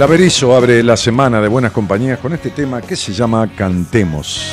[0.00, 4.50] La Berizo abre la semana de buenas compañías con este tema que se llama Cantemos.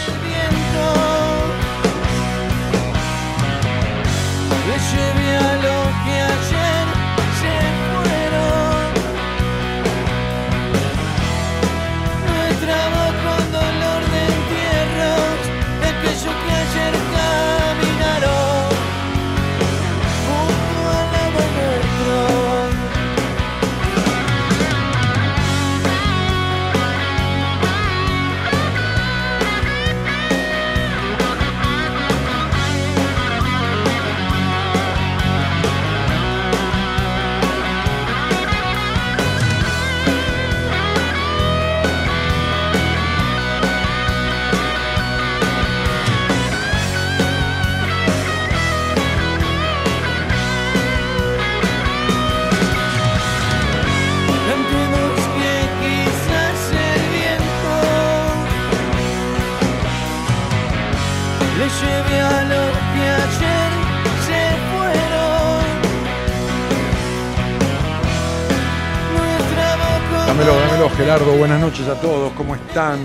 [71.90, 73.00] A todos, ¿cómo están?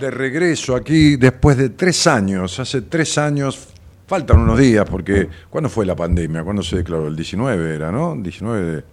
[0.00, 3.68] De regreso aquí después de tres años, hace tres años,
[4.08, 6.42] faltan unos días porque, ¿cuándo fue la pandemia?
[6.42, 7.06] ¿Cuándo se declaró?
[7.06, 8.16] El 19 era, ¿no?
[8.16, 8.84] 19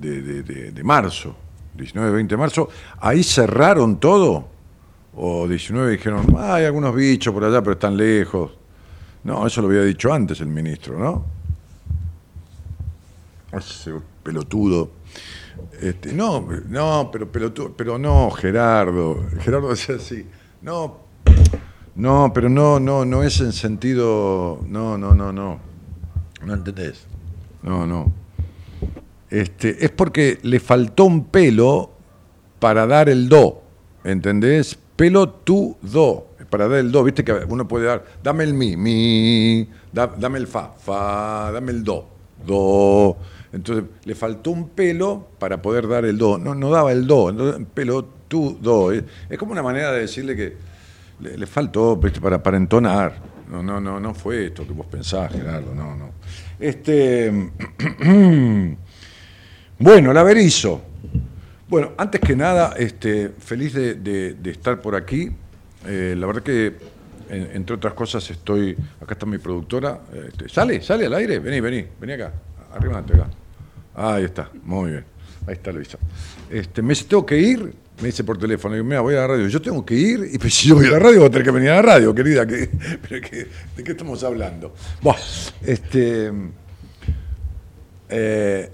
[0.00, 1.34] de, de, marzo,
[1.74, 2.68] 19, 20 de marzo,
[3.00, 4.48] ahí cerraron todo,
[5.16, 8.52] o 19 dijeron, hay algunos bichos por allá, pero están lejos.
[9.24, 11.24] No, eso lo había dicho antes el ministro, ¿no?
[13.50, 14.97] Ese pelotudo.
[15.80, 19.24] Este, no, no, pero pelotudo, pero no, Gerardo.
[19.40, 20.26] Gerardo decía así,
[20.60, 20.98] no,
[21.94, 25.60] no, pero no, no, no es en sentido, no, no, no, no.
[26.44, 27.06] ¿No entendés?
[27.62, 28.12] No, no.
[29.30, 31.90] Este, es porque le faltó un pelo
[32.58, 33.62] para dar el do,
[34.04, 34.78] ¿entendés?
[34.96, 38.76] Pelo tu do, para dar el do, viste que uno puede dar, dame el mi,
[38.76, 42.08] mi, dame el fa, fa, dame el do,
[42.44, 43.16] do.
[43.58, 47.34] Entonces le faltó un pelo para poder dar el do, no, no daba el do,
[47.74, 48.92] pelo tu do.
[48.92, 49.04] Es,
[49.36, 50.56] como una manera de decirle que
[51.20, 52.00] le, faltó
[52.40, 53.16] para, entonar.
[53.50, 56.10] No, no, no, no fue esto que vos pensás, Gerardo, no, no.
[56.58, 57.32] Este.
[59.80, 60.82] Bueno, la Berizo.
[61.68, 65.30] Bueno, antes que nada, este, feliz de, estar por aquí.
[65.86, 66.74] Eh, la verdad que,
[67.30, 68.76] entre otras cosas, estoy.
[69.00, 70.00] Acá está mi productora.
[70.12, 70.80] Este, ¿Sale?
[70.80, 71.38] ¿Sale al aire?
[71.38, 72.32] Vení, vení, vení acá.
[72.72, 73.28] Arriba, acá.
[73.98, 75.04] Ahí está, muy bien.
[75.46, 75.98] Ahí está Luisa.
[76.48, 77.74] Este, me dice, tengo que ir.
[78.00, 79.48] Me dice por teléfono, y mira, voy a la radio.
[79.48, 81.44] Yo tengo que ir, y pues, si yo voy a la radio, voy a tener
[81.44, 82.44] que venir a la radio, querida.
[82.46, 84.72] ¿De qué estamos hablando?
[85.02, 85.18] Bueno,
[85.62, 86.32] este.
[88.08, 88.70] Eh,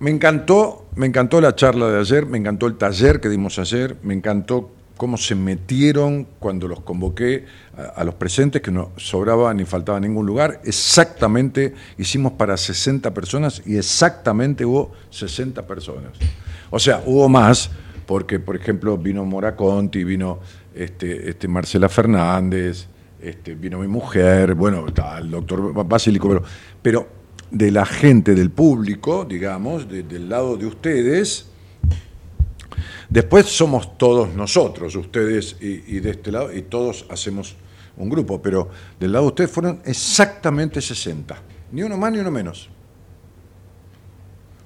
[0.00, 3.96] me encantó, me encantó la charla de ayer, me encantó el taller que dimos ayer,
[4.02, 7.46] me encantó cómo se metieron cuando los convoqué
[7.94, 10.60] a, los presentes, que no sobraba ni faltaba ningún lugar.
[10.64, 16.12] Exactamente, hicimos para 60 personas y exactamente hubo 60 personas.
[16.68, 17.70] O sea, hubo más,
[18.04, 20.40] porque por ejemplo vino Mora Conti, vino
[20.74, 22.88] este, este Marcela Fernández,
[23.22, 24.84] este, vino mi mujer, bueno,
[25.18, 26.42] el doctor Basílico, pero,
[26.82, 27.08] pero
[27.50, 31.46] de la gente, del público, digamos, del lado de ustedes.
[33.08, 37.56] Después somos todos nosotros, ustedes y, de este lado, y todos hacemos
[37.96, 38.68] un grupo, pero
[39.00, 41.36] del lado de ustedes fueron exactamente 60,
[41.72, 42.68] ni uno más ni uno menos.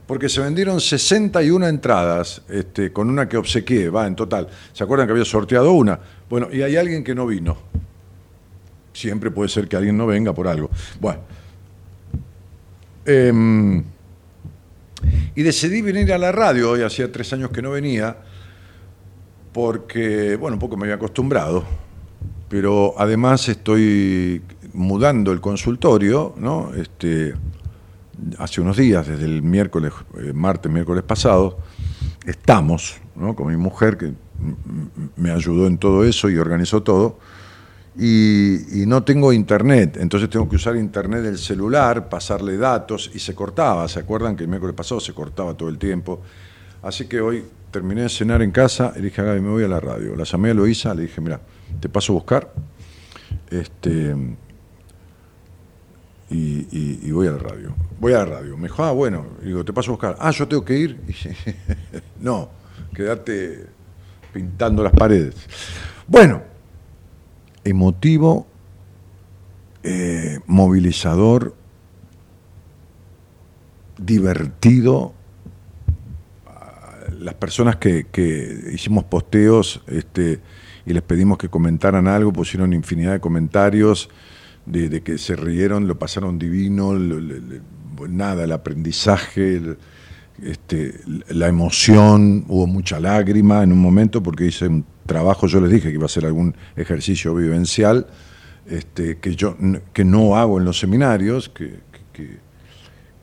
[0.07, 4.49] Porque se vendieron 61 entradas, este, con una que obsequié, va, en total.
[4.73, 5.99] ¿Se acuerdan que había sorteado una?
[6.29, 7.57] Bueno, y hay alguien que no vino.
[8.93, 10.69] Siempre puede ser que alguien no venga por algo.
[11.01, 11.21] Bueno,
[13.05, 13.83] Em,
[15.35, 18.17] y decidí venir a la radio, hoy hacía tres años que no venía,
[19.53, 21.65] porque, bueno, un poco me había acostumbrado,
[22.49, 26.73] pero además estoy mudando el consultorio, ¿no?
[26.75, 27.35] Este,
[28.39, 31.59] hace unos días, desde el miércoles, eh, martes, miércoles pasado,
[32.27, 33.35] estamos, ¿no?
[33.35, 34.13] Con mi mujer que
[35.17, 37.19] me ayudó en todo eso y organizó todo
[37.97, 43.35] y, no tengo internet, entonces tengo que usar internet del celular, pasarle datos y se
[43.35, 43.87] cortaba.
[43.89, 46.23] ¿Se acuerdan que el miércoles pasado se cortaba todo el tiempo?
[46.83, 49.69] Así que hoy terminé de cenar en casa y dije a Gaby, me voy a
[49.69, 50.15] la radio.
[50.15, 51.41] La llamé a Loisa, le dije, mira,
[51.81, 52.53] te paso a buscar
[53.51, 54.15] este,
[56.31, 57.75] y, voy a la radio.
[58.01, 58.57] Voy a la radio.
[58.57, 60.17] Me dijo, ah, bueno, digo, te paso a buscar.
[60.19, 61.01] Ah, yo tengo que ir.
[62.21, 62.49] no,
[62.95, 63.67] quedate
[64.33, 65.35] pintando las paredes.
[66.07, 66.43] Bueno,
[67.65, 68.47] emotivo,
[69.83, 71.55] eh, movilizador,
[73.99, 75.15] divertido.
[77.23, 78.07] Las personas que,
[78.73, 80.41] hicimos posteos este,
[80.87, 84.09] y les pedimos que comentaran algo, pusieron infinidad de comentarios,
[84.67, 86.95] de, que se rieron, lo pasaron divino,
[88.09, 89.61] nada, el aprendizaje,
[90.43, 95.71] este, la emoción, hubo mucha lágrima en un momento porque hice un trabajo, yo les
[95.71, 98.07] dije que iba a ser algún ejercicio vivencial
[98.67, 99.57] este, que yo
[99.93, 101.81] que no hago en los seminarios, que,
[102.13, 102.39] que,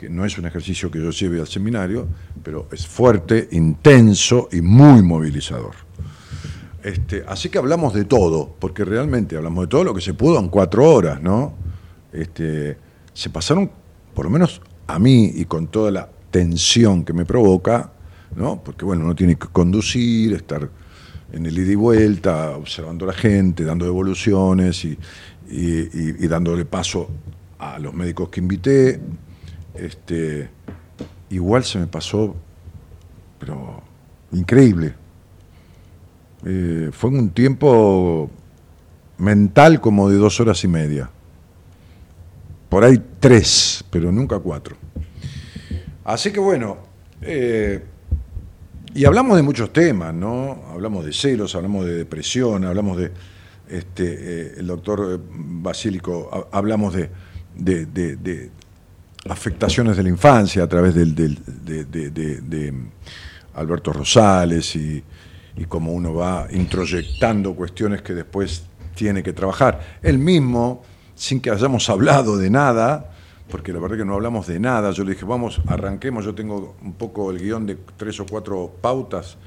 [0.08, 2.08] no es un ejercicio que yo lleve al seminario,
[2.44, 5.76] pero es fuerte, intenso y muy movilizador.
[6.84, 10.40] Este, así que hablamos de todo, porque realmente hablamos de todo lo que se pudo
[10.40, 11.54] en cuatro horas, ¿no?
[12.14, 12.78] Este,
[13.14, 13.70] se pasaron,
[14.14, 17.92] por lo menos a mí y con toda la tensión que me provoca,
[18.36, 18.64] ¿no?
[18.64, 20.70] Porque bueno, uno tiene que conducir, estar
[21.32, 24.98] en el ida y vuelta, observando a la gente, dando devoluciones y,
[26.28, 27.10] dándole paso
[27.58, 29.00] a los médicos que invité.
[29.82, 30.50] Este,
[31.30, 32.36] igual se me pasó,
[33.40, 33.82] pero
[34.32, 34.94] increíble.
[36.46, 38.30] Eh, fue un tiempo
[39.18, 41.10] mental como de dos horas y media.
[42.70, 44.76] Por ahí tres, pero nunca cuatro.
[46.04, 46.78] Así que bueno,
[47.22, 47.84] eh,
[48.94, 50.64] y hablamos de muchos temas, ¿no?
[50.72, 53.12] Hablamos de celos, hablamos de depresión, hablamos de,
[53.70, 57.10] este, eh, el doctor Basílico, hablamos de,
[59.30, 62.74] afectaciones de la infancia a través de,
[63.56, 65.04] Alberto Rosales y,
[65.58, 68.64] y cómo uno va introyectando cuestiones que después
[68.96, 70.00] tiene que trabajar.
[70.02, 70.84] Él mismo,
[71.16, 73.12] sin que hayamos hablado de nada,
[73.50, 74.92] porque la verdad que no hablamos de nada.
[74.92, 78.72] Yo le dije, vamos, arranquemos, yo tengo un poco el guion de tres o cuatro
[78.82, 79.38] pautas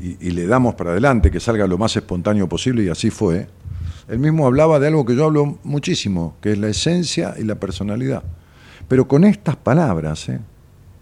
[0.00, 3.46] y, le damos para adelante, que salga lo más espontáneo posible y así fue.
[4.08, 7.56] Él mismo hablaba de algo que yo hablo muchísimo, que es la esencia y la
[7.56, 8.24] personalidad.
[8.92, 10.38] Pero con estas palabras, ¿eh?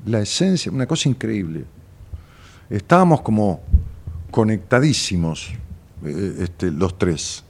[0.06, 1.64] la esencia, una cosa increíble.
[2.70, 3.62] Estábamos como
[4.30, 5.50] conectadísimos
[6.04, 7.42] eh, este, los tres.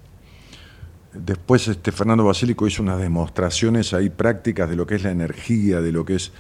[1.13, 5.83] Después este, Fernando Basílico hizo unas demostraciones ahí prácticas de lo que es la energía,
[5.83, 6.33] de lo que es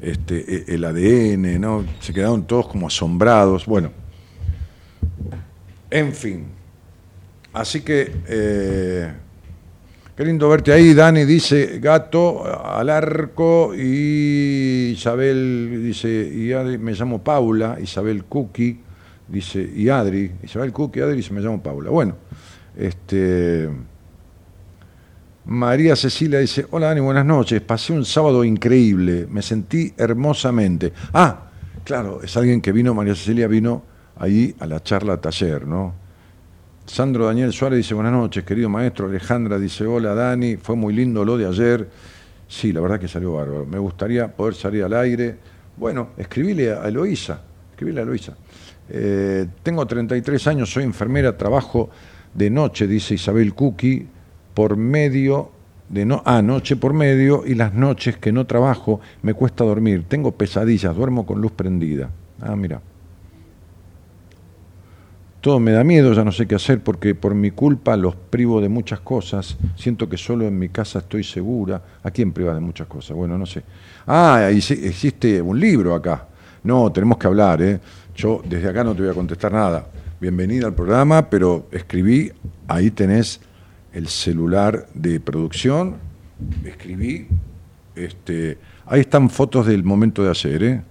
[0.00, 1.84] este, e, el ADN, ¿no?
[2.00, 3.66] Se quedaron todos como asombrados.
[3.66, 3.90] Bueno,
[5.90, 6.46] en fin.
[7.52, 9.12] Así que, eh,
[10.16, 17.22] qué lindo verte ahí, Dani dice, gato al arco, y Isabel dice, y me llamo
[17.22, 18.80] Paula, Isabel Cookie,
[19.28, 21.90] dice, y Adri, Isabel Cookie, Adri dice, me llamo Paula.
[21.90, 22.16] Bueno,
[22.76, 23.68] este...
[25.44, 30.92] María Cecilia dice, hola Dani, buenas noches, pasé un sábado increíble, me sentí hermosamente.
[31.12, 31.50] Ah,
[31.82, 33.82] claro, es alguien que vino, María Cecilia vino
[34.16, 36.01] ahí a la charla taller, ¿no?
[36.86, 39.06] Sandro Daniel Suárez dice, buenas noches, querido maestro.
[39.06, 41.88] Alejandra dice, hola Dani, fue muy lindo lo de ayer.
[42.48, 43.64] Sí, la verdad que salió bárbaro.
[43.64, 45.36] Me gustaría poder salir al aire.
[45.76, 48.36] Bueno, escribile a Eloísa, escribile a Eloísa.
[48.90, 51.88] Eh, tengo 33 años, soy enfermera, trabajo
[52.34, 54.06] de noche, dice Isabel Cookie
[54.52, 55.50] por medio
[55.88, 60.04] de no, ah, noche por medio y las noches que no trabajo me cuesta dormir.
[60.08, 62.10] Tengo pesadillas, duermo con luz prendida.
[62.40, 62.80] Ah, mira.
[65.42, 68.60] Todo me da miedo, ya no sé qué hacer porque por mi culpa los privo
[68.60, 69.56] de muchas cosas.
[69.74, 71.82] Siento que solo en mi casa estoy segura.
[72.04, 73.16] ¿A quién priva de muchas cosas?
[73.16, 73.64] Bueno, no sé.
[74.06, 76.28] Ah, existe un libro acá.
[76.62, 77.80] No, tenemos que hablar, ¿eh?
[78.14, 79.84] Yo desde acá no te voy a contestar nada.
[80.20, 82.30] Bienvenida al programa, pero escribí,
[82.68, 83.40] ahí tenés
[83.92, 85.96] el celular de producción,
[86.64, 87.26] escribí,
[87.96, 90.82] este, ahí están fotos del momento de ayer, ¿eh?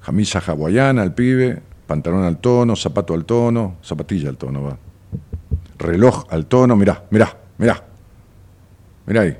[0.00, 4.78] Jamisa hawaiana, el pibe, pantalón al tono, zapato al tono, zapatilla al tono, va.
[5.78, 7.82] Reloj al tono, mirá, mirá, mirá.
[9.06, 9.36] Mirá ahí.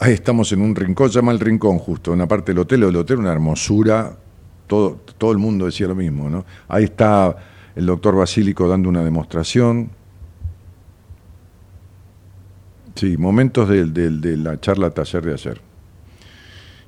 [0.00, 2.82] Ahí estamos en un rincón, se llama el rincón justo, en la parte del hotel,
[2.82, 4.14] el hotel una hermosura,
[4.66, 6.44] todo, todo el mundo decía lo mismo, ¿no?
[6.68, 7.34] Ahí está
[7.74, 9.90] el doctor Basílico dando una demostración,
[12.96, 15.60] Sí, momentos de, la charla taller de ayer.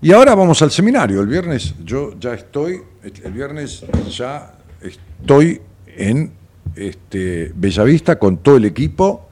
[0.01, 1.21] Y ahora vamos al seminario.
[1.21, 6.31] El viernes yo ya estoy, el viernes ya estoy en
[6.77, 9.29] este, Bellavista con todo el equipo,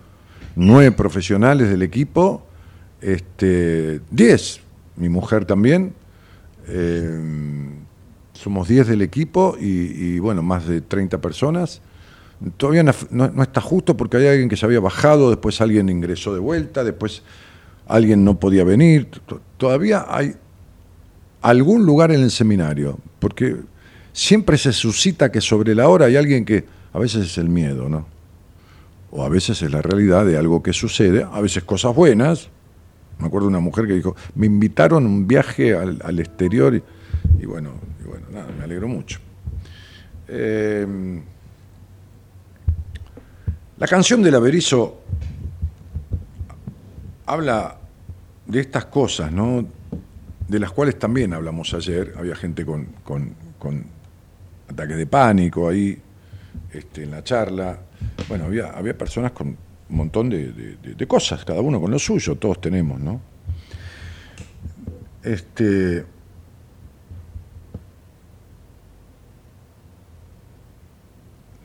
[0.56, 2.44] nueve profesionales del equipo,
[3.00, 4.60] este, diez,
[4.96, 5.94] mi mujer también.
[6.66, 7.70] Eh,
[8.32, 11.80] somos diez del equipo y, y, bueno, más de 30 personas.
[12.56, 16.40] Todavía no, está justo porque hay alguien que se había bajado, después alguien ingresó de
[16.40, 17.22] vuelta, después
[17.86, 19.08] alguien no podía venir.
[19.56, 20.34] Todavía hay
[21.50, 23.56] algún lugar en el seminario, porque
[24.12, 27.88] siempre se suscita que sobre la hora hay alguien que a veces es el miedo,
[27.88, 28.04] ¿no?
[29.12, 32.48] O a veces es la realidad de algo que sucede, a veces cosas buenas.
[33.20, 37.46] Me acuerdo de una mujer que dijo, me invitaron a un viaje al, exterior y,
[37.46, 37.74] bueno,
[38.04, 39.20] y bueno, nada, me alegro mucho.
[40.26, 41.22] Eh,
[43.78, 45.00] la canción del Averizo
[47.24, 47.78] habla
[48.46, 49.64] de estas cosas, ¿no?
[50.48, 52.14] De las cuales también hablamos ayer.
[52.16, 53.34] Había gente con,
[54.68, 55.98] ataques de pánico ahí
[56.72, 57.78] este, en la charla.
[58.28, 62.36] Bueno, había, había personas con un montón de, de cosas, cada uno con lo suyo,
[62.36, 63.20] todos tenemos, ¿no?
[65.26, 66.04] Este,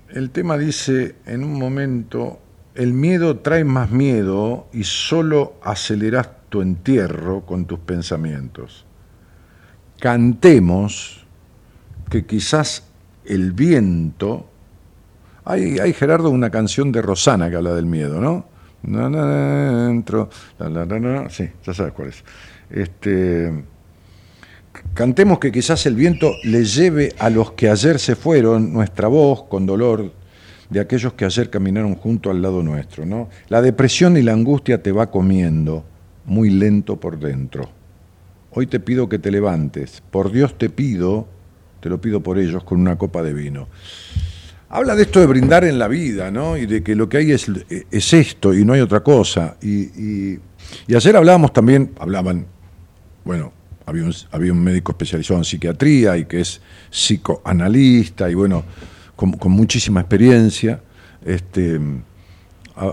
[0.09, 2.39] el tema dice en un momento,
[2.73, 8.86] el miedo trae más miedo y solo aceleras tu entierro con tus pensamientos.
[10.00, 11.25] Cantemos
[12.10, 12.84] que quizás
[13.24, 14.50] el viento...
[15.46, 18.46] Hay, hay Gerardo una canción de Rosana que habla del miedo, ¿no?
[21.29, 22.24] Sí, ya sabes cuál es.
[22.70, 23.63] Este,
[24.93, 29.43] Cantemos que quizás el viento le lleve a los que ayer se fueron nuestra voz
[29.43, 30.12] con dolor
[30.70, 33.05] de aquellos que ayer caminaron junto al lado nuestro.
[33.05, 33.29] ¿no?
[33.48, 35.86] La depresión y la angustia te va comiendo
[36.31, 37.69] muy lento por dentro.
[38.51, 40.01] hoy te pido que te levantes.
[40.11, 41.27] Por Dios te pido,
[41.81, 43.67] te lo pido por ellos, con una copa de vino.
[44.69, 46.55] Habla de esto de brindar en la vida, ¿no?
[46.55, 47.51] Y de que lo que hay es,
[47.91, 49.57] es esto y no hay otra cosa.
[49.61, 50.39] Y,
[50.95, 52.45] ayer hablábamos también, hablaban,
[53.25, 53.51] bueno,
[53.85, 58.63] había un, médico especializado en psiquiatría y que es psicoanalista y bueno,
[59.17, 60.81] con, muchísima experiencia.
[61.25, 61.77] Este,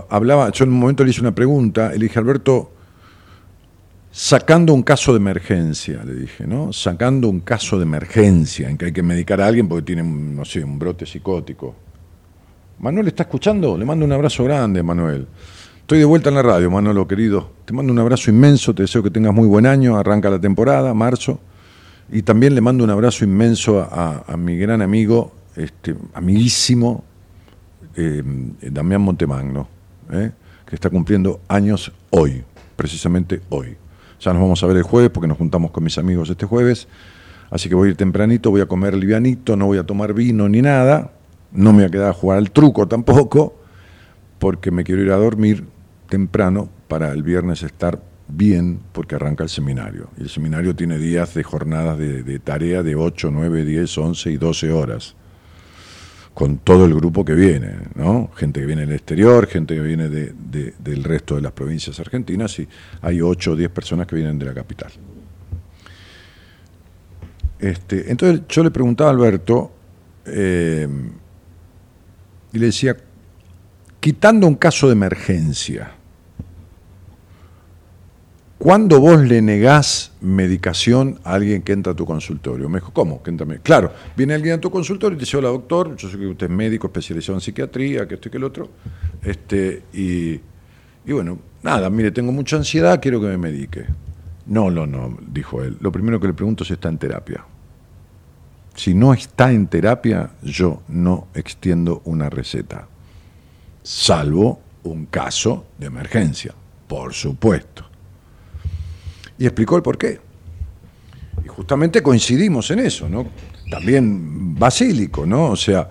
[0.09, 2.73] hablaba, yo en un momento le hice una pregunta, le dije, Alberto,
[4.11, 6.73] sacando un caso de emergencia, le dije, ¿no?
[6.73, 10.45] Sacando un caso de emergencia en que hay que medicar a alguien porque tiene, no
[10.45, 11.75] sé, un brote psicótico.
[12.79, 15.27] Manuel está escuchando, le mando un abrazo grande, Manuel.
[15.81, 17.51] Estoy de vuelta en la radio, Manolo querido.
[17.65, 20.93] Te mando un abrazo inmenso, te deseo que tengas muy buen año, arranca la temporada,
[20.93, 21.39] marzo.
[22.11, 27.03] Y también le mando un abrazo inmenso a, mi gran amigo, este, amiguísimo,
[27.95, 28.23] eh,
[28.61, 29.67] Damián Montemagno,
[30.11, 30.31] eh,
[30.65, 32.43] que está cumpliendo años hoy,
[32.75, 33.75] precisamente hoy.
[34.19, 36.87] Ya nos vamos a ver el jueves porque nos juntamos con mis amigos este jueves.
[37.49, 40.47] Así que voy a ir tempranito, voy a comer livianito, no voy a tomar vino
[40.49, 41.13] ni nada.
[41.51, 43.55] No me voy a quedar a jugar al truco tampoco,
[44.37, 45.65] porque me quiero ir a dormir
[46.07, 50.09] temprano para el viernes estar bien, porque arranca el seminario.
[50.17, 54.31] Y el seminario tiene días de jornadas de, de tarea de 8, 9, 10, 11
[54.31, 55.15] y 12 horas
[56.39, 58.31] con todo el grupo que viene, ¿no?
[58.33, 62.67] Gente que viene del exterior, gente que viene del resto de las provincias argentinas y
[63.01, 64.89] hay 8 o 10 personas que vienen de la capital.
[67.59, 69.69] Este, entonces yo le preguntaba a Alberto
[70.27, 70.87] eh,
[72.53, 72.95] y le decía,
[73.99, 75.91] quitando un caso de emergencia,
[78.59, 82.67] ¿Cuándo vos le negás medicación a alguien que entra a tu consultorio?
[82.67, 83.21] Me dijo, ¿cómo?
[83.63, 86.47] Claro, viene alguien a tu consultorio y te dice, hola doctor, yo sé que usted
[86.47, 88.69] es médico especializado en psiquiatría, que esto y que el otro.
[89.23, 90.41] Este, y,
[91.09, 93.85] bueno, nada, mire, tengo mucha ansiedad, quiero que me medique.
[94.47, 95.77] No, no, no, dijo él.
[95.79, 97.45] Lo primero que le pregunto es si está en terapia.
[98.75, 102.89] Si no está en terapia, yo no extiendo una receta.
[103.83, 106.53] Salvo un caso de emergencia,
[106.89, 107.88] por supuesto
[109.39, 110.19] y explicó el porqué.
[111.43, 113.25] Y justamente coincidimos en eso, ¿no?
[113.71, 115.51] También basílico, ¿no?
[115.51, 115.89] O sea,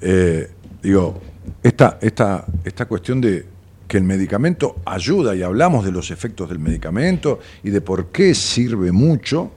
[0.00, 0.48] eh,
[0.80, 1.20] digo,
[1.62, 3.44] esta, esta, esta cuestión de
[3.88, 8.34] que el medicamento ayuda y hablamos de los efectos del medicamento y de por qué
[8.34, 9.52] sirve mucho,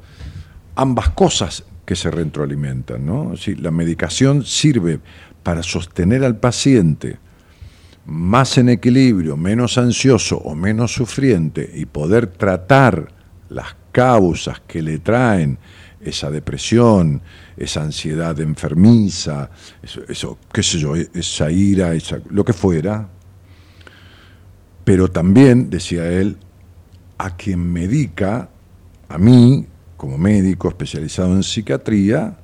[0.76, 3.36] ambas cosas que se retroalimentan, ¿no?
[3.38, 5.00] Si la medicación sirve
[5.44, 7.18] para sostener al paciente
[8.06, 13.19] más en equilibrio, menos ansioso o menos sufriente y poder tratar
[13.50, 15.58] las causas que le traen
[16.02, 17.22] esa depresión,
[17.58, 19.50] esa ansiedad enfermiza,
[20.08, 21.92] eso, qué sé yo, esa ira,
[22.30, 23.10] lo que fuera.
[24.84, 26.38] Pero también, decía él,
[27.18, 28.50] a quien medica,
[29.10, 32.38] a mí, como médico especializado en psiquiatría,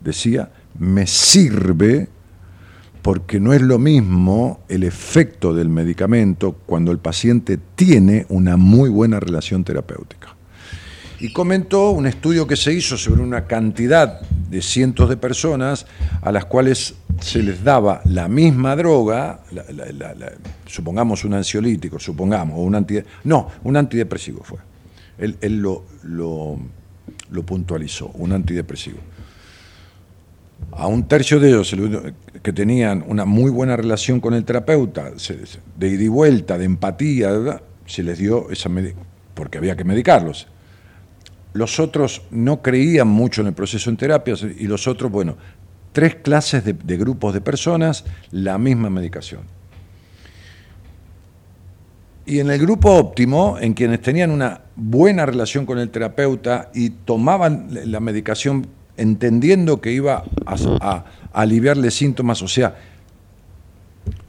[0.00, 2.08] decía, me sirve
[3.00, 8.90] porque no es lo mismo el efecto del medicamento cuando el paciente tiene una muy
[8.90, 10.37] buena relación terapéutica
[11.20, 15.86] y comentó un estudio que se hizo sobre una cantidad de cientos de personas
[16.22, 19.40] a las cuales se les daba la misma droga,
[20.66, 24.58] supongamos un ansiolítico, supongamos, o un antidepresivo, no, un antidepresivo fue.
[25.18, 28.98] Él, lo, lo, puntualizó, un antidepresivo.
[30.72, 31.74] A un tercio de ellos
[32.42, 35.10] que tenían una muy buena relación con el terapeuta,
[35.76, 38.70] de ida y vuelta, de empatía, se les dio esa
[39.34, 40.46] porque había que medicarlos
[41.58, 45.36] los otros no creían mucho en el proceso en terapia y los otros, bueno,
[45.92, 49.40] tres clases de, grupos de personas, la misma medicación.
[52.26, 56.90] Y en el grupo óptimo, en quienes tenían una buena relación con el terapeuta y
[56.90, 62.76] tomaban la medicación entendiendo que iba a, aliviarle síntomas, o sea,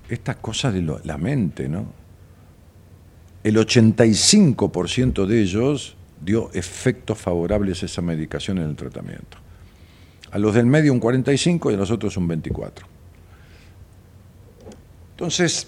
[0.10, 1.86] estas cosas de la mente, ¿no?
[3.44, 9.38] El 85% de ellos dio efectos favorables esa medicación en el tratamiento.
[10.32, 12.86] A los del medio un 45 y a los otros un 24.
[15.12, 15.68] Entonces,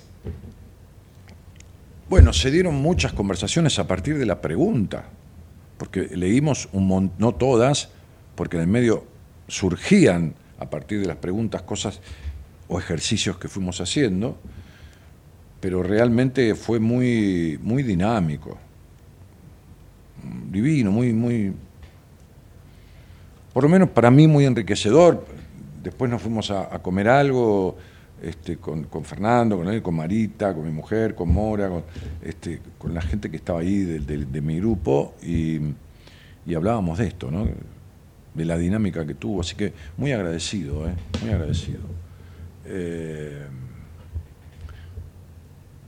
[2.09, 5.05] bueno, se dieron muchas conversaciones a partir de la pregunta,
[5.77, 7.89] porque leímos un montón, no todas,
[8.35, 9.05] porque en el medio
[9.47, 12.01] surgían a partir de las preguntas cosas
[12.67, 14.37] o ejercicios que fuimos haciendo,
[15.59, 18.57] pero realmente fue muy, muy dinámico
[20.49, 21.53] divino, muy, muy,
[23.53, 25.25] por lo menos para mí muy enriquecedor.
[25.83, 27.75] Después nos fuimos a, comer algo
[28.21, 31.83] este, con, Fernando, con él, con Marita, con mi mujer, con Mora, con,
[32.23, 35.59] este, con la gente que estaba ahí de, mi grupo y,
[36.45, 37.47] y hablábamos de esto, ¿no?
[38.33, 40.93] de la dinámica que tuvo, así que muy agradecido, ¿eh?
[41.21, 41.81] muy agradecido.
[42.65, 43.45] Eh,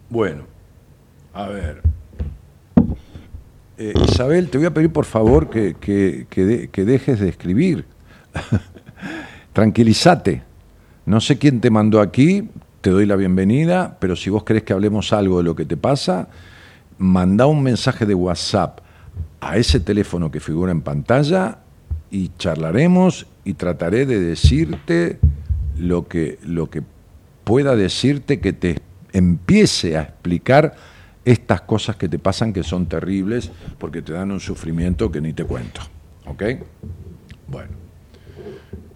[0.10, 0.43] bueno,
[1.34, 1.82] a ver.
[3.78, 7.86] Eh, Isabel, te voy a pedir por favor que, que dejes de escribir.
[9.54, 10.44] Tranquilízate.
[11.06, 12.50] No sé quién te mandó aquí,
[12.82, 15.78] te doy la bienvenida, pero si vos querés que hablemos algo de lo que te
[15.78, 16.30] pasa,
[16.98, 18.80] manda un mensaje de WhatsApp
[19.42, 21.60] a ese teléfono que figura en pantalla
[22.10, 25.20] y charlaremos y trataré de decirte
[25.78, 26.82] lo que, lo que
[27.44, 28.80] pueda decirte que te
[29.12, 30.76] empiece a explicar
[31.26, 35.34] estas cosas que te pasan que son terribles porque te dan un sufrimiento que ni
[35.34, 35.82] te cuento.
[36.26, 36.44] ¿Ok?
[37.48, 37.84] Bueno.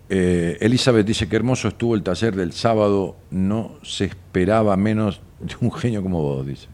[0.09, 5.55] Eh, Elizabeth dice que hermoso estuvo el taller del sábado, no se esperaba menos de
[5.59, 6.67] un genio como vos, dice.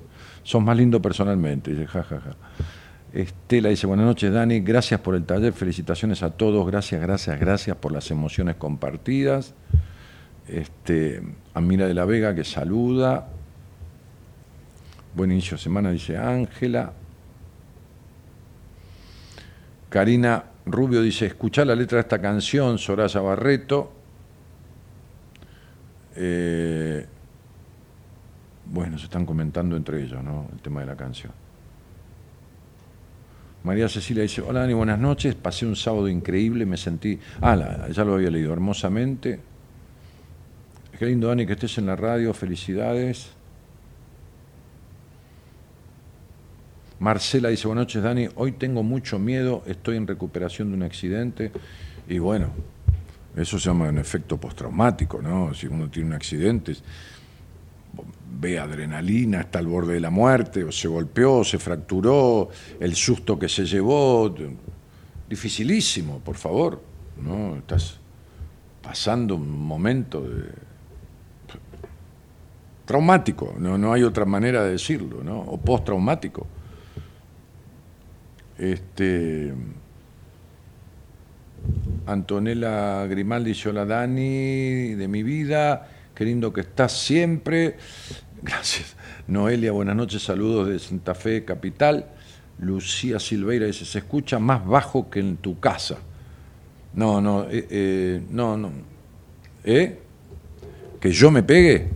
[0.43, 2.35] Sos más lindo personalmente, dice, jajaja.
[3.13, 7.77] Estela dice, buenas noches Dani, gracias por el taller, felicitaciones a todos, gracias, gracias, gracias
[7.77, 9.53] por las emociones compartidas.
[10.47, 11.21] Este,
[11.53, 13.27] Amira de la Vega que saluda.
[15.15, 16.91] Buen inicio de semana, dice Ángela.
[19.89, 23.93] Karina Rubio dice, escuchá la letra de esta canción, Soraya Barreto.
[26.15, 27.05] Eh,
[28.65, 30.47] bueno, se están comentando entre ellos, ¿no?
[30.51, 31.31] El tema de la canción.
[33.63, 38.03] María Cecilia dice, hola Dani, buenas noches, pasé un sábado increíble, me sentí, ah, ya
[38.03, 39.39] lo había leído, hermosamente.
[40.97, 43.31] Qué lindo Dani que estés en la radio, felicidades.
[47.03, 51.51] Marcela dice, buenas noches Dani, hoy tengo mucho miedo, estoy en recuperación de un accidente
[52.07, 52.47] y bueno,
[53.35, 55.53] eso se llama un efecto postraumático, ¿no?
[55.53, 56.77] Si uno tiene un accidente,
[58.39, 62.47] ve adrenalina, está al borde de la muerte, o se golpeó, se fracturó,
[62.79, 64.33] el susto que se llevó,
[65.27, 66.81] dificilísimo, por favor,
[67.21, 67.57] ¿no?
[67.57, 67.99] Estás
[68.81, 70.45] pasando un momento de...
[72.85, 75.41] traumático, no, no hay otra manera de decirlo, ¿no?
[75.41, 76.47] O postraumático.
[78.63, 79.53] Este,
[82.05, 87.75] Antonella Grimaldi dice, hola Dani, de mi vida, qué lindo que estás siempre.
[88.41, 88.95] Gracias.
[89.27, 92.05] Noelia, buenas noches, saludos de Santa Fe, capital.
[92.57, 95.97] Lucía Silveira dice, se escucha más bajo que en tu casa.
[96.93, 98.71] No, no, eh, eh, no, no.
[99.65, 99.99] ¿Eh?
[101.01, 101.89] ¿Que yo me pegue?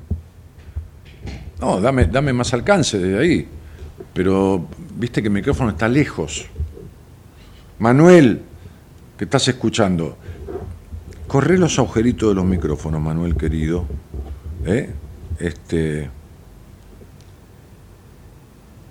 [1.61, 3.47] No, dame, dame más alcance desde ahí.
[4.13, 6.49] Pero viste que el micrófono está lejos.
[7.79, 8.41] Manuel,
[9.17, 10.17] que estás escuchando,
[11.27, 13.85] corre los agujeritos de los micrófonos, Manuel querido.
[14.65, 14.89] ¿Eh?
[15.39, 16.09] Este,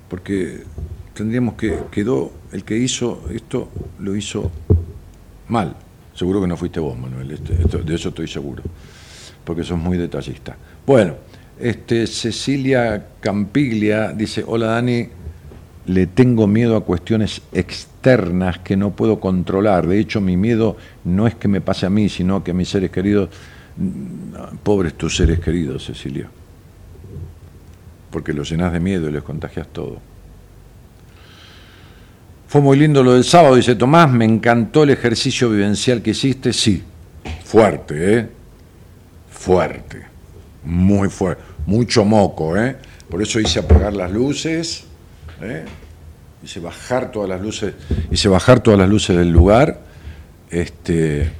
[0.08, 0.62] porque
[1.14, 3.68] tendríamos que, quedó, el que hizo esto
[3.98, 4.50] lo hizo
[5.48, 5.76] mal.
[6.14, 8.62] Seguro que no fuiste vos, Manuel, este, de eso estoy seguro,
[9.44, 10.56] porque sos muy detallista.
[10.86, 11.16] Bueno,
[11.58, 15.08] este, Cecilia Campiglia dice, hola Dani,
[15.86, 19.86] le tengo miedo a cuestiones externas que no puedo controlar.
[19.86, 22.68] De hecho, mi miedo no es que me pase a mí, sino que a mis
[22.68, 23.30] seres queridos,
[23.76, 26.28] mm, pobres tus seres queridos, Cecilia,
[28.10, 29.98] porque los llenas de miedo y les contagias todo.
[32.48, 36.52] Fue muy lindo lo del sábado, dice Tomás, me encantó el ejercicio vivencial que hiciste,
[36.52, 36.82] sí,
[37.44, 38.28] fuerte, ¿eh?
[39.30, 40.02] Fuerte,
[40.64, 42.76] muy fuerte, mucho moco, ¿eh?
[43.08, 44.86] Por eso hice apagar las luces
[45.40, 45.64] ¿eh?
[46.42, 47.74] hice bajar todas las luces,
[48.10, 49.80] hice bajar todas las luces del lugar,
[50.50, 51.30] este,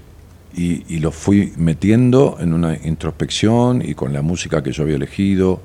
[0.57, 5.61] y, lo fui metiendo en una introspección y con la música que yo había elegido.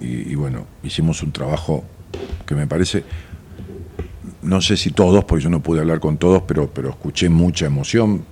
[0.00, 1.82] Y, bueno, hicimos un trabajo
[2.46, 3.02] que me parece,
[4.42, 7.66] no sé si todos, porque yo no pude hablar con todos, pero, pero escuché mucha
[7.66, 8.24] emoción.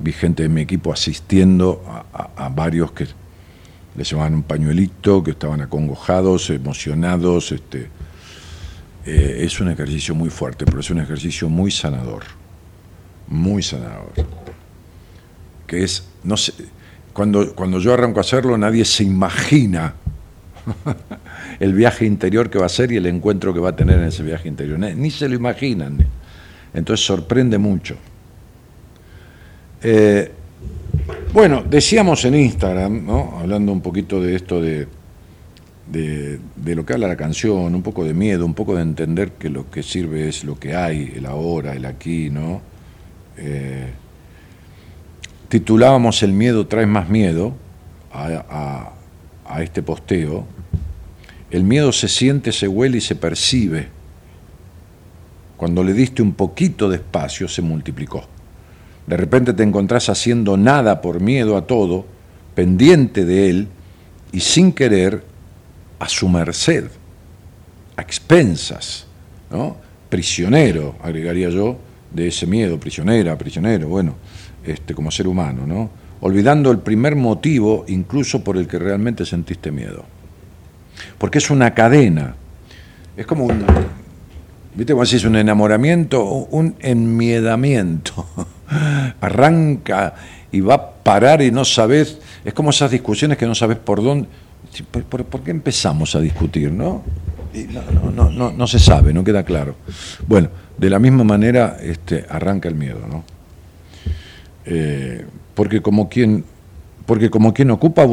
[0.00, 3.06] Vi gente de mi equipo asistiendo a, varios que
[3.96, 7.88] les llevaban un pañuelito, que estaban acongojados, emocionados, este,
[9.06, 12.24] eh, es un ejercicio muy fuerte, pero es un ejercicio muy sanador,
[13.28, 14.12] muy sanador.
[15.66, 16.52] Que es, no sé,
[17.12, 19.94] cuando, cuando yo arranco a hacerlo, nadie se imagina
[21.60, 24.06] el viaje interior que va a ser y el encuentro que va a tener en
[24.06, 24.78] ese viaje interior.
[24.78, 25.98] Ni se lo imaginan.
[26.72, 27.96] Entonces sorprende mucho.
[29.82, 30.32] Eh,
[31.32, 33.38] bueno, decíamos en Instagram, ¿no?
[33.38, 34.88] hablando un poquito de esto de,
[35.86, 39.50] de, lo que habla la canción, un poco de miedo, un poco de entender que
[39.50, 42.60] lo que sirve es lo que hay, el ahora, el aquí, ¿no?
[43.36, 43.90] Eh,
[45.48, 47.54] titulábamos El miedo trae más miedo
[48.12, 48.92] a,
[49.46, 50.46] a este posteo.
[51.50, 53.88] El miedo se siente, se huele y se percibe.
[55.56, 58.24] cuando le diste un poquito de espacio, se multiplicó.
[59.06, 62.06] De repente te encontrás haciendo nada por miedo a todo,
[62.54, 63.68] pendiente de él
[64.32, 65.33] y sin querer
[66.04, 66.84] a su merced,
[67.96, 69.06] a expensas,
[69.50, 69.74] ¿no?
[70.10, 71.78] prisionero, agregaría yo,
[72.12, 74.14] de ese miedo, prisionera, prisionero, bueno,
[74.66, 75.88] este, como ser humano, ¿no?
[76.20, 80.04] olvidando el primer motivo incluso por el que realmente sentiste miedo.
[81.16, 82.34] Porque es una cadena,
[83.16, 83.64] es como un,
[84.74, 86.22] ¿viste cómo es un enamoramiento?
[86.22, 88.26] Un enmiedamiento.
[89.22, 90.14] Arranca
[90.52, 94.02] y va a parar y no sabes, es como esas discusiones que no sabes por
[94.02, 94.28] dónde,
[94.82, 96.72] ¿por, qué empezamos a discutir?
[96.72, 97.02] ¿no?
[97.52, 99.76] no, se sabe, no queda claro.
[100.26, 103.24] Bueno, de la misma manera este, arranca el miedo, ¿no?
[104.66, 106.44] Eh, porque como quien
[107.06, 108.06] porque como quien ocupa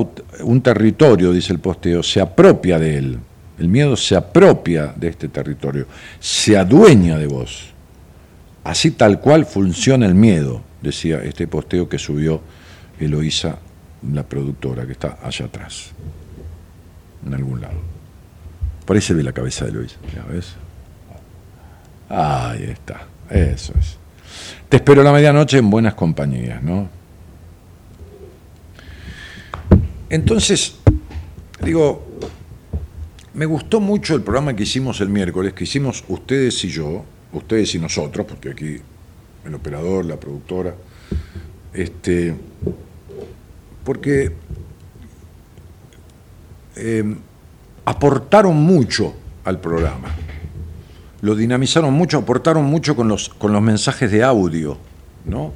[0.44, 3.20] un territorio, dice el posteo, se apropia de él.
[3.58, 5.86] El miedo se apropia de este territorio,
[6.20, 7.70] se adueña de vos.
[8.64, 12.42] Así tal cual funciona el miedo, decía este posteo que subió
[13.00, 13.60] Eloísa,
[14.12, 15.92] la productora, que está allá atrás,
[17.26, 17.80] en algún lado.
[18.86, 19.98] Por ahí se ve la cabeza de Eloísa,
[20.30, 20.56] ¿ves?
[22.10, 23.98] Ahí está, eso es.
[24.68, 26.90] Te espero la medianoche en buenas compañías, ¿no?
[30.10, 30.76] Entonces,
[31.64, 32.06] digo,
[33.34, 37.74] me gustó mucho el programa que hicimos el miércoles, que hicimos ustedes y yo, ustedes
[37.76, 38.78] y nosotros, porque aquí
[39.46, 40.76] el operador, la productora,
[41.74, 42.36] este,
[43.84, 44.34] porque
[46.82, 47.16] eh,
[47.86, 49.14] aportaron mucho
[49.46, 50.10] al programa,
[51.22, 54.78] lo dinamizaron mucho, aportaron mucho con los, con los mensajes de audio,
[55.26, 55.54] ¿no?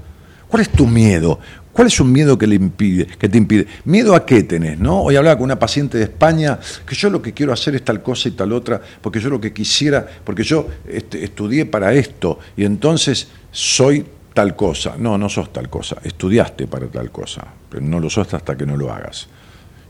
[0.48, 1.40] ¿Cuál es tu miedo?
[1.76, 3.68] ¿Cuál es un miedo que, le impide, que te impide?
[3.84, 4.80] ¿Miedo a qué tenés?
[4.80, 5.02] ¿no?
[5.02, 6.58] Hoy hablaba con una paciente de España
[6.88, 9.42] que yo lo que quiero hacer es tal cosa y tal otra, porque yo lo
[9.42, 14.96] que quisiera, porque yo este, estudié para esto y entonces soy tal cosa.
[14.98, 15.98] No, no sos tal cosa.
[16.02, 19.28] Estudiaste para tal cosa, pero no lo sos hasta que no lo hagas.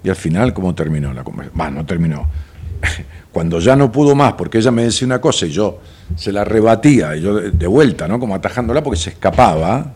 [0.05, 1.57] Y al final, ¿cómo terminó la conversación?
[1.57, 2.27] Bah, no terminó.
[3.31, 5.79] Cuando ya no pudo más, porque ella me decía una cosa y yo
[6.15, 8.19] se la rebatía, y yo de vuelta, ¿no?
[8.19, 9.93] Como atajándola porque se escapaba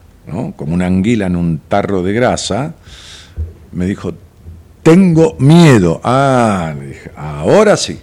[0.56, 2.74] como una anguila en un tarro de grasa,
[3.72, 4.14] me dijo,
[4.84, 6.02] tengo miedo.
[6.04, 8.00] Ah, dije, ahora sí,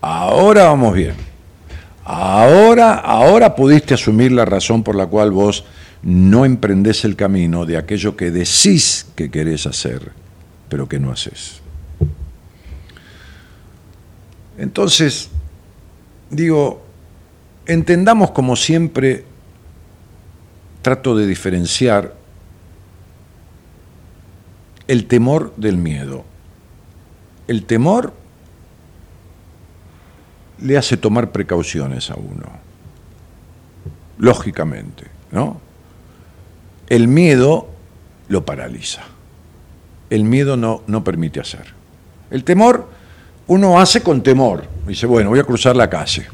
[0.00, 1.14] ahora vamos bien.
[2.04, 5.64] Ahora, ahora pudiste asumir la razón por la cual vos
[6.02, 10.10] no emprendés el camino de aquello que decís que querés hacer,
[10.72, 11.60] pero que no haces.
[14.56, 15.28] Entonces,
[16.30, 16.82] digo,
[17.66, 19.26] entendamos como siempre
[20.80, 22.14] trato de diferenciar
[24.88, 26.24] el temor del miedo.
[27.48, 28.14] El temor
[30.58, 32.46] le hace tomar precauciones a uno,
[34.16, 35.60] lógicamente, ¿no?
[36.88, 37.68] El miedo
[38.28, 39.11] lo paraliza.
[40.12, 41.64] El miedo no, no permite hacer.
[42.30, 42.86] El temor
[43.46, 44.64] uno hace con temor.
[44.86, 46.26] Dice, bueno, voy a cruzar la calle.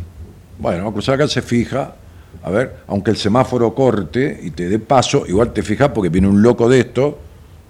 [0.58, 1.94] Bueno, a cruzar la calle, se fija,
[2.42, 6.26] a ver, aunque el semáforo corte y te dé paso, igual te fijas porque viene
[6.26, 7.20] un loco de esto,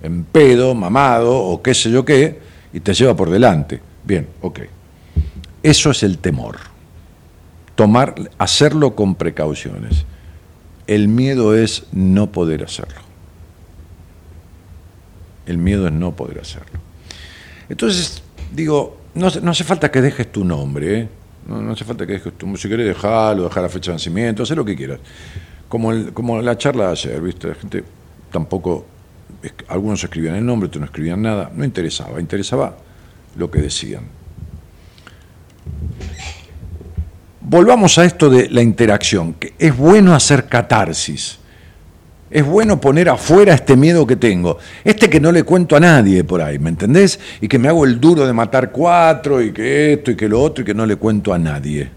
[0.03, 2.39] en pedo, mamado o qué sé yo qué,
[2.73, 3.79] y te lleva por delante.
[4.03, 4.61] Bien, ok.
[5.63, 6.57] Eso es el temor.
[7.75, 10.07] Tomar, hacerlo con precauciones.
[10.87, 13.08] El miedo es no poder hacerlo.
[15.49, 16.79] El miedo es no poder hacerlo.
[17.69, 18.23] Entonces,
[18.55, 21.09] digo, no, hace falta que dejes tu nombre, ¿eh?
[21.47, 24.51] No, hace falta que dejes tu Si querés dejarlo, dejar la fecha de vencimiento, haz
[24.51, 25.01] lo que quieras.
[25.69, 27.49] Como, como la charla de ayer, ¿viste?
[27.49, 27.83] La gente
[28.31, 28.87] tampoco.
[29.69, 31.51] Algunos escribían el nombre, otros no escribían nada.
[31.55, 32.77] No interesaba, interesaba
[33.37, 34.03] lo que decían.
[37.41, 41.39] Volvamos a esto de la interacción, que es bueno hacer catarsis.
[42.31, 44.59] Es bueno poner afuera este miedo que tengo.
[44.85, 47.19] Este que no le cuento a nadie por ahí, ¿me entendés?
[47.41, 50.43] Y que me hago el duro de matar cuatro y que esto y que lo
[50.43, 51.89] otro y que no le cuento a nadie.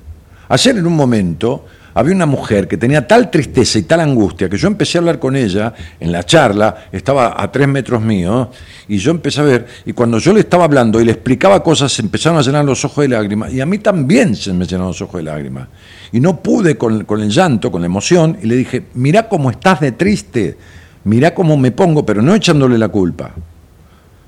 [0.47, 4.57] Ayer en un momento había una mujer que tenía tal tristeza y tal angustia que
[4.57, 8.49] yo empecé a hablar con ella en la charla, estaba a tres metros mío,
[8.87, 11.91] y yo empecé a ver, y cuando yo le estaba hablando y le explicaba cosas,
[11.91, 14.87] se empezaron a llenar los ojos de lágrimas, y a mí también se me llenaron
[14.87, 15.67] los ojos de lágrimas.
[16.11, 19.79] Y no pude con, el llanto, con la emoción, y le dije, mirá cómo estás
[19.79, 20.57] de triste,
[21.03, 23.31] mirá cómo me pongo, pero no echándole la culpa,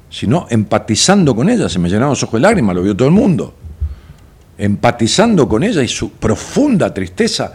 [0.10, 3.14] sino empatizando con ella, se me llenaron los ojos de lágrimas, lo vio todo el
[3.14, 3.54] mundo
[4.64, 7.54] empatizando con ella y su profunda tristeza,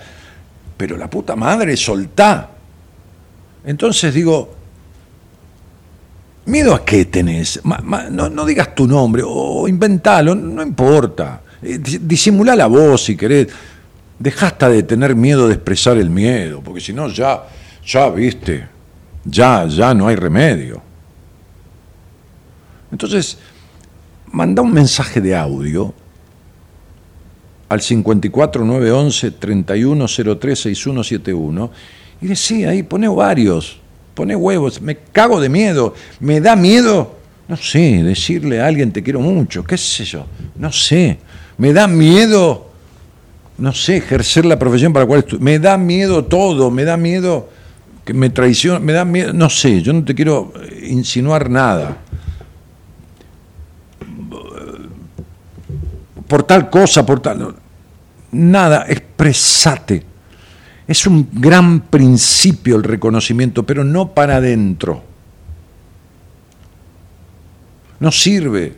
[0.76, 2.50] pero la puta madre, soltá.
[3.64, 4.54] Entonces digo,
[6.44, 7.62] ¿miedo a qué tenés?
[7.64, 11.40] no, digas tu nombre o inventalo, no importa.
[11.62, 13.48] Eh, disimulá la voz si querés.
[14.18, 17.42] Deja hasta de tener miedo de expresar el miedo, porque si no ya,
[17.86, 18.68] ya, viste,
[19.24, 20.82] ya, ya no hay remedio.
[22.92, 23.38] Entonces,
[24.26, 25.94] manda un mensaje de audio
[27.68, 31.70] al 54911 31036171
[32.20, 33.78] y decía ahí, pone varios,
[34.14, 39.02] pone huevos, me cago de miedo, me da miedo, no sé, decirle a alguien te
[39.02, 40.26] quiero mucho, qué sé yo,
[40.56, 41.18] no sé,
[41.56, 42.70] me da miedo,
[43.58, 46.96] no sé, ejercer la profesión para la cual estoy, me da miedo todo, me da
[46.96, 47.48] miedo
[48.04, 50.52] que me traicione, me da miedo, no sé, yo no te quiero
[50.82, 51.98] insinuar nada.
[56.28, 57.56] Por tal cosa, por tal...
[58.30, 60.04] Nada, expresate.
[60.86, 65.02] Es un gran principio el reconocimiento, pero no para adentro.
[68.00, 68.74] No sirve,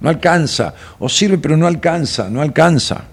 [0.00, 3.04] no alcanza, o sirve pero no alcanza, no alcanza.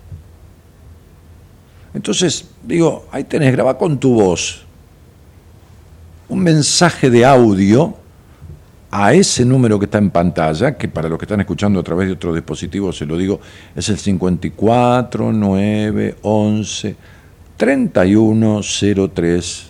[1.93, 4.65] Entonces, digo, ahí tenés, graba con tu voz
[6.29, 7.95] un mensaje de audio
[8.91, 12.07] a ese número que está en pantalla, que para los que están escuchando a través
[12.07, 13.39] de otro dispositivo, se lo digo,
[13.75, 16.95] es el 54 9 11
[17.57, 19.69] 3103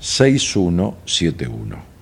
[0.00, 1.92] 6171.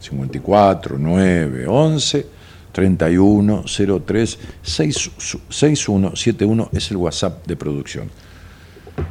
[0.00, 2.26] 54 9 11
[2.72, 8.10] 3103 6171 es el WhatsApp de producción.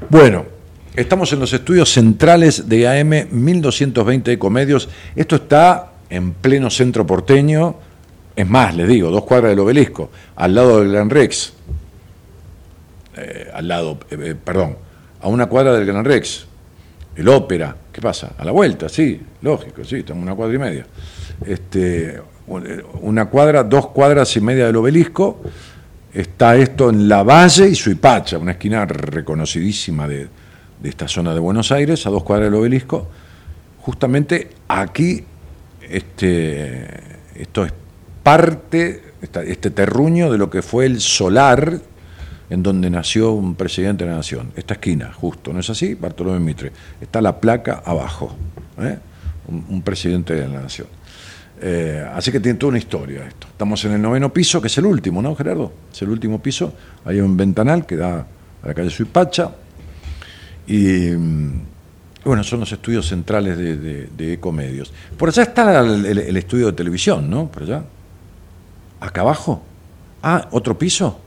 [0.10, 0.46] Bueno,
[0.96, 4.88] estamos en los estudios centrales de AM 1220 Ecomedios.
[5.16, 7.76] Esto está en pleno centro porteño,
[8.36, 11.54] es más, les digo, dos cuadras del obelisco, al lado del Gran Rex,
[13.18, 14.78] eh, al lado, eh, eh, perdón,
[15.22, 16.46] a una cuadra del Gran Rex,
[17.16, 18.32] el ópera, ¿qué pasa?
[18.38, 20.86] A la vuelta, sí, lógico, sí, estamos una cuadra y media.
[21.46, 22.22] Este,
[23.02, 25.42] una cuadra, dos cuadras y media del obelisco,
[26.14, 30.28] está esto en La Valle y Suipacha, una esquina reconocidísima de,
[30.82, 33.08] de esta zona de Buenos Aires, a dos cuadras del obelisco.
[33.82, 35.24] Justamente aquí
[35.90, 36.88] este,
[37.36, 37.74] esto es
[38.24, 41.82] parte, este terruño de lo que fue el solar
[42.50, 44.52] en donde nació un presidente de la nación.
[44.56, 45.96] Esta esquina, justo, ¿no es así?
[45.96, 46.72] Bartolomé Mitre.
[47.00, 48.36] Está la placa abajo,
[48.80, 48.98] ¿eh?
[49.48, 50.88] un, presidente de la nación.
[51.62, 53.48] Eh, así que tiene toda una historia esto.
[53.48, 55.74] Estamos en el noveno piso, que es el último, ¿no, Gerardo?
[55.92, 56.74] Es el último piso.
[57.06, 58.26] Hay un ventanal que da
[58.64, 59.52] a la calle Suipacha.
[60.68, 61.10] Y
[62.24, 64.92] bueno, son los estudios centrales de, Ecomedios.
[65.18, 67.48] Por allá está el, estudio de televisión, ¿no?
[67.48, 67.84] Por allá.
[69.00, 69.62] Acá abajo.
[70.22, 71.20] Ah, otro piso.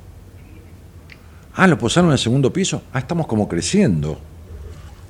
[1.54, 2.82] Ah, lo posaron en el segundo piso.
[2.92, 4.18] Ah, estamos como creciendo.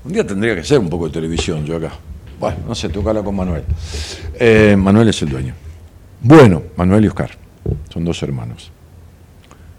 [0.04, 1.92] Un día tendría que ser un poco de televisión yo acá.
[2.38, 3.64] Bueno, no sé, hablar con Manuel.
[4.34, 5.54] Eh, Manuel es el dueño.
[6.20, 7.30] Bueno, Manuel y Oscar.
[7.92, 8.70] Son dos hermanos.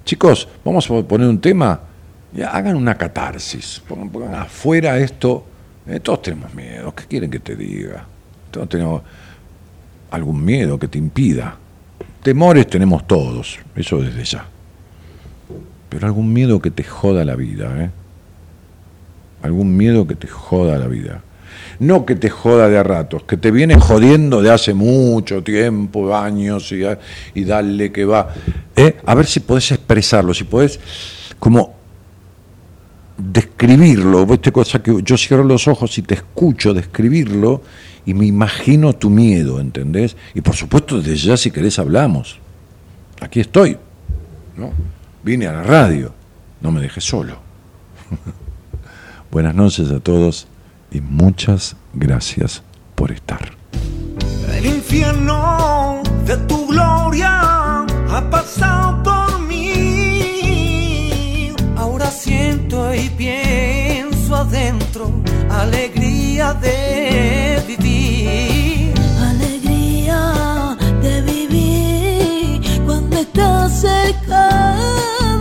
[0.05, 1.79] Chicos, vamos a poner un tema.
[2.51, 3.81] hagan una catarsis.
[3.87, 5.45] pongan afuera esto
[5.87, 6.93] eh, todos tenemos miedo.
[6.95, 8.05] ¿Qué quieren que te diga?
[8.51, 9.01] Todos tenemos
[10.11, 11.57] algún miedo que te impida.
[12.21, 14.45] Temores tenemos todos, eso desde ya.
[15.89, 17.89] Pero algún miedo que te joda la vida, ¿eh?
[19.41, 21.21] Algún miedo que te joda la vida.
[21.79, 26.15] No que te joda de a ratos, que te viene jodiendo de hace mucho tiempo,
[26.15, 26.83] años, y,
[27.33, 28.33] y dale que va.
[28.75, 28.95] ¿Eh?
[29.05, 30.79] A ver si podés expresarlo, si podés
[31.39, 31.82] como
[33.31, 37.61] describirlo, esta cosa que yo cierro los ojos y te escucho describirlo
[38.05, 40.17] y me imagino tu miedo, ¿entendés?
[40.33, 42.39] Y por supuesto, desde ya si querés hablamos.
[43.21, 43.77] Aquí estoy,
[44.57, 44.71] ¿no?
[45.23, 46.13] Vine a la radio,
[46.61, 47.37] no me dejes solo.
[49.31, 50.47] Buenas noches a todos
[50.91, 52.61] y muchas gracias
[52.95, 53.53] por estar.
[54.53, 59.12] El infierno de tu gloria ha pasado
[62.23, 65.11] siento y pienso adentro
[65.49, 68.93] alegría de vivir.
[69.19, 74.77] Alegría de vivir cuando estás cerca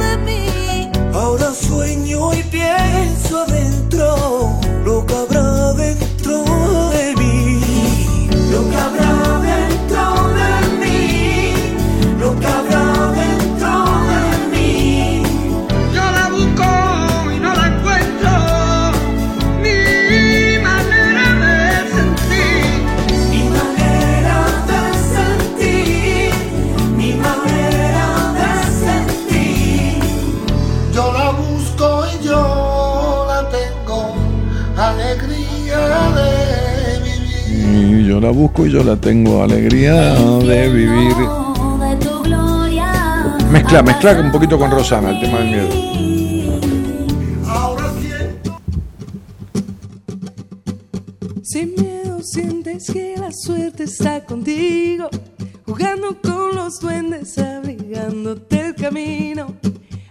[0.03, 0.91] de mí.
[1.15, 3.52] Ahora sueño y pienso adentro
[38.07, 41.15] yo la busco y yo la tengo alegría de vivir.
[43.51, 45.93] Mezcla, mezcla un poquito con Rosana el tema del miedo.
[51.43, 55.11] Sin miedo sientes que la suerte está contigo,
[55.67, 59.55] jugando con los duendes, abrigándote el camino,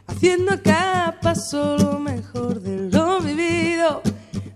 [0.06, 4.04] haciendo a cada paso lo mejor de lo vivido,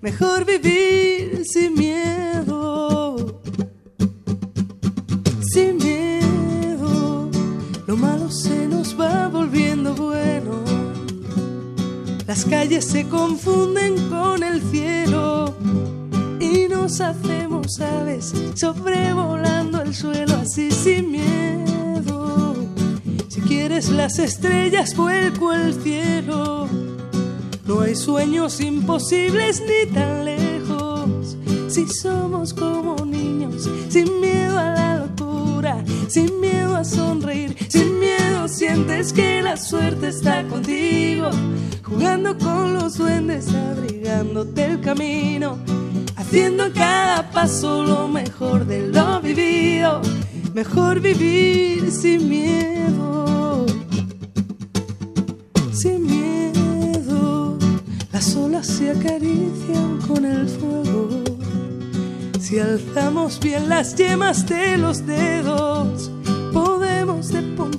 [0.01, 2.55] mejor vivir sin miedo.
[12.50, 15.56] Calles se confunden con el cielo
[16.39, 22.56] y nos hacemos aves sobrevolando el suelo así sin miedo.
[23.30, 26.68] Si quieres las estrellas, vuelco el cielo.
[27.66, 31.38] No hay sueños imposibles ni tan lejos.
[31.68, 38.24] Si somos como niños, sin miedo a la locura, sin miedo a sonreír, sin miedo
[38.76, 41.30] sientes que la suerte está contigo,
[41.82, 45.57] jugando con los duendes, abrigándote el camino,
[46.17, 50.01] haciendo cada paso lo mejor de lo vivido,
[50.53, 53.65] mejor vivir sin miedo,
[55.71, 57.57] sin miedo,
[58.11, 61.23] las olas se acarician con el fuego.
[62.41, 66.11] Si alzamos bien las yemas de los dedos,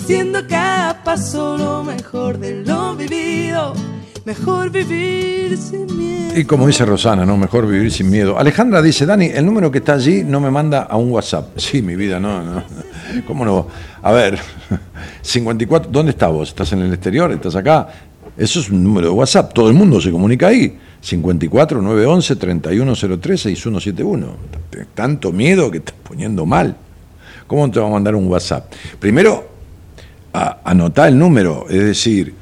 [0.00, 3.74] haciendo cada paso lo mejor de lo vivido,
[4.24, 6.38] mejor vivir sin miedo.
[6.38, 7.36] Y como dice Rosana, ¿no?
[7.36, 8.38] Mejor vivir sin miedo.
[8.38, 11.58] Alejandra dice, Dani, el número que está allí no me manda a un WhatsApp.
[11.58, 12.62] Sí, mi vida, no, no.
[13.26, 13.68] ¿Cómo no?
[14.02, 14.38] A ver,
[15.22, 16.48] 54, ¿dónde estás vos?
[16.48, 17.30] ¿Estás en el exterior?
[17.32, 17.88] ¿Estás acá?
[18.38, 20.78] Eso es un número de WhatsApp, todo el mundo se comunica ahí.
[21.02, 24.26] 54 911 3103 6171.
[24.94, 26.74] Tanto miedo que estás poniendo mal.
[27.46, 28.72] ¿Cómo te va a mandar un WhatsApp?
[28.98, 29.49] Primero,
[30.32, 32.34] anotá el número, es decir,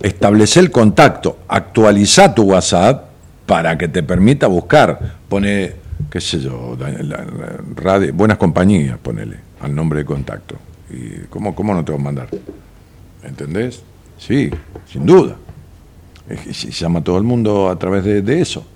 [0.00, 3.06] establece el contacto, actualiza tu WhatsApp
[3.46, 5.16] para que te permita buscar.
[5.28, 5.74] Pone,
[6.10, 6.76] qué sé yo,
[8.12, 10.56] buenas compañías, ponele al nombre de contacto.
[10.90, 12.28] ¿Y cómo, cómo no te va a mandar?
[13.22, 13.82] ¿Entendés?
[14.18, 14.50] Sí,
[14.90, 15.36] sin duda.
[16.28, 18.66] Que Se llama a todo el mundo a través de, de eso.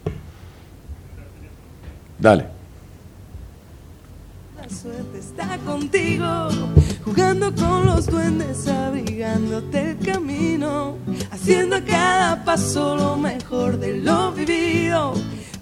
[2.18, 2.46] Dale.
[4.57, 6.26] La suerte está contigo,
[7.11, 10.96] jugando con los duendes, abrigándote el camino,
[11.32, 15.14] haciendo a cada paso lo mejor de lo vivido,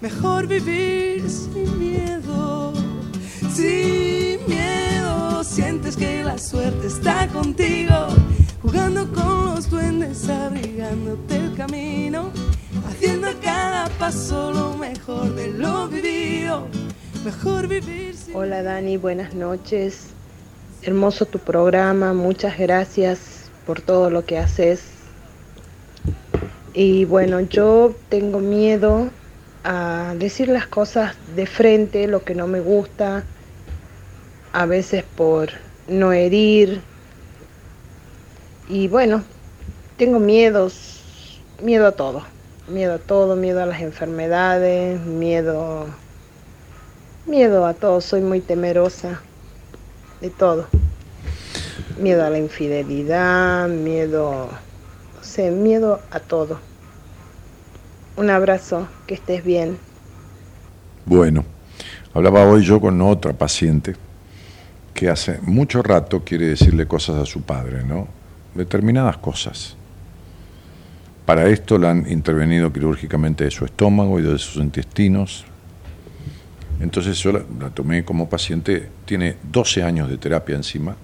[0.03, 2.75] mejor vivir sin miedo,
[3.51, 8.09] sin miedo, sientes que la suerte está contigo,
[8.61, 12.31] jugando con los duendes, abrigándote el camino,
[12.91, 16.69] haciendo a cada paso lo mejor de lo vivido.
[17.25, 20.18] Mejor vivir sin Hola Dani, buenas noches.
[20.83, 24.85] Hermoso tu programa, muchas gracias por todo lo que haces.
[26.73, 29.11] Y bueno, yo tengo miedo
[29.65, 33.25] a decir las cosas de frente, lo que no me gusta,
[34.53, 35.51] a veces por
[35.89, 36.81] no herir.
[38.69, 39.25] Y bueno,
[39.97, 42.23] tengo miedos, miedo a todo,
[42.69, 45.87] miedo a todo, miedo a las enfermedades, miedo
[47.27, 49.21] Miedo a todo, soy muy temerosa
[50.21, 50.67] de todo.
[52.01, 54.49] Miedo a la infidelidad, miedo,
[55.17, 56.59] no sé, miedo a todo.
[58.17, 59.79] Un abrazo, que estés bien.
[61.07, 61.45] Bueno,
[62.15, 63.95] hablaba hoy yo con otra paciente
[64.93, 68.09] que hace mucho rato quiere decirle cosas a su padre, ¿no?
[68.55, 69.77] Determinadas cosas.
[71.25, 75.45] Para esto le han intervenido quirúrgicamente de su estómago y de sus intestinos.
[76.81, 80.97] Entonces yo la, tomé como paciente, tiene 12 años de terapia encima,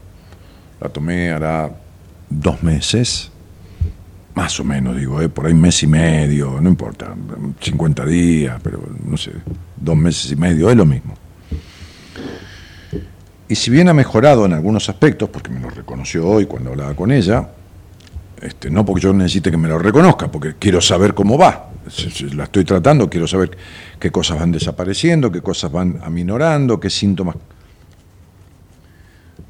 [0.80, 1.70] la tomé hará
[2.30, 3.30] dos meses,
[4.34, 5.28] más o menos digo, ¿eh?
[5.28, 7.14] por ahí mes y medio, no importa,
[7.60, 9.32] 50 días, pero no sé,
[9.76, 11.14] dos meses y medio, es lo mismo.
[13.48, 16.94] Y si bien ha mejorado en algunos aspectos, porque me lo reconoció hoy cuando hablaba
[16.94, 17.48] con ella,
[18.44, 21.70] este, no porque yo necesite que me lo reconozca, porque quiero saber cómo va.
[22.34, 23.56] La estoy tratando, quiero saber
[23.98, 27.36] qué cosas van desapareciendo, qué cosas van aminorando, qué síntomas.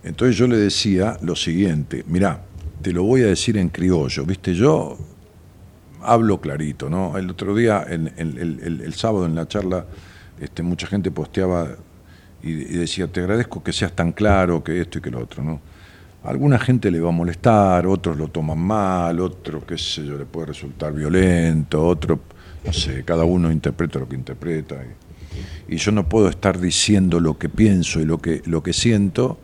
[0.04, 2.42] Entonces yo le decía lo siguiente, mirá,
[2.82, 4.96] te lo voy a decir en criollo, viste, yo
[6.00, 7.18] hablo clarito, ¿no?
[7.18, 9.86] El otro día, el sábado en la charla,
[10.38, 11.68] este, mucha gente posteaba
[12.44, 15.42] y, y decía, te agradezco que seas tan claro, que esto y que lo otro,
[15.42, 15.73] ¿no?
[16.24, 20.24] Alguna gente le va a molestar, otros lo toman mal, otro, qué sé yo, le
[20.24, 22.20] puede resultar violento, otro,
[22.64, 24.76] no sé, cada uno interpreta lo que interpreta.
[25.68, 29.38] Y, yo no puedo estar diciendo lo que pienso y lo que, lo que siento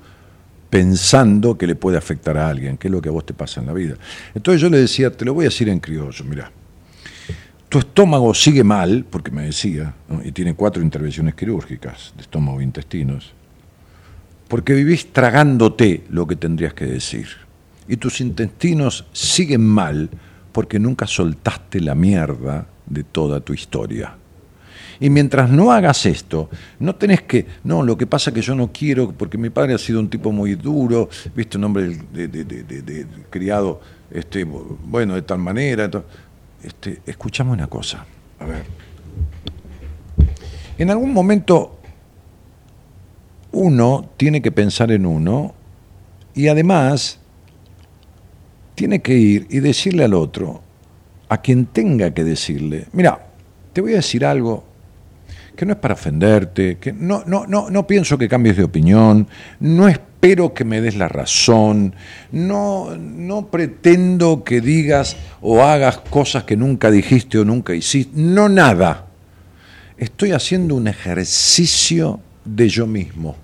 [0.71, 3.61] pensando que le puede afectar a alguien, que es lo que a vos te pasa
[3.61, 3.97] en la vida.
[4.35, 6.51] Entonces yo le decía, te lo voy a decir en criollo, mira,
[7.69, 12.65] tu estómago sigue mal, porque me decía, y tiene cuatro intervenciones quirúrgicas de estómago e
[12.65, 13.35] intestinos,
[14.51, 17.29] porque vivís tragándote lo que tendrías que decir.
[17.87, 20.11] Y tus intestinos siguen mal
[20.51, 24.13] porque nunca soltaste la mierda de toda tu historia.
[24.99, 28.57] Y mientras no hagas esto, no tenés que, no, lo que pasa es que yo
[28.57, 33.07] no quiero, porque mi padre ha sido un tipo muy duro, viste, un hombre de,
[33.31, 33.81] criado,
[34.11, 35.89] este, bueno, de tal manera.
[36.61, 38.05] Este, escuchame una cosa,
[38.41, 38.65] a ver.
[40.77, 41.80] En algún momento
[43.53, 45.55] uno tiene que pensar en uno
[46.35, 47.19] y además
[48.75, 50.63] tiene que ir y decirle al otro,
[51.29, 53.27] a quien tenga que decirle, mira,
[53.73, 54.65] te voy a decir algo
[55.55, 59.29] que no es para ofenderte, que no, no, no, no pienso que cambies de opinión,
[59.61, 61.95] no espero que me des la razón,
[62.33, 68.49] no, no pretendo que digas o hagas cosas que nunca dijiste o nunca hiciste, no
[68.49, 69.07] nada.
[69.99, 72.21] Estoy haciendo un ejercicio
[72.55, 73.37] de yo mismo.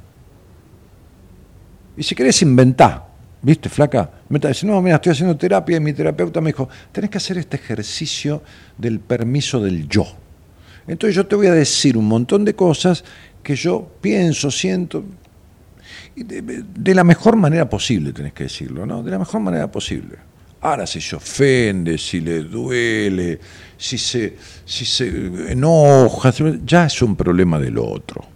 [1.97, 3.07] Y si querés inventar,
[3.43, 4.11] ¿viste, flaca?
[4.29, 7.39] Me diciendo, no, mira, estoy haciendo terapia y mi terapeuta me dijo, tenés que hacer
[7.39, 8.43] este ejercicio
[8.77, 10.07] del permiso del yo.
[10.87, 13.05] Entonces yo te voy a decir un montón de cosas
[13.43, 15.05] que yo pienso, siento,
[16.15, 19.03] y de, de la mejor manera posible tenés que decirlo, ¿no?
[19.03, 20.17] De la mejor manera posible.
[20.61, 23.39] Ahora, si se ofende, si le duele,
[23.77, 25.07] si se, si se
[25.53, 26.33] enoja,
[26.65, 28.36] ya es un problema del otro.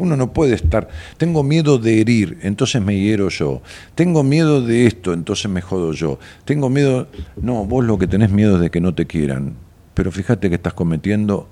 [0.00, 3.62] Uno no puede estar, tengo miedo de herir, entonces me hiero yo.
[3.94, 6.18] Tengo miedo de esto, entonces me jodo yo.
[6.44, 7.08] Tengo miedo,
[7.40, 9.54] no, vos lo que tenés miedo es de que no te quieran.
[9.94, 11.48] Pero fíjate que estás cometiendo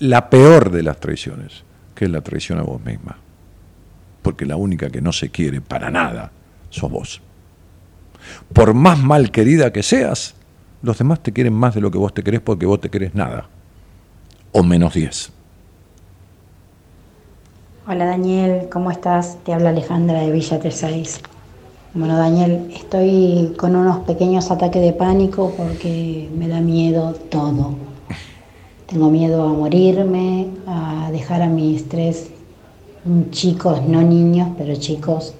[0.00, 1.64] la peor de las traiciones,
[1.94, 3.18] que es la traición a vos misma.
[4.22, 6.32] Porque la única que no se quiere para nada
[6.70, 7.20] sos vos.
[8.52, 10.34] Por más mal querida que seas,
[10.82, 13.14] los demás te quieren más de lo que vos te querés porque vos te querés
[13.14, 13.48] nada.
[14.52, 15.32] O menos 10.
[17.84, 19.38] Hola Daniel, ¿cómo estás?
[19.42, 21.20] Te habla Alejandra de Villa 36.
[21.94, 27.74] Bueno Daniel, estoy con unos pequeños ataques de pánico porque me da miedo todo.
[28.86, 32.30] Tengo miedo a morirme, a dejar a mis tres
[33.32, 35.34] chicos, no niños, pero chicos,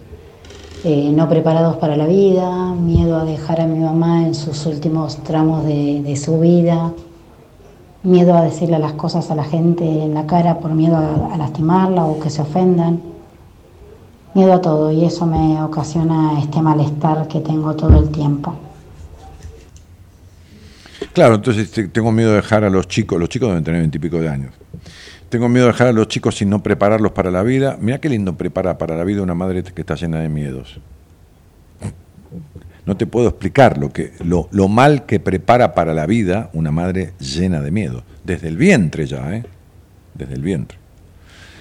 [0.82, 5.18] eh, no preparados para la vida, miedo a dejar a mi mamá en sus últimos
[5.18, 6.92] tramos de, de su vida,
[8.02, 12.04] miedo a decirle las cosas a la gente en la cara por miedo a, lastimarla
[12.04, 13.00] o que se ofendan,
[14.34, 18.54] miedo a todo y eso me ocasiona este malestar que tengo todo el tiempo.
[21.12, 24.28] Claro, entonces tengo miedo de dejar a los chicos, los chicos deben tener veintipico de
[24.28, 24.54] años.
[25.28, 27.76] Tengo miedo de dejar a los chicos sin no prepararlos para la vida.
[27.80, 30.80] Mira qué lindo prepara para la vida una madre que está llena de miedos.
[32.84, 36.72] No te puedo explicar lo, que, lo, lo, mal que prepara para la vida una
[36.72, 38.02] madre llena de miedo.
[38.24, 39.44] Desde el vientre ya, ¿eh?
[40.14, 40.82] Desde el vientre.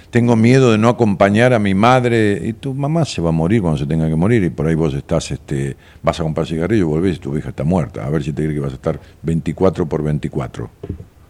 [0.09, 3.61] Tengo miedo de no acompañar a mi madre y tu mamá se va a morir
[3.61, 6.87] cuando se tenga que morir y por ahí vos estás, este, vas a comprar cigarrillo
[6.87, 8.05] volvés y tu hija está muerta.
[8.05, 10.69] A ver si te cree que vas a estar 24 por 24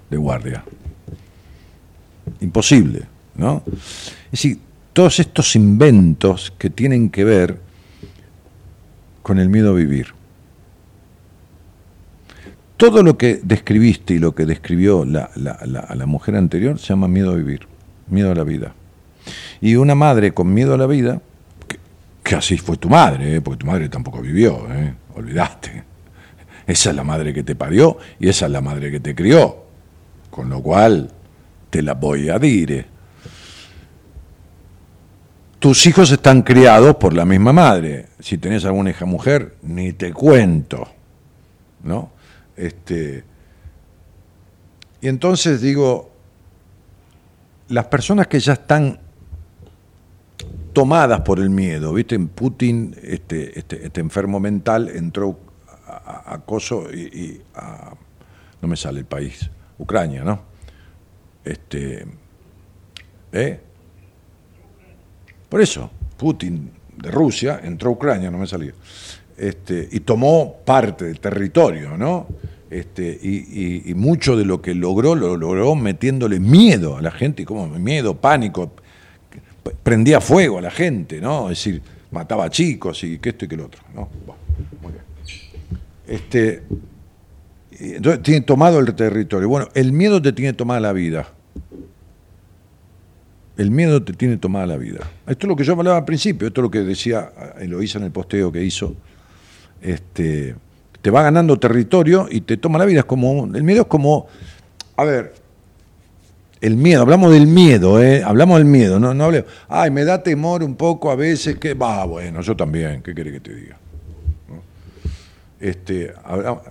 [0.09, 0.63] de guardia.
[2.39, 3.03] Imposible,
[3.35, 3.61] ¿no?
[3.67, 4.59] Es decir,
[4.93, 7.59] todos estos inventos que tienen que ver
[9.21, 10.07] con el miedo a vivir.
[12.77, 16.87] Todo lo que describiste y lo que describió la, la, la, la, mujer anterior se
[16.87, 17.67] llama miedo a vivir,
[18.07, 18.73] miedo a la vida.
[19.61, 21.21] Y una madre con miedo a la vida,
[22.23, 23.41] que, así fue tu madre, ¿eh?
[23.41, 24.95] porque tu madre tampoco vivió, ¿eh?
[25.15, 25.83] olvidaste.
[26.65, 29.57] Esa es la madre que te parió y esa es la madre que te crió.
[30.31, 31.11] Con lo cual,
[31.69, 32.85] te la voy a dire.
[35.61, 38.07] Tus hijos están criados por la misma madre.
[38.19, 40.87] Si tenés alguna hija mujer, ni te cuento.
[41.83, 42.09] ¿No?
[42.55, 43.23] Este,
[45.01, 46.09] y entonces digo,
[47.67, 49.01] las personas que ya están
[50.73, 52.17] tomadas por el miedo, ¿viste?
[52.17, 55.37] Putin, este, este, este enfermo mental, entró
[55.85, 57.93] a, a Kosovo y, y a,
[58.63, 59.47] no me sale el país,
[59.77, 60.41] Ucrania, ¿no?
[61.45, 62.07] Este,
[63.31, 63.59] ¿eh?
[65.51, 68.71] Por eso, Putin de Rusia entró a Ucrania, no me salía.
[69.37, 72.25] este, y tomó parte del territorio, ¿no?
[72.69, 77.67] Este, y, mucho de lo que logró, lo logró metiéndole miedo a la gente, como
[77.67, 78.71] miedo, pánico,
[79.83, 81.51] prendía fuego a la gente, ¿no?
[81.51, 81.81] Es decir,
[82.11, 84.07] mataba a chicos y que esto y que lo otro, ¿no?
[84.25, 84.39] Bueno,
[84.81, 85.03] muy bien.
[86.07, 86.63] Este,
[87.77, 89.49] entonces tiene tomado el territorio.
[89.49, 91.27] Bueno, el miedo te tiene tomada la vida.
[93.61, 95.01] El miedo te tiene tomada la vida.
[95.27, 98.05] Esto es lo que yo hablaba al principio, esto es lo que decía Eloísa en
[98.05, 98.95] el posteo que hizo.
[99.83, 100.55] Este,
[100.99, 103.01] te va ganando territorio y te toma la vida.
[103.01, 104.25] Es como, el miedo es como,
[104.97, 105.33] a ver,
[106.59, 108.23] el miedo, hablamos del miedo, ¿eh?
[108.23, 111.75] hablamos del miedo, no, no hablemos, ay, me da temor un poco a veces que,
[111.75, 113.77] va, bueno, yo también, ¿qué querés que te diga?
[115.59, 116.61] Este, habla-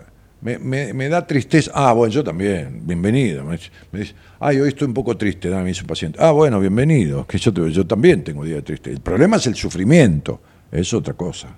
[0.42, 3.44] me, me- me da tristeza, ah, bueno, yo también, bienvenido.
[3.44, 3.58] Me,
[3.92, 7.38] dice- ay, hoy estoy un poco triste, me dice un paciente, ah, bueno, bienvenido, que
[7.38, 8.90] yo, yo también tengo día de triste.
[8.90, 10.40] El problema es el sufrimiento,
[10.72, 11.48] es otra cosa.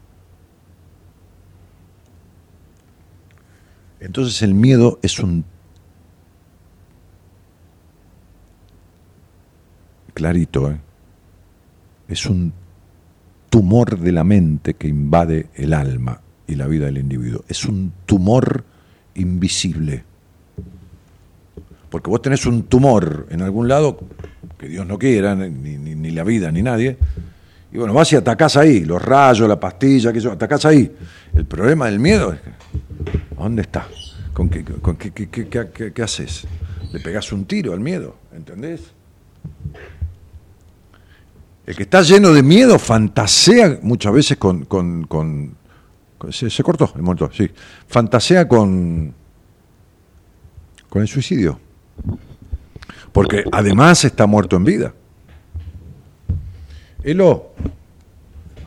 [4.00, 5.44] Entonces el miedo es un
[10.14, 10.80] clarito, ¿eh?
[12.08, 12.52] es un
[13.48, 17.44] tumor de la mente que invade el alma y la vida del individuo.
[17.48, 18.64] Es un tumor
[19.14, 20.04] invisible.
[21.90, 24.00] Porque vos tenés un tumor en algún lado,
[24.58, 26.96] que Dios no quiera, ni, ni- ni la vida, ni nadie,
[27.72, 30.90] y bueno, vas y atacás ahí, los rayos, la pastilla, que eso, atacás ahí.
[31.34, 32.40] El problema del miedo es
[33.36, 33.86] ¿dónde está?
[34.32, 36.44] ¿Con qué, con qué, qué- qué- qué- haces?
[36.92, 38.80] Le pegás un tiro al miedo, ¿entendés?
[41.66, 45.54] El que está lleno de miedo fantasea muchas veces con- con- con-
[46.30, 47.50] se, cortó el motor, sí.
[47.88, 49.12] Fantasea con,
[50.88, 51.58] con el suicidio.
[53.12, 54.94] Porque además está muerto en vida.
[57.02, 57.50] Elo,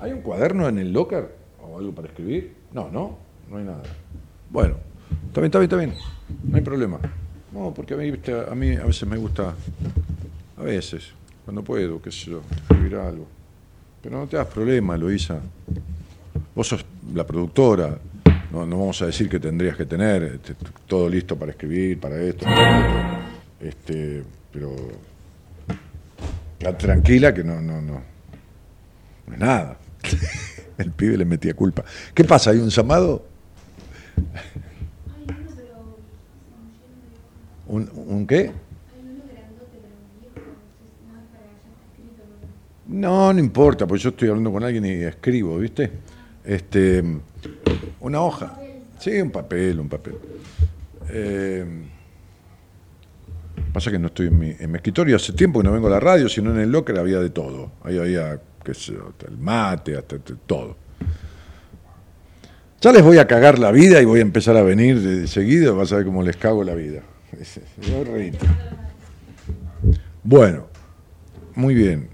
[0.02, 2.54] ¿hay un cuaderno en el locker o algo para escribir?
[2.74, 3.18] No, no,
[3.50, 3.84] no hay nada.
[4.50, 4.76] Bueno,
[5.28, 5.94] está bien, está bien, está bien.
[6.44, 7.00] No hay problema.
[7.54, 9.54] No, porque a mí, a mí a veces me gusta,
[10.58, 11.12] a veces,
[11.46, 13.26] cuando puedo, qué sé yo, escribir algo.
[14.02, 15.40] Pero no te das problema, Luisa.
[16.56, 17.98] Vos sos la productora,
[18.52, 20.56] no, no vamos a decir que tendrías que tener este,
[20.88, 23.20] todo listo para escribir, para esto, para otro.
[23.60, 24.76] Este, pero
[26.74, 28.02] tranquila que no, no, no,
[29.28, 29.78] no es nada.
[30.78, 31.84] El pibe le metía culpa.
[32.14, 32.52] ¿Qué pasa?
[32.52, 33.26] ¿Hay un llamado?
[37.68, 38.52] ¿Un, un qué?
[42.88, 45.92] No, no importa, porque yo estoy hablando con alguien y escribo, ¿viste?
[46.46, 47.04] Este,
[48.02, 48.58] una hoja.
[49.00, 50.16] Sí, un papel, un papel.
[51.10, 51.66] Eh,
[53.74, 55.92] pasa que no estoy en mi, en mi escritorio hace tiempo que no vengo a
[55.92, 57.72] la radio, sino en el locker había de todo.
[57.84, 60.78] Ahí había, qué sé hasta el mate, hasta todo.
[62.82, 65.76] Ya les voy a cagar la vida y voy a empezar a venir de, seguido,
[65.76, 67.02] vas a ver cómo les cago la vida.
[70.28, 70.66] Bueno,
[71.54, 72.10] muy bien.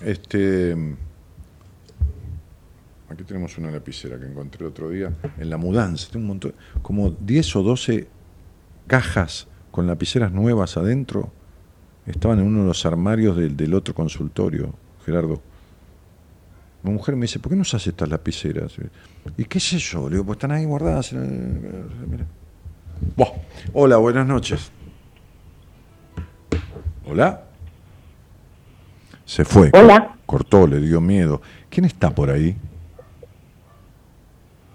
[0.00, 0.76] Este,
[3.08, 6.08] aquí tenemos una lapicera que encontré otro día en la mudanza.
[6.10, 8.08] Tengo un montón, como 10 o 12
[8.86, 11.32] cajas con lapiceras nuevas adentro.
[12.06, 15.42] Estaban en uno de los armarios del, del otro consultorio, Gerardo.
[16.82, 18.74] Mi mujer me dice, ¿por qué no se hace estas lapiceras?
[19.36, 20.08] ¿Y qué sé yo?
[20.08, 21.12] Le digo, pues están ahí guardadas.
[21.12, 22.24] en el- mira.
[23.16, 23.28] Buah.
[23.72, 24.70] Hola, buenas noches.
[27.06, 27.42] Hola.
[29.24, 29.70] Se fue.
[29.74, 30.16] Hola.
[30.26, 31.42] Cortó, le dio miedo.
[31.68, 32.56] ¿Quién está por ahí?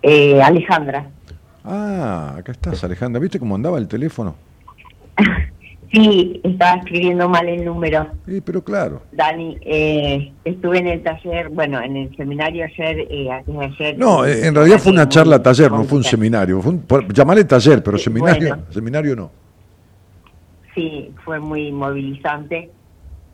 [0.01, 1.07] Eh, Alejandra.
[1.63, 3.19] Ah, acá estás, Alejandra.
[3.19, 4.35] ¿Viste cómo andaba el teléfono?
[5.93, 8.07] Sí, estaba escribiendo mal el número.
[8.25, 9.01] Sí, pero claro.
[9.11, 13.97] Dani, eh, estuve en el taller, bueno, en el seminario ayer, eh, ayer.
[13.97, 16.61] No, eh, en realidad fue una charla taller, no fue un seminario.
[16.61, 18.63] Fue un, llamale taller, pero seminario, bueno.
[18.69, 19.31] seminario no.
[20.73, 22.69] Sí, fue muy movilizante.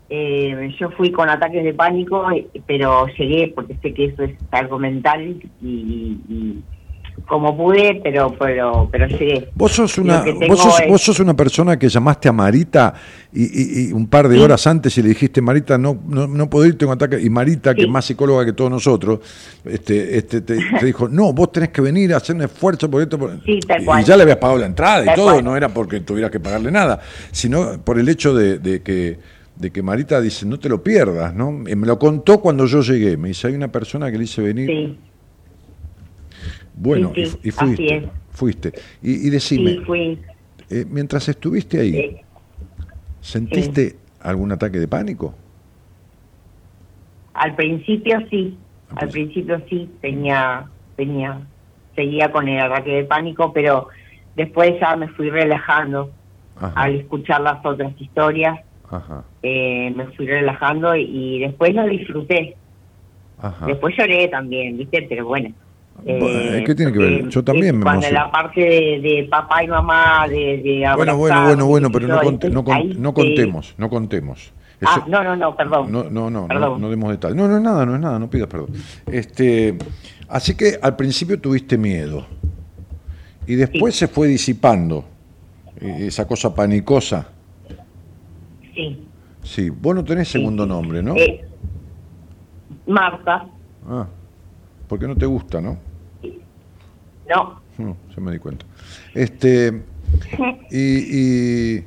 [0.10, 4.32] Eh, yo fui con ataques de pánico, eh, pero llegué porque sé que eso es
[4.52, 6.64] algo mental y, y
[7.28, 9.50] como pude, pero pero pero llegué.
[9.56, 12.94] Vos sos una, vos sos, es- vos sos una persona que llamaste a Marita
[13.34, 14.42] y, y- y un par de Sí.
[14.42, 17.20] horas antes y le dijiste, Marita, no, no, no puedo ir, tengo ataque.
[17.22, 19.20] Y Marita, que es más psicóloga que todos nosotros,
[19.66, 23.02] este, este, te, te dijo, no, vos tenés que venir a hacer un esfuerzo por
[23.02, 23.18] esto.
[23.20, 23.44] por-".
[23.44, 24.02] Sí, tal y, cual.
[24.02, 25.44] y ya le habías pagado la entrada y todo, cual.
[25.44, 27.02] no era porque tuvieras que pagarle nada,
[27.32, 29.18] sino por el hecho de, de que
[29.60, 31.52] de que Marita dice, no te lo pierdas, ¿no?
[31.52, 33.18] Me lo contó cuando yo llegué.
[33.18, 34.68] Me dice, hay una persona que le hice venir.
[34.68, 35.00] Sí,
[36.74, 38.12] Bueno, Sí, y sí, fuiste.
[38.30, 38.74] Fuiste.
[39.02, 40.28] Y, y decime, sí, fui.
[40.70, 42.08] eh, mientras estuviste ahí,
[43.22, 45.36] ¿sentiste algún ataque de pánico?
[47.34, 51.48] al principio sí, Al al principio sí tenía tenía
[51.96, 53.90] seguía con el ataque de pánico, pero
[54.36, 56.18] después ya me fui relajando
[56.56, 58.60] Ajá, al escuchar las otras historias,
[58.90, 62.56] ajá, eh, me fui relajando y, y después lo disfruté.
[63.40, 63.66] ajá.
[63.68, 65.06] Después lloré también, ¿viste?
[65.10, 65.54] Pero bueno.
[66.06, 67.28] ¿qué tiene que ver?
[67.30, 71.44] Yo también me Cuando la parte de, de papá y mamá, de, de Bueno, bueno,
[71.46, 74.54] bueno, bueno, pero no, yo, conte- no, con- no contemos, no contemos.
[74.86, 75.92] Ah, no, no, no, perdón.
[75.92, 76.80] No, no, no, no, Perdón.
[76.82, 77.36] no demos detalles.
[77.36, 78.70] No, no es nada, no es nada, no pidas perdón.
[79.12, 79.76] Este,
[80.30, 82.28] así que al principio tuviste miedo
[83.48, 85.04] y después se fue disipando
[85.82, 87.30] eh, esa cosa panicosa.
[88.78, 89.08] Sí.
[89.44, 91.16] Sí, vos no tenés segundo nombre, ¿no?
[91.16, 91.44] Eh,
[92.86, 93.48] Marta,
[93.90, 94.08] Ah,
[94.88, 95.78] porque no te gusta, ¿no?
[97.28, 97.60] no.
[97.78, 98.66] No, se me di cuenta.
[99.14, 99.84] Este,
[100.72, 101.84] y, y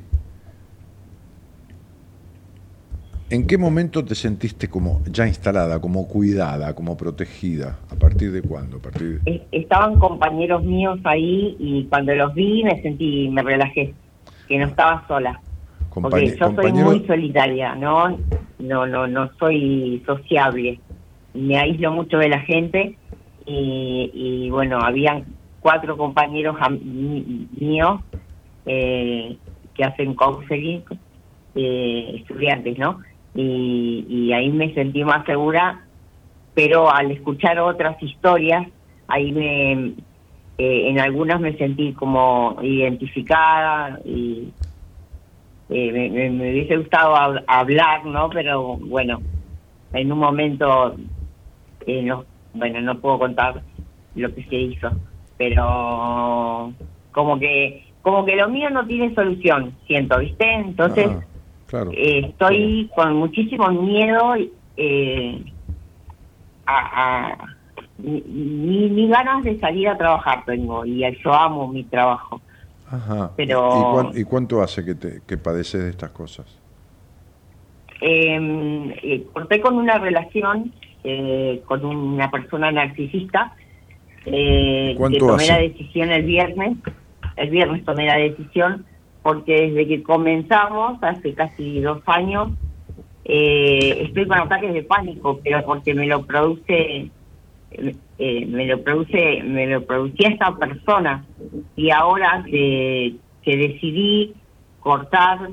[3.29, 7.77] ¿en qué momento te sentiste como ya instalada, como cuidada, como protegida?
[7.89, 8.77] ¿A partir de cuándo?
[8.77, 13.93] ¿A partir de- Estaban compañeros míos ahí y cuando los vi me sentí, me relajé,
[14.47, 15.39] que no estaba sola.
[15.93, 18.19] Porque compañe- yo soy muy solitaria, ¿no?
[18.59, 20.79] No, no, no soy sociable.
[21.33, 22.97] Me aíslo mucho de la gente
[23.45, 25.25] y, y bueno, habían
[25.59, 28.01] cuatro compañeros míos
[28.65, 29.37] eh,
[29.73, 30.83] que hacen counseling,
[31.55, 32.99] eh, estudiantes, ¿no?
[33.33, 35.87] Y, y ahí me sentí más segura,
[36.53, 38.67] pero al escuchar otras historias,
[39.07, 39.73] ahí me,
[40.57, 44.53] eh, en algunas me sentí como identificada y
[45.71, 48.29] eh, me, me- me hubiese gustado hab- hablar, ¿no?
[48.29, 49.23] Pero bueno,
[49.93, 50.95] en un momento,
[51.85, 53.63] eh, no, bueno, no puedo contar
[54.13, 54.97] lo que se hizo,
[55.37, 56.73] pero
[57.11, 60.53] como que, como que lo mío no tiene solución, siento, ¿viste?
[60.53, 61.21] Entonces, Ah,
[61.67, 61.91] claro.
[61.93, 64.35] eh, estoy con muchísimo miedo
[64.75, 65.43] eh,
[66.65, 67.45] a, a-
[67.97, 72.41] ni, ni, ni ganas de salir a trabajar tengo y yo amo mi trabajo.
[72.91, 73.31] Ajá.
[73.37, 76.45] pero- ¿Y, cuán- y cuánto hace que, te, que padeces de estas cosas?
[78.01, 80.73] Eh, eh, corté con una relación
[81.03, 83.55] eh, con una persona narcisista.
[84.25, 85.51] Eh, ¿Cuánto que tomé hace?
[85.53, 86.77] la decisión el viernes.
[87.37, 88.85] El viernes tomé la decisión
[89.23, 92.49] porque desde que comenzamos, hace casi dos años,
[93.25, 97.09] eh, estoy con ataques de pánico, pero porque me lo produce,
[97.71, 101.25] eh, me lo produce, me lo producía esta persona
[101.75, 104.33] y ahora que, que decidí
[104.81, 105.49] cortar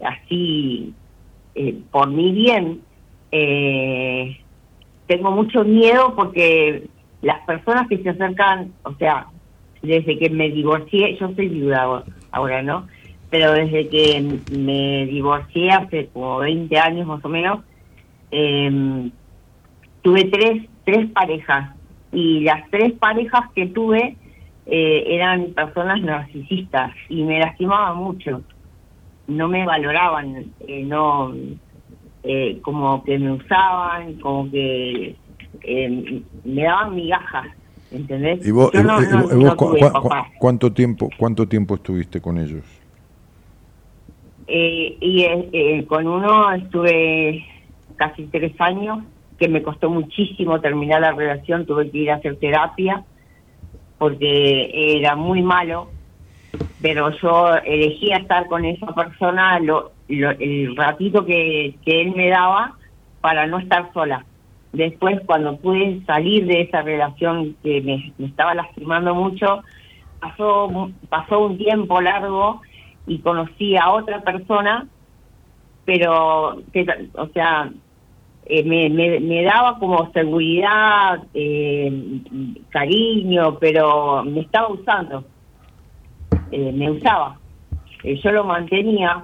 [0.00, 0.94] así
[1.54, 2.80] eh, por mi bien,
[3.32, 4.38] eh,
[5.06, 6.84] tengo mucho miedo porque
[7.22, 9.26] las personas que se acercan, o sea,
[9.82, 12.86] desde que me divorcié, yo soy viuda ahora, ¿no?
[13.30, 17.60] Pero desde que me divorcié hace como 20 años más o menos,
[18.30, 19.10] eh,
[20.02, 21.76] tuve tres, tres parejas
[22.12, 24.16] y las tres parejas que tuve
[24.64, 28.42] eh, eran personas narcisistas y me lastimaban mucho
[29.26, 31.34] no me valoraban, eh, no,
[32.22, 35.16] eh, como que me usaban, como que
[35.62, 37.46] eh, me daban migajas,
[37.90, 38.46] ¿entendés?
[38.46, 40.22] ¿Y vos, Yo no, y- y- no- y vos no cu- tuve cu- papá.
[40.24, 42.64] cu- cuánto tiempo cuánto tiempo estuviste con ellos?
[44.46, 47.44] Eh, y con uno estuve
[47.96, 49.00] casi tres años,
[49.38, 53.04] que me costó muchísimo terminar la relación, tuve que ir a hacer terapia,
[53.98, 55.94] porque era muy malo,
[56.80, 62.28] pero yo elegía estar con esa persona lo, lo- el ratito que, que él me
[62.30, 62.78] daba
[63.20, 64.26] para no estar sola.
[64.72, 69.62] Después, cuando pude salir de esa relación que me, me estaba lastimando mucho,
[70.20, 72.62] pasó, pasó un tiempo largo
[73.06, 74.88] y conocí a otra persona,
[75.84, 77.70] pero, que, o sea,
[78.48, 82.20] eh, me, me, me daba como seguridad, eh,
[82.70, 85.24] cariño, pero me estaba usando
[86.50, 87.38] eh, me usaba.
[88.04, 89.22] Eh, yo lo mantenía,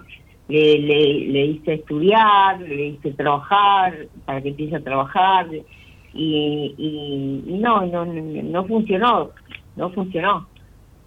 [0.48, 3.94] le, le, le hice estudiar, le hice trabajar,
[4.24, 5.46] para que empiece a trabajar,
[6.12, 9.30] y, y no, no, no no funcionó,
[9.76, 10.46] no funcionó,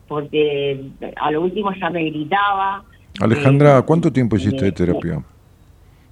[0.07, 0.83] porque
[1.15, 2.83] a lo último ya me gritaba.
[3.19, 5.23] Alejandra, eh, ¿cuánto tiempo hiciste de terapia?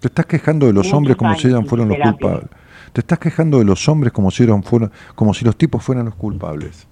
[0.05, 2.49] Te estás quejando de los Muchos hombres como si ellos fueran los culpables.
[2.93, 6.05] Te estás quejando de los hombres como si eran fueran, como si los tipos fueran
[6.05, 6.85] los culpables.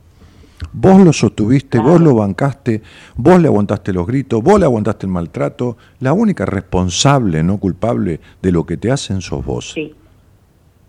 [0.72, 2.82] Vos lo sostuviste, vos lo bancaste,
[3.16, 5.78] vos le aguantaste los gritos, vos le aguantaste el maltrato.
[6.00, 9.74] La única responsable, no culpable, de lo que te hacen sos vos.
[9.74, 9.94] Sí,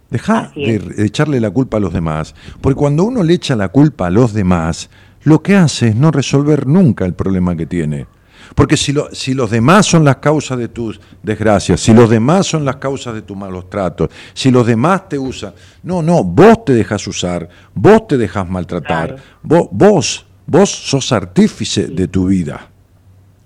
[0.09, 3.69] Deja de, de echarle la culpa a los demás, porque cuando uno le echa la
[3.69, 4.89] culpa a los demás,
[5.25, 8.07] lo que hace es no resolver nunca el problema que tiene.
[8.55, 12.47] Porque si, lo- si los demás son las causas de tus desgracias, si los demás
[12.47, 16.65] son las causas de tus malos tratos, si los demás te usan, no, no, vos
[16.65, 19.23] te dejas usar, vos te dejas maltratar, Claro.
[19.43, 22.69] vos, vos, vos sos artífice de tu vida.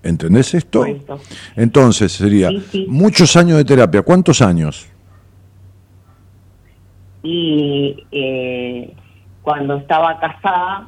[0.02, 0.86] ¿Entendés esto?
[1.56, 2.86] Entonces sería Sí, sí.
[2.88, 4.02] muchos años de terapia.
[4.02, 4.86] ¿Cuántos años?
[7.22, 8.94] Y eh,
[9.42, 10.86] cuando estaba casada,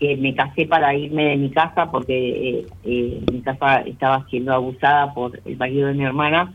[0.00, 2.14] que me casé para irme de mi casa porque
[2.60, 6.54] eh, eh, mi casa estaba siendo abusada por el marido de mi hermana.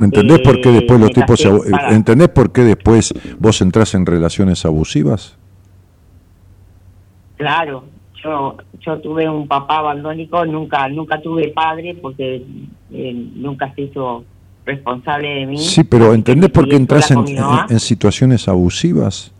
[0.00, 3.94] ¿Entendés por qué Eh, después los tipos se para- ¿Entendés por qué después vos entrás
[3.94, 5.38] en relaciones abusivas?
[7.36, 7.84] Claro,
[8.22, 12.42] yo yo tuve un papá abandónico, nunca nunca tuve padre porque
[12.90, 14.24] nunca se hizo
[14.64, 15.58] responsable de mí.
[15.58, 17.24] Sí, pero ¿entendés por qué entras en-
[17.68, 19.32] en situaciones abusivas?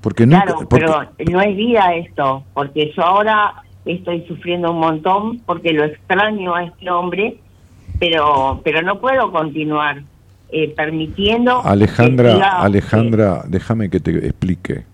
[0.00, 0.84] Porque nunca, Claro, porque-
[1.16, 6.54] pero no es vida esto, porque yo ahora estoy sufriendo un montón porque lo extraño
[6.54, 7.38] a este hombre,
[7.98, 10.02] pero pero no puedo continuar
[10.50, 11.60] eh, permitiendo.
[11.64, 14.84] Alejandra, siga, Alejandra, déjame que te explique.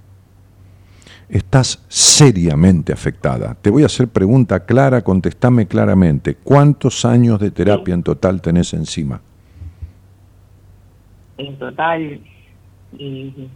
[1.29, 3.55] Estás seriamente afectada.
[3.61, 6.37] Te voy a hacer pregunta clara, contestame claramente.
[6.43, 9.21] ¿Cuántos años de terapia en total tenés encima?
[11.39, 12.21] eh, en total
[12.99, 13.49] y,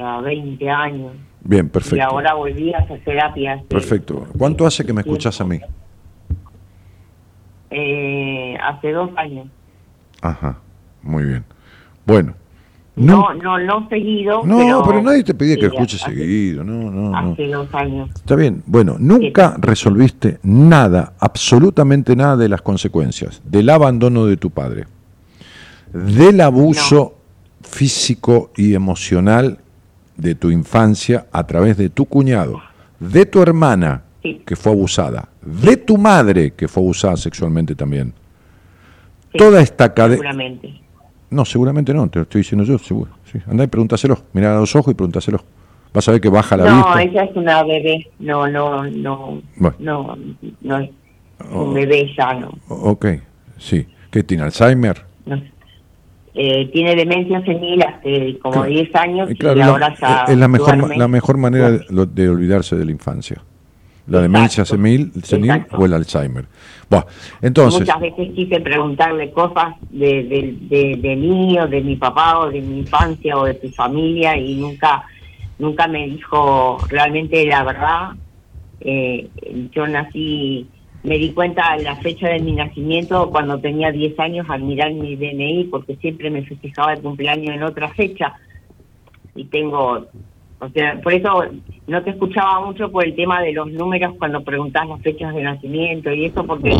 [0.00, 1.12] a 20 años.
[1.42, 2.04] Bien, Y perfecto.
[2.04, 3.62] ahora volví a hacer terapias.
[3.64, 4.26] Perfecto.
[4.38, 5.58] ¿Cuánto hace que me escuchas a mí?
[7.70, 9.46] Eh, hace dos años.
[10.22, 10.58] Ajá,
[11.02, 11.44] muy bien.
[12.04, 12.34] Bueno,
[12.96, 14.42] No, no, no seguido.
[14.44, 17.16] No, pero, pero, nadie te pedía que escuches hace- seguido, no, no, no.
[17.32, 18.10] Hace dos años.
[18.14, 24.50] Está bien, bueno, nunca resolviste nada, absolutamente nada de las consecuencias del abandono de tu
[24.50, 24.84] padre,
[25.94, 27.14] del abuso
[27.70, 29.58] físico y emocional
[30.16, 32.60] de tu infancia a través de tu cuñado,
[32.98, 34.42] de tu hermana Sí.
[34.44, 38.12] que fue abusada, de tu madre que fue abusada sexualmente también.
[39.32, 40.16] Sí, Toda esta cadena...
[40.16, 40.80] Seguramente.
[41.30, 43.12] No, seguramente no, te lo estoy diciendo yo, seguro.
[43.32, 43.38] Sí.
[43.46, 45.42] Andá y pregúntaselo, mirá a los ojos y pregúntaselo.
[45.94, 47.02] Vas a ver que baja la no, vista.
[47.02, 48.10] ella es una bebé.
[48.18, 49.40] No, no, no.
[49.56, 49.76] Bueno.
[49.78, 50.16] No,
[50.60, 50.90] no es
[51.50, 51.62] Oh.
[51.62, 52.50] un bebé ya, no.
[52.68, 53.06] O- Ok,
[53.58, 53.86] sí.
[54.10, 55.02] ¿Qué tiene Alzheimer?
[55.24, 55.40] no.
[56.42, 58.70] Eh, tiene demencia senil hace como Claro.
[58.70, 60.24] 10 años Y claro, y la- ahora ya.
[60.26, 60.96] es la mejor, duerme.
[60.96, 61.84] la mejor manera de,
[62.14, 63.36] de olvidarse de la infancia.
[64.06, 64.22] La Exacto.
[64.22, 65.76] demencia senil, senil Exacto.
[65.76, 66.46] o el Alzheimer.
[67.42, 72.38] Entonces, Muchas veces quise preguntarle cosas de, de, de, de mí o de mi papá
[72.38, 75.02] o de mi infancia o de mi familia y nunca
[75.58, 78.08] nunca me dijo realmente la verdad.
[78.80, 79.28] Eh,
[79.72, 80.66] yo nací,
[81.02, 84.92] me di cuenta de la fecha de mi nacimiento cuando tenía 10 años al mirar
[84.92, 88.34] mi DNI porque siempre me festejaba el cumpleaños en otra fecha.
[89.34, 90.06] Y tengo,
[90.58, 91.44] o sea, por eso
[91.86, 95.42] no te escuchaba mucho por el tema de los números cuando preguntás las fechas de
[95.42, 96.76] nacimiento y eso porque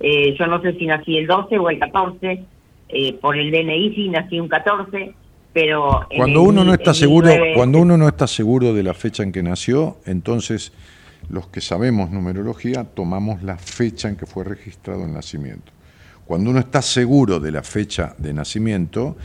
[0.00, 2.44] eh, yo no sé si nací el 12 o el 14,
[2.88, 5.14] eh, por el DNI sí nací un 14,
[5.52, 6.06] pero...
[6.16, 9.30] cuando el- uno no está seguro, cuando uno no está seguro de la fecha en
[9.30, 10.72] que nació, entonces
[11.28, 15.72] los que sabemos numerología tomamos la fecha en que fue registrado el nacimiento.
[16.26, 19.16] Cuando uno está seguro de la fecha de nacimiento,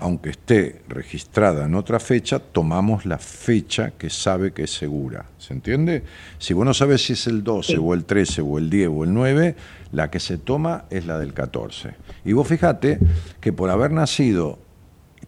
[0.00, 5.24] aunque esté registrada en otra fecha, tomamos la fecha que sabe que es segura.
[5.38, 6.02] ¿Se entiende?
[6.38, 7.78] Si vos no sabes si es el 12 Sí.
[7.80, 9.56] o el 13 o el 10 o el 9,
[9.92, 11.94] la que se toma es la del 14.
[12.26, 12.98] Y vos fijate
[13.40, 14.58] que por haber nacido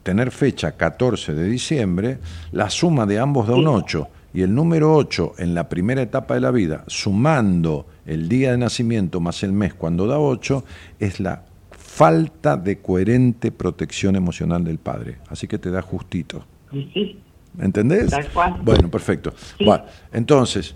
[0.03, 2.19] tener fecha 14 de diciembre,
[2.51, 6.33] la suma de ambos da un 8 y el número 8 en la primera etapa
[6.33, 10.63] de la vida, sumando el día de nacimiento más el mes cuando da 8,
[10.99, 15.17] es la falta de coherente protección emocional del padre.
[15.27, 16.45] Así que te da justito.
[16.71, 17.19] Sí,
[17.59, 18.11] ¿Entendés?
[18.11, 18.59] Tal cual.
[18.63, 19.33] Bueno, perfecto.
[19.57, 19.65] Sí.
[19.65, 20.75] Bueno, entonces,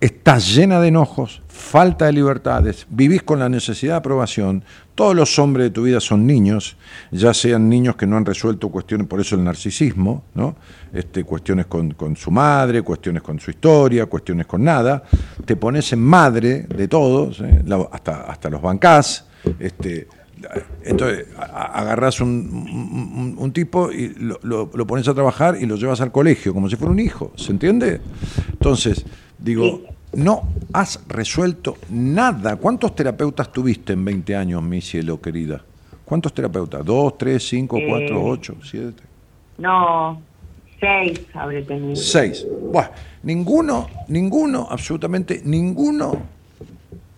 [0.00, 4.64] estás llena de enojos, falta de libertades, vivís con la necesidad de aprobación.
[4.94, 6.76] Todos los hombres de tu vida son niños,
[7.10, 10.56] ya sean niños que no han resuelto cuestiones, por eso el narcisismo, ¿no?
[10.92, 15.02] Este, cuestiones con, con su madre, cuestiones con su historia, cuestiones con nada.
[15.44, 17.62] Te pones en madre de todos, ¿eh?
[17.92, 19.26] Hasta, hasta los bancás.
[19.58, 20.06] Este,
[20.84, 25.56] entonces, a- a- agarrás un, un- un tipo y lo, lo- lo pones a trabajar
[25.60, 28.00] y lo llevas al colegio, como si fuera un hijo, ¿se entiende?
[28.52, 29.04] Entonces,
[29.42, 29.82] digo,
[30.14, 32.56] no has resuelto nada.
[32.56, 35.62] ¿Cuántos terapeutas tuviste en 20 años, mi cielo querida?
[36.04, 36.84] ¿Cuántos terapeutas?
[36.84, 39.02] ¿Dos, tres, cinco, Eh, cuatro, ocho, siete?
[39.58, 40.20] no,
[40.80, 41.94] seis habré tenido.
[41.96, 42.44] Seis.
[42.72, 42.90] Buah,
[43.22, 46.12] ninguno, ninguno, absolutamente ninguno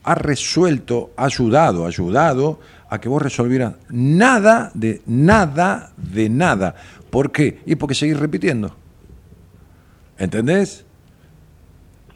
[0.04, 2.58] ha resuelto, ha ayudado, ha ayudado
[2.90, 6.74] a que vos resolvieras nada de nada de nada.
[7.08, 7.60] ¿Por qué?
[7.64, 8.74] Y porque seguís repitiendo.
[10.18, 10.84] ¿Entendés?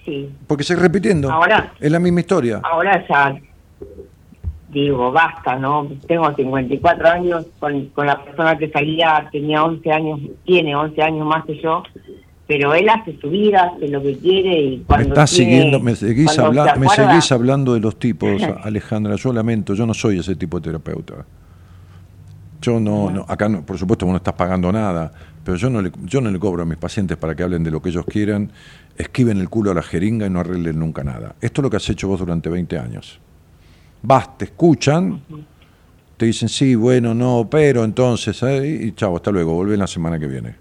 [0.07, 0.31] Sí.
[0.47, 1.31] Porque sigue repitiendo.
[1.31, 2.61] Ahora- es la misma historia.
[2.65, 3.37] Ahora ya
[4.71, 5.89] digo, basta, ¿no?
[6.07, 11.27] Tengo 54 años, con, con la persona que salía tenía 11 años, tiene 11 años
[11.27, 11.83] más que yo,
[12.47, 15.81] pero él hace su vida, hace lo que quiere y Me cuando estás tiene- siguiendo,
[15.81, 18.29] me seguís, habla- se me seguís hablando de los tipos,
[18.65, 19.17] Alejandra.
[19.17, 21.25] Yo lamento, yo no soy ese tipo de terapeuta.
[22.67, 25.13] Yo no, no acá no, por supuesto vos no estás pagando nada,
[25.45, 27.71] pero yo no, le, yo no le cobro a mis pacientes para que hablen de
[27.71, 28.51] lo que ellos quieran,
[28.97, 31.37] esquiven el culo a la jeringa y no arreglen nunca nada.
[31.41, 33.21] Esto es lo que has hecho vos durante 20 años.
[34.03, 35.23] Vas, te escuchan,
[36.17, 38.67] te dicen sí, bueno, no, pero entonces, ¿eh?
[38.67, 40.57] y chavo, hasta luego, volvé la semana que viene.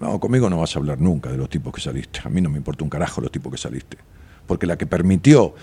[0.00, 2.22] No, conmigo no vas a hablar nunca de los tipos que saliste.
[2.24, 3.98] A mí no me importa un carajo los tipos que saliste.
[4.48, 5.54] Porque la que permitió,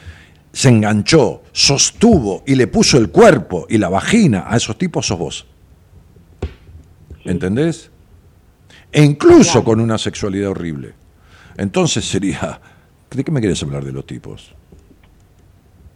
[0.52, 5.20] se enganchó, sostuvo y le puso el cuerpo y la vagina a esos tipos sos
[5.20, 5.48] vos.
[7.26, 7.92] ¿Entendés?
[8.92, 10.94] E incluso con una sexualidad horrible.
[11.58, 12.60] Entonces sería,
[13.12, 14.56] ¿de qué me querés hablar de los tipos?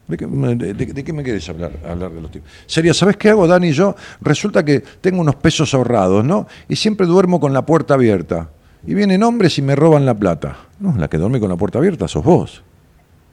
[0.08, 2.50] ¿De qué, de qué me querés hablar, hablar de los tipos?
[2.68, 3.72] Sería, ¿sabes qué hago, Dani?
[3.72, 6.48] Yo resulta que tengo unos pesos ahorrados, ¿no?
[6.68, 8.50] Y siempre duermo con la puerta abierta.
[8.86, 10.58] Y vienen hombres y me roban la plata.
[10.80, 12.64] No, la que duerme con la puerta abierta sos vos.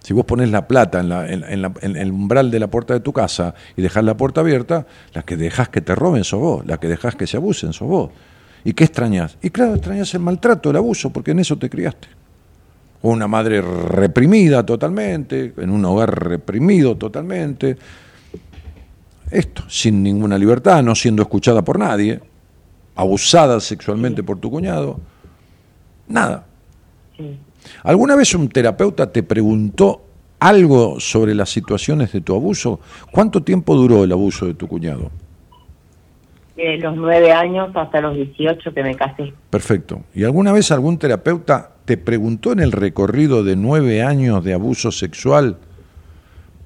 [0.03, 2.69] Si vos pones la plata en, la- en- en la- en el umbral de la
[2.69, 6.25] puerta de tu casa y dejás la puerta abierta, la que dejás que te roben
[6.25, 8.11] sos vos, la que dejás que se abusen sos vos.
[8.65, 9.37] ¿Y qué extrañas?
[9.43, 12.09] Y claro, extrañas el maltrato, el abuso, porque en eso te criaste.
[13.03, 17.77] O una madre reprimida totalmente, en un hogar reprimido totalmente.
[19.31, 22.21] Esto, sin ninguna libertad, no siendo escuchada por nadie,
[22.97, 24.99] abusada sexualmente por tu cuñado.
[26.09, 26.45] Nada.
[27.17, 27.39] Sí.
[27.83, 30.03] ¿Alguna vez un terapeuta te preguntó
[30.39, 32.81] algo sobre las situaciones de tu abuso?
[33.13, 35.11] ¿Cuánto tiempo duró el abuso de tu cuñado?
[36.57, 39.33] De los 9 años hasta los 18 que me casé.
[39.49, 40.03] Perfecto.
[40.15, 44.93] ¿Y alguna vez algún terapeuta te preguntó en el recorrido de nueve años de abuso
[44.93, 45.57] sexual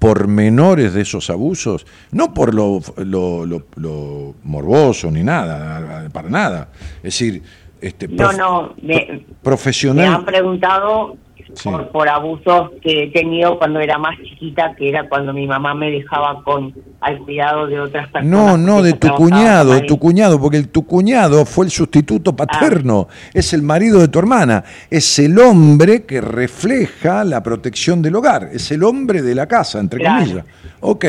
[0.00, 1.86] por menores de esos abusos?
[2.10, 6.68] No por lo, lo- lo- lo morboso ni nada, para nada.
[6.98, 7.42] Es decir,
[7.86, 10.14] este, No, prof- no, me, me profesional.
[10.14, 11.16] han preguntado
[11.54, 11.68] Sí.
[11.68, 15.72] por, por abusos que he tenido cuando era más chiquita, que era cuando mi mamá
[15.72, 18.26] me dejaba con al cuidado de otras personas.
[18.26, 22.34] No, no, de tu cuñado, de tu cuñado, porque el, tu cuñado fue el sustituto
[22.34, 28.16] paterno, es el marido de tu hermana, es el hombre que refleja la protección del
[28.16, 30.24] hogar, es el hombre de la casa, entre Claro.
[30.24, 30.44] comillas.
[30.80, 31.04] Ok,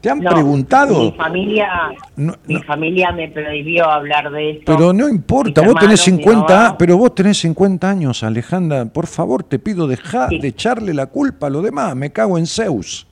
[0.00, 0.98] ¿te han No, preguntado?
[1.00, 1.68] Mi familia,
[2.16, 2.62] No, mi no.
[2.62, 4.62] familia me prohibió hablar de eso.
[4.66, 6.78] Pero no importa, Mis vos tenés hermanos, mi 50, mamá.
[6.78, 10.38] pero vos tenés 50 años, Alejandra, por favor, te pido dejar Sí.
[10.38, 13.06] de echarle la culpa a lo demás, me cago en Zeus.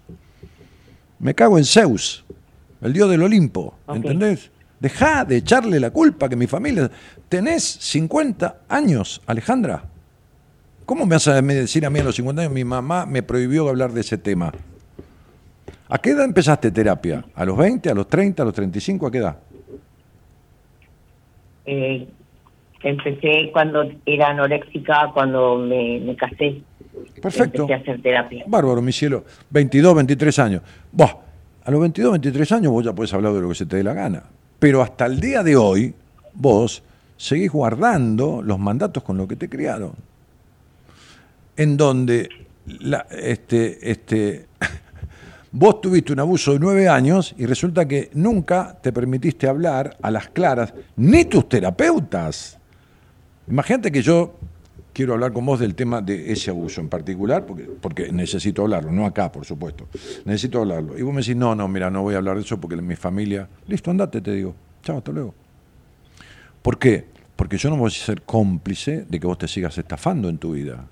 [1.18, 2.24] Me cago en Zeus,
[2.80, 3.96] el dios del Olimpo, Ok.
[3.96, 4.50] ¿entendés?
[4.80, 6.90] Dejá de echarle la culpa que mi familia...
[7.28, 9.82] Tenés 50 años, Alejandra.
[10.86, 13.68] ¿Cómo me vas a decir a mí a los 50 años, mi mamá me prohibió
[13.68, 14.50] hablar de ese tema?
[15.90, 17.24] ¿A qué edad empezaste terapia?
[17.34, 19.06] ¿A los 20, a los 30, a los 35?
[19.06, 19.36] ¿A qué edad?
[21.66, 22.06] Eh,
[22.82, 26.62] empecé cuando era anoréxica, cuando me, me casé.
[27.20, 27.62] Perfecto.
[27.62, 28.44] Empecé a hacer terapia.
[28.46, 29.24] Bárbaro, mi cielo.
[29.50, 30.62] 22, 23 años.
[30.92, 31.12] Buah,
[31.64, 33.84] a los 22, 23 años vos ya podés hablar de lo que se te dé
[33.84, 34.24] la gana.
[34.58, 35.94] Pero hasta el día de hoy,
[36.34, 36.82] vos
[37.16, 39.92] seguís guardando los mandatos con los que te criaron.
[41.56, 42.28] En donde
[42.66, 44.46] la- este, este,
[45.52, 50.10] vos tuviste un abuso de nueve años y resulta que nunca te permitiste hablar a
[50.10, 52.58] las claras, ni tus terapeutas.
[53.48, 54.34] Imagínate que yo
[54.92, 58.90] quiero hablar con vos del tema de ese abuso en particular, porque, porque necesito hablarlo,
[58.90, 59.86] no acá, por supuesto.
[60.24, 60.98] Necesito hablarlo.
[60.98, 62.96] Y vos me decís, no, no, mira, no voy a hablar de eso porque mi
[62.96, 63.48] familia.
[63.68, 64.54] Listo, andate, te digo.
[64.82, 65.34] Chao, hasta luego.
[66.62, 67.06] ¿Por qué?
[67.36, 70.52] Porque yo no voy a ser cómplice de que vos te sigas estafando en tu
[70.52, 70.84] vida.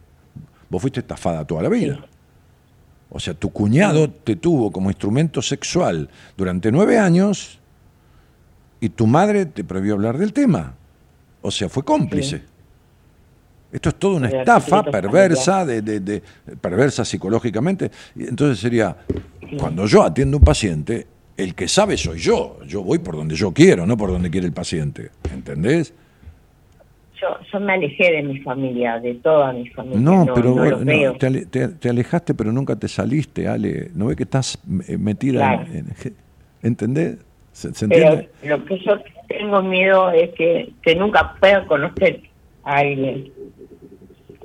[0.71, 2.07] Vos fuiste estafada toda la vida.
[3.11, 7.59] O sea, tu cuñado te tuvo como instrumento sexual durante nueve años
[8.81, 10.75] y tu madre te prohibió hablar del tema.
[11.43, 12.43] O sea, fue cómplice.
[13.73, 16.23] Esto es toda una estafa perversa, de, de- de-
[16.61, 17.91] perversa psicológicamente.
[18.17, 18.97] Entonces sería,
[19.59, 22.59] cuando yo atiendo a un paciente, el que sabe soy yo.
[22.67, 25.11] Yo voy por donde yo quiero, no por donde quiere el paciente.
[25.33, 25.93] ¿Entendés?
[27.21, 30.01] Yo, yo me alejé de mi familia, de toda mi familia.
[30.01, 33.91] No, No, pero no no, te, ale- te- te alejaste, pero nunca te saliste, Ale.
[33.95, 35.67] ¿No ves que estás eh, metida Claro.
[35.73, 36.15] en, en-
[36.63, 37.19] ¿Entendés?
[37.53, 38.99] ¿Se, se Pero lo que yo
[39.29, 42.21] tengo miedo es que, que nunca pueda conocer
[42.65, 43.33] a alguien.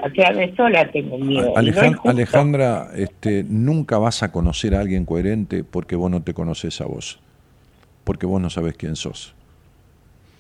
[0.04, 1.42] A quedarme sola tengo miedo.
[1.50, 2.10] y no es Alejan- justo.
[2.10, 6.86] Alejandra, este, nunca vas a conocer a alguien coherente porque vos no te conoces a
[6.86, 7.20] vos.
[8.06, 9.36] Porque vos no sabés quién sos.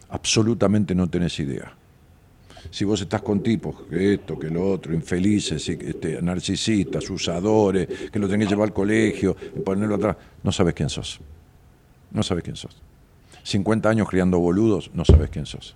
[0.09, 1.73] Absolutamente no tenés idea.
[2.69, 8.19] Si vos estás con tipos, que esto, que lo otro, infelices, este, narcisistas, usadores, que
[8.19, 9.35] lo tenés que llevar al colegio
[9.65, 11.19] ponerlo atrás, no sabes quién sos.
[12.11, 12.77] No sabes quién sos.
[13.43, 15.75] 50 años criando boludos, no sabes quién sos.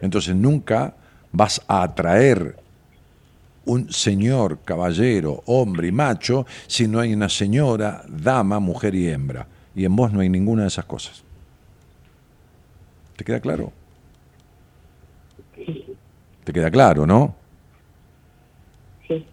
[0.00, 0.94] Entonces nunca
[1.32, 2.56] vas a atraer
[3.66, 9.46] un señor, caballero, hombre y macho si no hay una señora, dama, mujer y hembra.
[9.74, 11.25] Y en vos no hay ninguna de esas cosas.
[13.16, 13.72] ¿Te queda claro?
[16.44, 17.34] ¿Te queda claro, no?
[19.08, 19.26] Sí.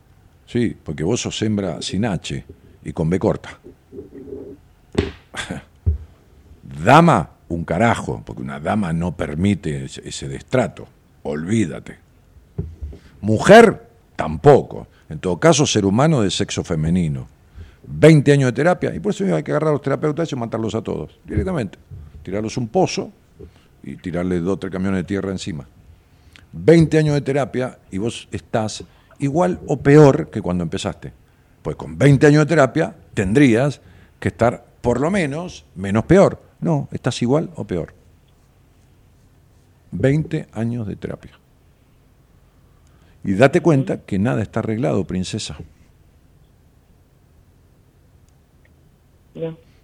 [0.47, 2.45] Sí, porque vos sos hembra sin H
[2.83, 3.59] y con B corta.
[6.83, 10.87] Dama, un carajo, porque una dama no permite ese, ese destrato.
[11.23, 11.97] Olvídate.
[13.21, 14.87] Mujer, tampoco.
[15.09, 17.27] En todo caso, ser humano de sexo femenino.
[17.85, 20.73] 20 años de terapia, y por eso hay que agarrar a los terapeutas y matarlos
[20.73, 21.77] a todos, directamente.
[22.23, 23.11] Tirarlos un pozo
[23.83, 25.67] y tirarle dos o tres camiones de tierra encima.
[26.53, 28.83] 20 años de terapia y vos estás
[29.19, 31.11] igual o peor que cuando empezaste.
[31.61, 33.81] Pues con 20 años de terapia tendrías
[34.19, 36.41] que estar por lo menos menos peor.
[36.59, 37.93] No, estás igual o peor.
[39.91, 41.31] 20 años de terapia.
[43.23, 45.57] Y date cuenta que nada está arreglado, princesa.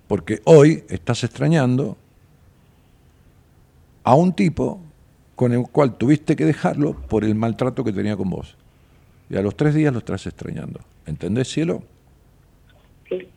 [0.07, 1.97] Porque hoy estás extrañando
[4.03, 4.81] a un tipo
[5.35, 8.55] con el cual tuviste que dejarlo por el maltrato que tenía con vos.
[9.29, 10.81] Y a los tres días lo estás extrañando.
[11.05, 11.83] ¿Entendés, cielo?
[13.07, 13.27] Sí.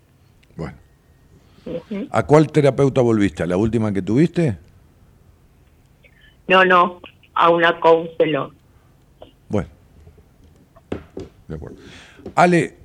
[0.56, 0.76] Bueno.
[2.10, 3.42] ¿A cuál terapeuta volviste?
[3.42, 4.58] ¿A la última que tuviste?
[6.48, 7.00] No, no,
[7.34, 8.52] a una counselor.
[9.48, 9.68] Bueno.
[11.46, 11.76] De acuerdo.
[12.34, 12.76] Ale,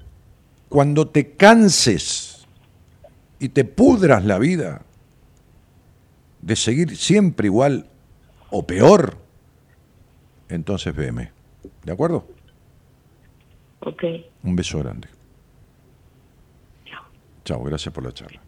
[0.70, 2.46] cuando te canses
[3.40, 4.82] y te pudras la vida
[6.48, 7.90] de seguir siempre igual
[8.52, 9.18] o peor,
[10.48, 11.34] entonces veme.
[11.84, 12.26] ¿De acuerdo?
[13.82, 14.04] Ok.
[14.44, 15.10] Un beso grande.
[17.44, 18.42] Chao, gracias por la charla.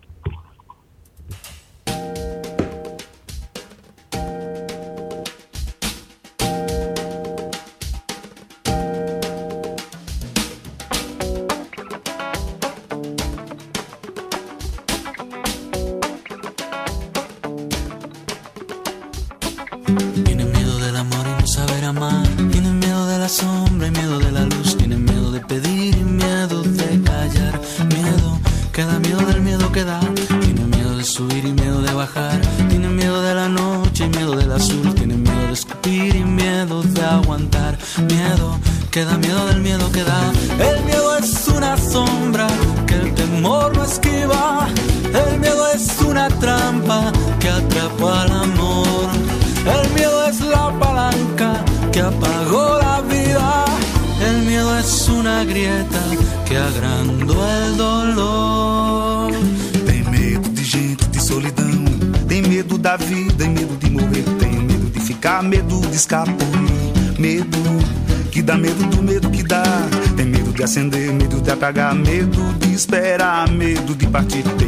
[74.10, 74.59] partir.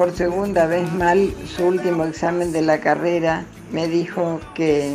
[0.00, 3.44] Por segunda vez mal su último examen de la carrera.
[3.70, 4.94] Me dijo que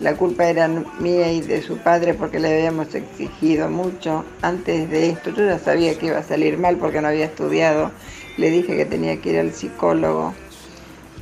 [0.00, 4.24] la culpa era mía y de su padre porque le habíamos exigido mucho.
[4.40, 7.90] Antes de esto yo ya sabía que iba a salir mal porque no había estudiado.
[8.38, 10.32] Le dije que tenía que ir al psicólogo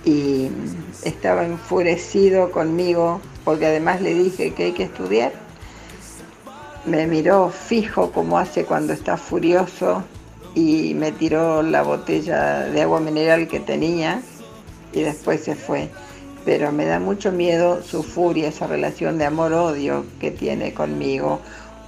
[0.04, 0.48] y
[1.02, 5.32] estaba enfurecido conmigo porque además le dije que hay que estudiar.
[6.84, 10.04] Me miró fijo como hace cuando está furioso
[10.54, 14.22] y me tiró la botella de agua mineral que tenía
[14.92, 15.88] y después se fue.
[16.44, 21.40] pero me da mucho miedo su furia, esa relación de amor-odio que tiene conmigo.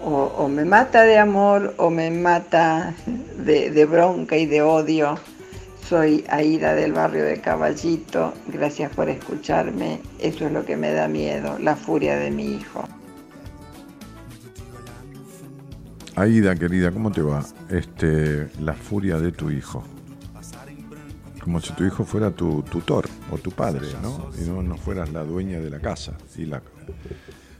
[0.05, 2.94] O, me mata de amor o me mata
[3.39, 5.18] de, de bronca y de odio.
[5.89, 8.34] Soy Aida del barrio de Caballito.
[8.48, 10.01] Gracias por escucharme.
[10.18, 12.84] Eso es lo que me da miedo, la furia de mi hijo.
[16.16, 17.44] Aida, querida, ¿cómo te va?
[17.70, 19.82] Este, la furia de tu hijo.
[21.43, 24.30] Como si tu hijo fuera tu tutor o tu padre, ¿no?
[24.40, 26.12] Y no, no fueras la dueña de la casa.
[26.36, 26.62] Y la,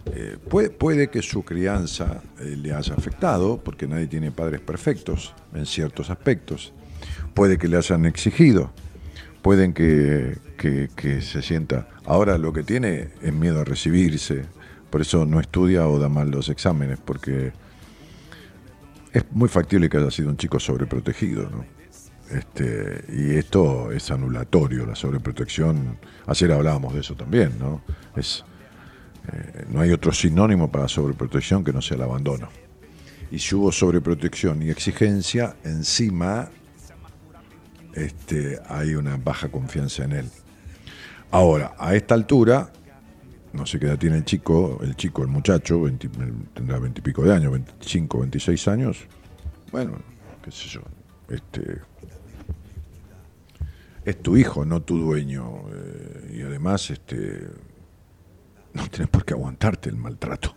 [0.06, 5.34] eh, puede, puede que su crianza eh, le haya afectado, porque nadie tiene padres perfectos
[5.54, 6.72] en ciertos aspectos.
[7.34, 8.70] Puede que le hayan exigido,
[9.40, 11.88] pueden que, que- que se sienta.
[12.04, 14.44] Ahora lo que tiene es miedo a recibirse,
[14.90, 17.52] por eso no estudia o da mal los exámenes, porque
[19.12, 21.64] es muy factible que haya sido un chico sobreprotegido, ¿no?
[22.30, 25.98] Este, y esto es anulatorio, la sobreprotección.
[26.26, 27.82] Ayer hablábamos de eso también, ¿no?
[28.16, 28.43] Es,
[29.30, 32.48] eh, no hay otro sinónimo para sobreprotección que no sea el abandono.
[33.30, 36.48] Y si hubo sobreprotección y exigencia, encima
[37.94, 40.30] este, hay una baja confianza en él.
[41.30, 42.72] Ahora, a esta altura,
[43.52, 46.08] no sé qué edad tiene el chico, el chico, el muchacho, 20
[46.54, 48.98] tendrá veintipico de años, 25, 26 años.
[49.70, 49.98] Bueno,
[50.42, 50.80] qué sé yo.
[51.28, 51.80] Este,
[54.04, 55.62] es tu hijo, no tu dueño.
[55.72, 57.46] eh, y además, este,
[58.74, 60.54] no tienes por qué aguantarte el maltrato.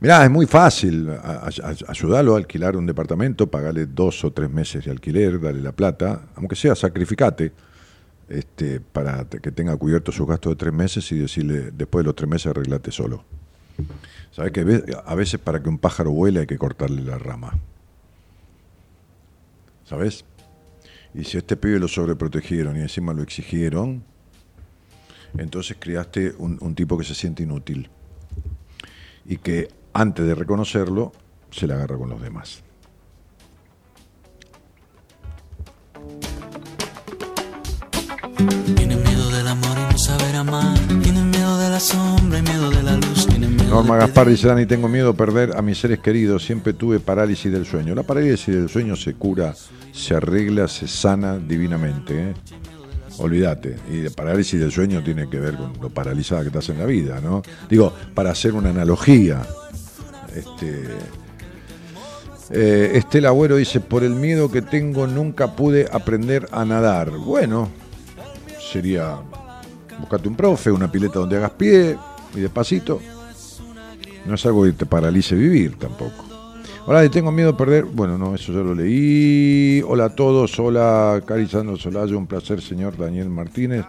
[0.00, 1.48] Mirá, es muy fácil a-
[1.88, 6.28] ayudarlo a alquilar un departamento, pagarle dos o tres meses de alquiler, darle la plata,
[6.36, 7.52] aunque sea sacrificate,
[8.28, 12.16] este, para que tenga cubierto sus gastos de tres meses y decirle, después de los
[12.16, 13.24] tres meses arreglate solo.
[14.32, 14.60] ¿Sabes que
[15.04, 17.58] a veces para que un pájaro vuele hay que cortarle la rama?
[19.84, 20.24] ¿Sabes?
[21.14, 24.04] Y si este pibe lo sobreprotegieron y encima lo exigieron,
[25.36, 27.88] entonces criaste un, tipo que se siente inútil
[29.26, 31.12] y que antes de reconocerlo
[31.50, 32.62] se la agarra con los demás.
[38.76, 40.78] Tienen miedo del amor y no saber amar.
[41.02, 43.26] Tienen miedo de la sombra y miedo de la luz.
[43.26, 46.44] Tienen miedo Norma de Gaspar dice, Dani, tengo miedo de perder a mis seres queridos,
[46.44, 47.96] siempre tuve parálisis del sueño.
[47.96, 49.56] La parálisis del sueño se cura,
[49.92, 52.30] se arregla, se sana divinamente.
[52.30, 52.34] ¿eh?
[53.18, 56.78] Olvídate, y la parálisis del sueño tiene que ver con lo paralizada que estás en
[56.78, 57.42] la vida, ¿no?
[57.68, 59.44] Digo, para hacer una analogía,
[60.32, 60.84] este,
[62.50, 67.10] eh, Estela Agüero dice, por el miedo que tengo nunca pude aprender a nadar.
[67.10, 67.68] Bueno,
[68.70, 69.18] sería
[69.98, 71.96] buscate un profe, una pileta donde hagas pie
[72.34, 73.00] y despacito.
[74.26, 76.24] No es algo que te paralice vivir tampoco.
[76.86, 77.84] Hola, tengo miedo de perder.
[77.84, 79.82] Bueno, no, eso ya lo leí.
[79.86, 80.58] Hola a todos.
[80.58, 82.16] Hola, Cari Sandro Solayo.
[82.16, 83.84] Un placer, señor Daniel Martínez.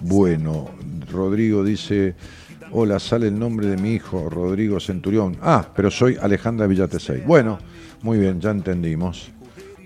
[0.00, 0.68] Bueno,
[1.12, 2.14] Rodrigo dice:
[2.72, 5.36] Hola, sale el nombre de mi hijo, Rodrigo Centurión.
[5.40, 7.20] Ah, pero soy Alejandra Villatesey.
[7.20, 7.58] Bueno,
[8.02, 9.30] muy bien, ya entendimos.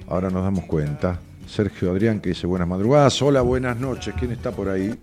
[0.08, 1.18] Ahora nos damos cuenta.
[1.54, 3.22] Sergio Adrián que dice: Buenas madrugadas.
[3.22, 4.12] Hola, buenas noches.
[4.18, 4.98] ¿Quién está por ahí?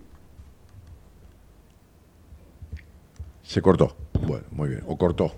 [3.42, 3.96] Se cortó.
[4.26, 4.82] Bueno, muy bien.
[4.86, 5.34] O cortó.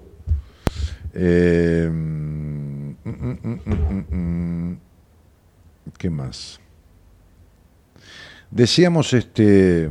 [1.12, 4.76] Eh, mm, mm, mm.
[5.96, 6.58] ¿Qué más?
[8.50, 9.90] Decíamos este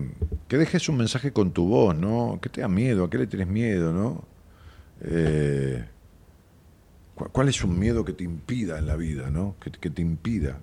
[0.49, 2.39] que dejes un mensaje con tu voz, ¿no?
[2.41, 4.25] Que te da miedo, a qué le tienes miedo, ¿no?
[5.01, 5.85] Eh,
[7.15, 9.55] ¿cu- ¿Cuál es un miedo que te impida en la vida, ¿no?
[9.59, 10.59] Que te impida.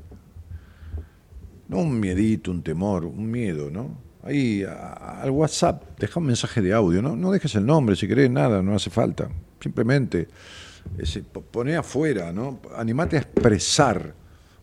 [1.71, 3.97] No un miedito, un temor, un miedo, ¿no?
[4.25, 7.15] Ahí al WhatsApp, deja un mensaje de audio, ¿no?
[7.15, 9.29] No dejes el nombre, si querés, nada, no hace falta.
[9.61, 10.27] Simplemente
[10.99, 12.59] ese, po- poné afuera, ¿no?
[12.77, 14.15] Animate a expresar.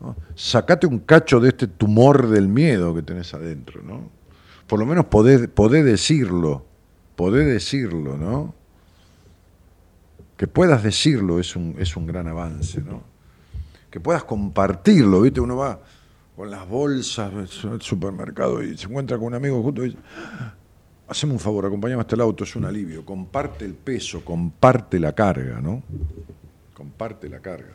[0.02, 0.18] ¿no?
[0.36, 4.10] Sacate un cacho de este tumor del miedo que tenés adentro, ¿no?
[4.68, 6.66] Por lo menos podés, podés decirlo,
[7.16, 8.54] podés decirlo, ¿no?
[10.36, 13.02] Que puedas decirlo es un, es un gran avance, ¿no?
[13.90, 15.40] Que puedas compartirlo, ¿viste?
[15.40, 15.80] Uno va
[16.38, 17.34] con las bolsas
[17.65, 19.97] al supermercado y se encuentra con un amigo justo y dice,
[21.07, 23.03] haceme un favor, acompañame hasta el auto, es un alivio.
[23.03, 25.81] Comparte el peso, comparte la carga, ¿no?
[26.76, 27.73] Comparte la carga.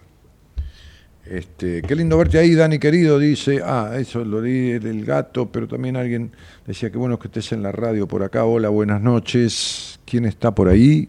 [1.26, 5.66] Este, qué lindo verte ahí, Dani querido, dice, ah, eso lo leí del gato, pero
[5.66, 6.30] también alguien
[6.64, 8.44] decía que bueno que estés en la radio por acá.
[8.44, 9.98] Hola, buenas noches.
[10.04, 11.08] ¿Quién está por ahí?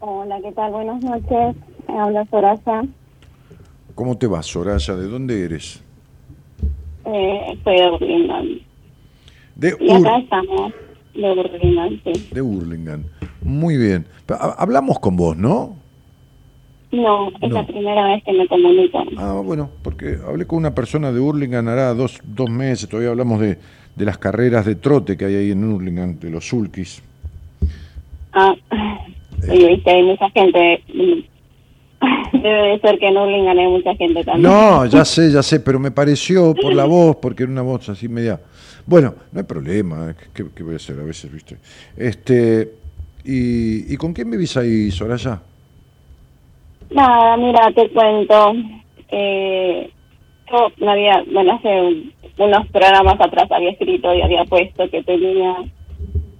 [0.00, 0.70] Hola, ¿qué tal?
[0.70, 1.56] Buenas noches.
[1.88, 2.82] Me habla Soraya.
[3.94, 4.94] ¿Cómo te va, Soraya?
[4.96, 5.85] ¿De dónde eres?
[7.06, 8.58] Eh, estoy de Burlingame.
[9.54, 10.72] De, Y acá estamos
[11.14, 12.28] de Burlingame, sí.
[12.32, 13.04] de Burlingame.
[13.42, 14.06] Muy bien.
[14.28, 15.76] Ha- Hablamos con vos, ¿no?
[16.92, 17.54] No, es No.
[17.56, 19.02] la primera vez que me comunico.
[19.18, 23.40] Ah, bueno, porque hablé con una persona de Hurlingham hará dos, dos meses, todavía hablamos
[23.40, 23.58] de,
[23.96, 27.02] de las carreras de trote que hay ahí en Hurlingham, de los sulkis.
[28.32, 28.54] Ah,
[29.48, 30.82] oye, viste, hay mucha gente.
[32.32, 34.42] Debe de ser que en Hurlingham hay mucha gente también.
[34.52, 37.88] No, ya sé, ya sé, pero me pareció por la voz, porque era una voz
[37.88, 38.40] así media...
[38.88, 41.56] Bueno, no hay problema, ¿qué, qué voy a hacer a veces, viste?
[41.96, 42.72] Este,
[43.24, 45.42] y, ¿Y con quién vivís ahí, Soraya?
[46.90, 48.52] Nada, mira, te cuento.
[49.08, 49.90] Eh,
[50.52, 55.02] yo me había, bueno, hace un- unos programas atrás había escrito y había puesto que
[55.02, 55.56] tenía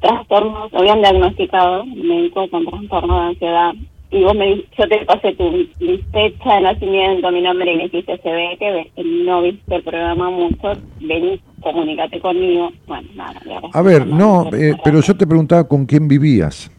[0.01, 3.73] trastornos, me habían diagnosticado un médico con trastorno de ansiedad.
[4.11, 7.83] Y vos me yo te pasé tu mi fecha de nacimiento, mi nombre y me
[7.85, 12.71] dijiste, se ve que no viste el programa mucho, vení, comunícate conmigo.
[12.87, 13.41] Bueno, nada.
[13.73, 16.71] A ver, no, eh, pero yo te preguntaba con quién vivías.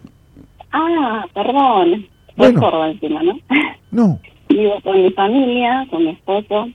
[0.72, 2.08] Ah, perdón.
[2.38, 2.60] Bueno.
[2.62, 2.86] Bueno.
[2.86, 3.40] encima, ¿no?
[3.91, 6.68] No, Vivo con mi familia, con mi esposo,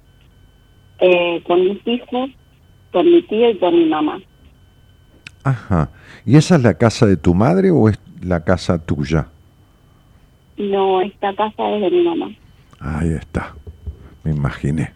[0.98, 2.30] eh, con mis hijos,
[2.90, 4.20] con mi tío y con mi mamá.
[5.44, 5.90] ajá.
[6.24, 9.28] ¿Y esa es la casa de tu madre o es la casa tuya?
[10.70, 12.30] No, esta casa es de mi mamá.
[12.78, 13.54] Ahí está,
[14.24, 14.92] me imaginé.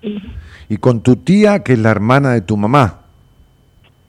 [0.68, 3.00] ¿Y con tu tía, que es la hermana de tu mamá,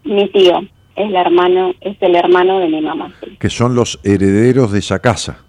[0.03, 0.59] Mi tío
[0.95, 3.11] es la hermano, es el hermano de mi mamá.
[3.23, 3.37] sí.
[3.39, 5.43] que son los herederos de esa casa?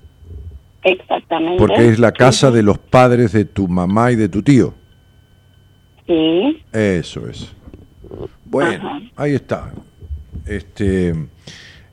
[0.82, 1.58] Exactamente.
[1.58, 4.74] Porque es la casa de los padres de tu mamá y de tu tío.
[6.06, 7.52] Sí, Eso es.
[8.44, 9.00] Bueno, Ajá.
[9.16, 9.72] ahí está.
[10.46, 11.14] Este,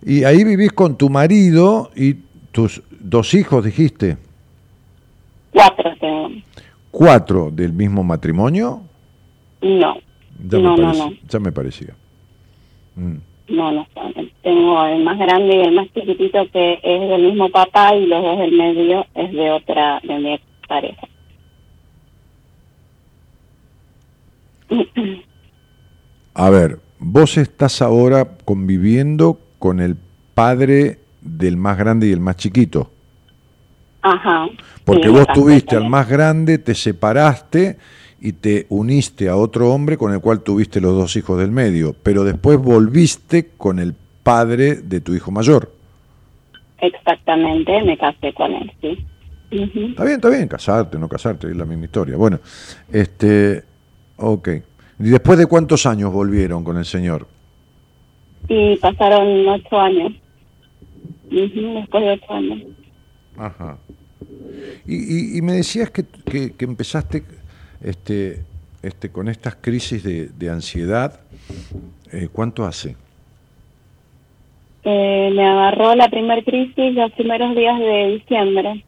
[0.06, 2.16] y ahí vivís con tu marido y
[2.52, 4.18] tus dos hijos, dijiste.
[5.52, 6.30] cuatro tengo.
[6.92, 8.82] ¿Cuatro del mismo matrimonio?
[9.62, 9.96] No,
[10.50, 11.14] Ya, No, me, no, parecía, no.
[11.30, 11.96] ya me parecía.
[12.96, 13.16] Mm.
[13.50, 13.88] no, no.
[14.42, 18.22] Tengo el más grande y el más chiquitito que es del mismo papá y los
[18.24, 21.08] dos del medio es de otra, de mi pareja.
[26.34, 29.96] A ver, vos estás ahora conviviendo con el
[30.34, 32.92] padre del más grande y el más chiquito.
[34.06, 34.48] Ajá.
[34.84, 37.78] Porque Sí, vos tuviste al más grande, te separaste
[38.22, 41.96] y te uniste a otro hombre con el cual tuviste los dos hijos del medio,
[42.04, 45.72] pero después volviste con el padre de tu hijo mayor.
[46.78, 49.06] Exactamente, me casé con él, sí.
[49.50, 52.16] Está bien, está bien, casarte, no casarte, es la misma historia.
[52.16, 52.40] Bueno,
[52.92, 53.64] este,
[54.18, 54.50] ok.
[55.00, 57.28] ¿Y después de cuántos años volvieron con el señor?
[58.48, 60.14] Y pasaron ocho años.
[61.32, 62.62] Después de ocho años.
[63.38, 63.78] Ajá.
[64.86, 67.24] Y, y- y me decías que, que- que empezaste
[67.82, 68.44] este,
[68.82, 71.20] este, con estas crisis de, de ansiedad.
[72.12, 72.96] eh, ¿Cuánto hace?
[74.84, 78.86] Eh, me agarró la primer crisis los primeros días de diciembre.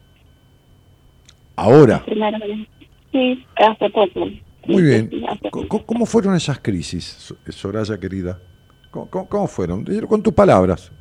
[1.56, 2.04] Ahora.
[2.04, 2.40] Primeros.
[3.10, 4.28] Sí, hace poco.
[4.66, 5.10] Muy bien.
[5.86, 8.38] ¿Cómo fueron esas crisis, So- Soraya querida?
[8.90, 9.84] ¿Cómo, cómo- cómo fueron?
[10.06, 10.92] Con tus palabras.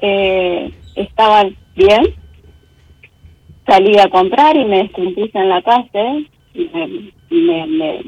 [0.00, 2.14] eh, estaba bien,
[3.68, 6.88] salí a comprar y me descompuse en la calle y me,
[7.30, 8.04] me, me,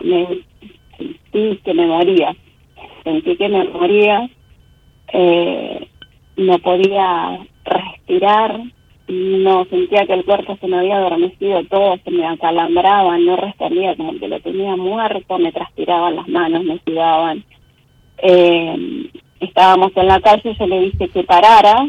[0.00, 0.44] me
[0.96, 2.34] sentí que me moría,
[3.02, 4.30] sentí que me moría,
[5.12, 5.88] eh,
[6.36, 8.60] no podía respirar,
[9.08, 13.96] no sentía que el cuerpo se me había adormecido todo, se me acalambraba, no respondía
[13.96, 17.44] como que lo tenía muerto, me transpiraban las manos, me sudaban.
[18.18, 19.10] Eh,
[19.40, 21.86] estábamos en la calle, yo le dije que parara,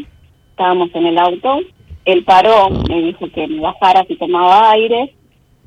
[0.50, 1.60] estábamos en el auto,
[2.06, 5.12] él paró, me dijo que me bajara si tomaba aire,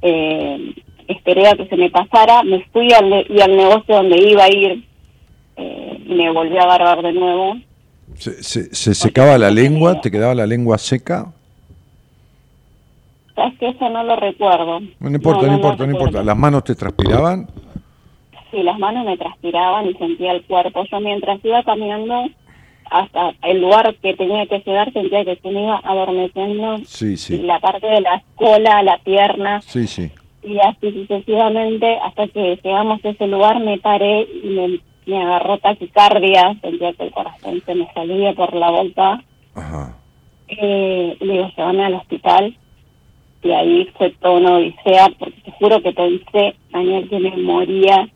[0.01, 0.73] eh,
[1.07, 4.49] esperé a que se me pasara, me fui al, y al negocio donde iba a
[4.49, 4.83] ir
[5.57, 7.55] eh, y me volví a agarrar de nuevo.
[8.15, 10.01] ¿Se, se- se secaba la lengua?
[10.01, 11.31] ¿Te quedaba la lengua seca?
[13.35, 14.79] ¿Sabes que Eso no lo recuerdo.
[14.99, 16.23] No, importa, no, importa, no importa.
[16.23, 17.47] ¿Las manos te transpiraban?
[18.51, 20.83] Sí, las manos me transpiraban y sentía el cuerpo.
[20.91, 22.25] Yo mientras iba caminando
[22.91, 27.37] hasta el lugar que tenía que llegar sentía que se me iba adormeciendo Sí, sí.
[27.43, 30.11] la parte de la cola, la pierna Sí, sí.
[30.43, 35.57] y así sucesivamente hasta que llegamos a ese lugar me paré y me, me agarró
[35.59, 39.23] taquicardia, sentía que el corazón se me salía por la boca.
[39.55, 39.95] Ajá.
[40.47, 42.55] Eh, le digo, llévame al hospital
[43.43, 48.07] y ahí fue todo una odisea porque te juro que pensé, Daniel, que me moría.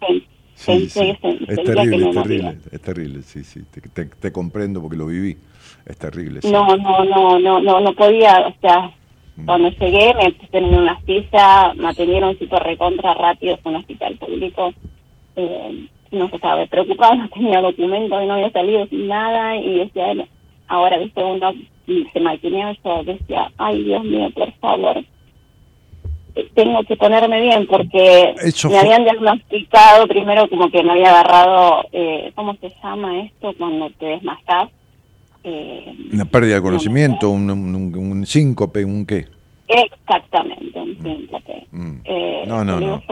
[0.00, 0.24] Pen-
[0.56, 1.44] Sí, Pensé sí.
[1.48, 2.54] Es terrible, es terrible, moría.
[2.72, 3.60] es terrible, sí, sí.
[3.70, 5.36] Te, te- te comprendo porque lo viví.
[5.84, 6.40] Es terrible.
[6.40, 6.50] sí.
[6.50, 8.90] No, no, no, no, no, no podía, o sea,
[9.36, 9.44] Mm.
[9.44, 14.16] cuando llegué me pusieron en una silla, me atendieron súper recontra rápido, fue un hospital
[14.16, 14.72] público,
[15.36, 20.26] eh, no se estaba preocupado, no tenía documentos, no había salido sin nada y decía,
[20.68, 21.52] ahora, viste, uno
[22.14, 25.04] se maquinea, yo decía, ay, Dios mío, por favor,
[26.54, 31.84] tengo que ponerme bien porque Eso me habían diagnosticado primero como que me había agarrado,
[31.92, 33.52] eh, ¿cómo se llama esto?
[33.58, 34.70] Cuando te desmayas.
[35.44, 39.26] Eh, Una pérdida de conocimiento, un, un, un síncope, un qué.
[39.68, 41.66] exactamente, un síncope.
[41.70, 41.96] Mm.
[42.04, 43.02] Eh, No, no, no.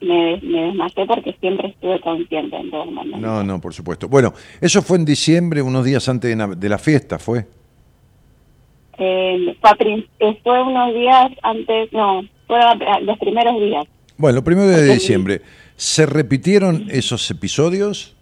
[0.00, 3.16] me, me desmayé porque siempre estuve consciente en todo momento.
[3.18, 4.08] No, no, por supuesto.
[4.08, 7.46] Bueno, eso fue en diciembre, unos días antes de la fiesta, ¿fue?
[8.98, 12.58] Eh, fue, eh, fue unos días antes, no, fue
[13.02, 13.86] los primeros días.
[14.16, 15.42] Bueno, lo primero de Porque- diciembre.
[15.76, 18.16] ¿Se repitieron esos episodios?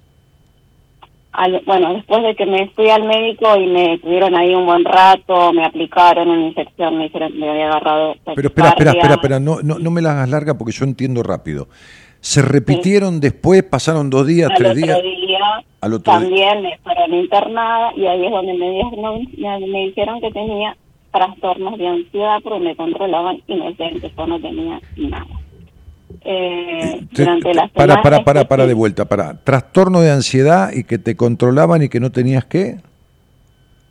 [1.32, 4.84] Al- bueno, después de que me fui al médico y me tuvieron ahí un buen
[4.84, 8.14] rato, me aplicaron una inyección, me que me había agarrado.
[8.34, 11.22] Pero espera, espera, espera, espera, no, no, no me la hagas larga porque yo entiendo
[11.22, 11.68] rápido.
[12.20, 15.00] ¿Se repitieron después, pasaron dos días, Al tres días?
[15.02, 15.10] día
[15.80, 16.20] Al otro día.
[16.28, 20.76] también me fueron internada y ahí es donde me, diagno- me, dijeron que tenía
[21.12, 25.26] trastornos de ansiedad porque me controlaban y me decían que yo no tenía nada.
[26.28, 29.42] Eh, durante para, para, para, para de vuelta, para.
[29.44, 32.76] Trastorno de ansiedad y que te controlaban y que no tenías qué.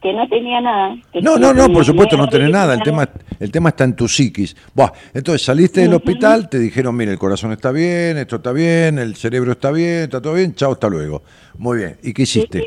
[0.06, 0.96] Que no tenía nada.
[1.20, 2.76] No, no, no, por supuesto no tenés nada.
[2.76, 3.10] El tema,
[3.40, 4.56] el tema está en tu psiquis.
[4.76, 9.00] Buah, entonces saliste del hospital, te dijeron, mire, el corazón está bien, esto está bien,
[9.00, 11.24] el cerebro está bien, está todo bien, chao, hasta luego.
[11.58, 11.98] Muy bien.
[12.04, 12.64] ¿Y qué hiciste?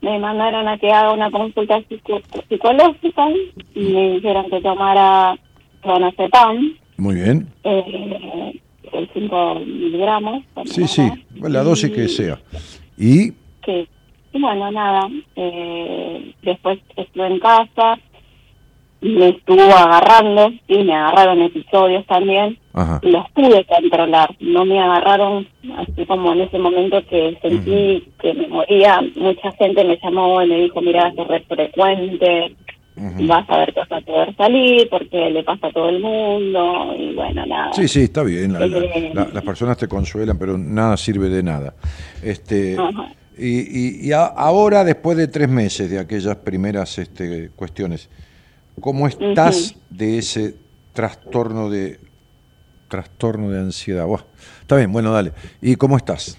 [0.00, 3.28] me mandaron a que haga una consulta psico- psicológica
[3.74, 5.36] y me dijeron que tomara
[5.82, 6.56] clonazepam,
[6.96, 7.46] Muy bien.
[7.64, 8.58] eh,
[8.94, 10.42] el 5 miligramos.
[10.64, 11.02] Sí, sí,
[11.42, 12.38] la dosis que sea.
[12.96, 13.32] Y
[13.62, 13.86] Que,
[14.32, 17.98] y bueno, nada, eh, después estuve en casa,
[19.02, 23.00] me estuvo agarrando, y me agarraron episodios también, Ajá.
[23.02, 25.48] los pude controlar, no me agarraron
[25.78, 30.48] así como en ese momento que sentí que me moría, mucha gente me llamó y
[30.48, 32.54] me dijo, mira, es re frecuente,
[32.96, 36.94] vas a ver que vas a poder salir porque le pasa a todo el mundo
[36.98, 37.72] y bueno, nada.
[37.72, 38.52] Sí, sí, está bien.
[38.52, 41.72] la- Eh, la- las personas te consuelan, pero nada sirve de nada.
[42.22, 43.08] Este, Ajá.
[43.40, 43.60] Y,
[44.04, 48.08] y- y a- ahora, después de tres meses de aquellas primeras este, cuestiones,
[48.80, 50.54] ¿cómo estás de ese
[50.92, 51.98] trastorno de
[52.88, 54.06] trastorno de ansiedad?
[54.06, 54.22] Buah,
[54.60, 55.32] está bien, bueno, dale.
[55.62, 56.38] ¿Y cómo estás?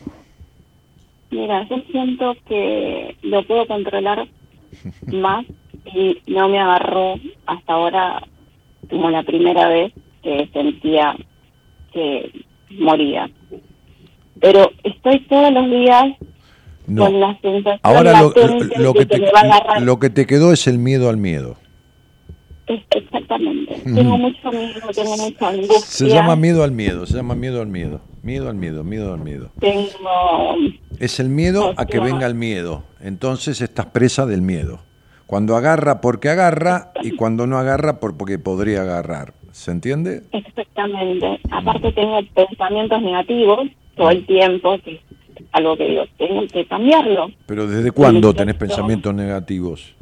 [1.32, 4.28] Mira, yo siento que lo puedo controlar
[5.08, 5.46] más
[5.86, 7.16] y no me agarró
[7.46, 8.22] hasta ahora
[8.90, 11.16] como la primera vez que sentía
[11.94, 12.32] que
[12.72, 13.30] moría.
[14.40, 16.06] Pero estoy todos los días
[16.88, 17.06] No.
[17.06, 19.82] con la sensación Ahora lo, que que, te, agarrar.
[19.82, 21.58] lo que te quedó es el miedo al miedo.
[22.68, 23.76] Exactamente.
[23.84, 25.80] Tengo mucho miedo, tengo mucha angustia.
[25.80, 28.02] Se llama miedo al miedo, se llama miedo al miedo.
[28.24, 29.52] Miedo al miedo, miedo al miedo.
[29.60, 29.90] Tengo
[31.00, 32.84] Es el miedo a que venga el miedo.
[33.02, 34.80] Entonces estás presa del miedo.
[35.26, 39.34] Cuando agarra porque agarra y cuando no agarra por porque podría agarrar.
[39.52, 40.24] ¿Se entiende?
[40.32, 41.40] Exactamente.
[41.52, 45.02] Aparte tengo pensamientos negativos todo el tiempo, que
[45.52, 47.30] algo que digo, tengo que cambiarlo.
[47.46, 49.94] Pero ¿desde cuándo tenés esto- pensamientos negativos?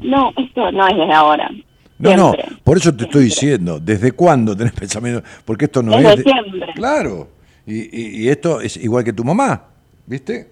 [0.00, 1.50] No, esto no es desde ahora.
[1.98, 2.32] No, no,
[2.64, 5.22] por eso te estoy diciendo, ¿desde cuándo tenés pensamientos?
[5.44, 6.16] Porque esto no Desde es...
[6.16, 6.72] de- siempre.
[6.74, 7.28] Claro,
[7.66, 9.64] y, y- y esto es igual que tu mamá,
[10.06, 10.48] ¿viste?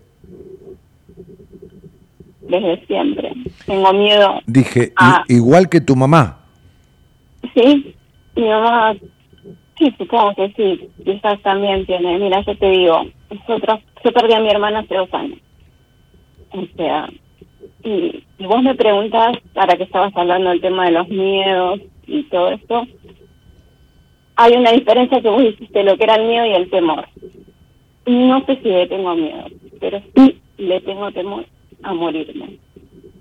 [2.43, 3.32] Desde siempre.
[3.66, 4.40] Tengo miedo.
[4.47, 4.93] Dije,
[5.28, 6.39] igual que tu mamá.
[7.55, 7.94] Sí,
[8.36, 8.94] mi mamá,
[9.78, 10.88] sí, supongo que sí.
[11.05, 12.18] Quizás también tiene.
[12.18, 15.38] Mira, yo te digo, nosotros, yo perdí a mi hermana hace dos años.
[16.50, 17.09] O sea,
[17.84, 22.22] y, y vos me preguntas, para que estabas hablando del tema de los miedos y
[22.24, 22.86] todo esto,
[24.36, 27.09] hay una diferencia que vos dijiste, lo que era el miedo y el temor.
[28.06, 29.46] No sé si le tengo miedo,
[29.80, 31.44] pero sí le tengo temor
[31.82, 32.59] a morirme.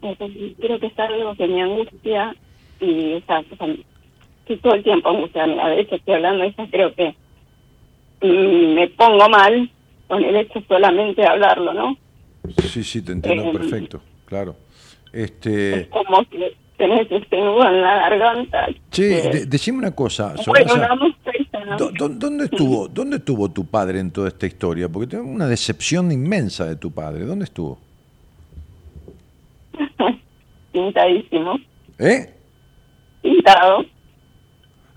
[0.02, 2.36] Entonces, creo que es algo que me angustia
[2.80, 3.66] y esa cosa,
[4.48, 5.46] sí, todo el tiempo angustia.
[5.48, 7.16] Mira, de hecho, estoy hablando de eso, creo que
[8.22, 9.70] mm, me pongo mal
[10.08, 11.98] con el hecho solamente de hablarlo, ¿no?
[12.58, 14.56] Sí, sí, te entiendo Eh, perfecto, claro.
[15.12, 18.68] Este, Como que tenés este nudo en la garganta.
[18.92, 21.78] que- de- decime una cosa, bueno, Soraya, una mosquita, ¿no?
[21.78, 24.88] ¿dó- dó- ¿dónde estuvo, ¿dónde estuvo tu padre en toda esta historia?
[24.88, 27.26] Porque tengo una decepción inmensa de tu padre.
[27.26, 27.80] ¿Dónde estuvo?
[30.72, 31.58] Pintadísimo.
[32.00, 32.34] ¿Eh?
[33.22, 33.86] Pintado.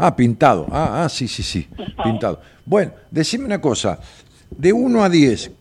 [0.02, 0.66] Ah, pintado.
[0.72, 1.68] Ah, ah, sí, sí, sí,
[2.02, 2.40] pintado.
[2.64, 3.98] Bueno, decime una cosa.
[4.50, 5.52] De 1 a 10,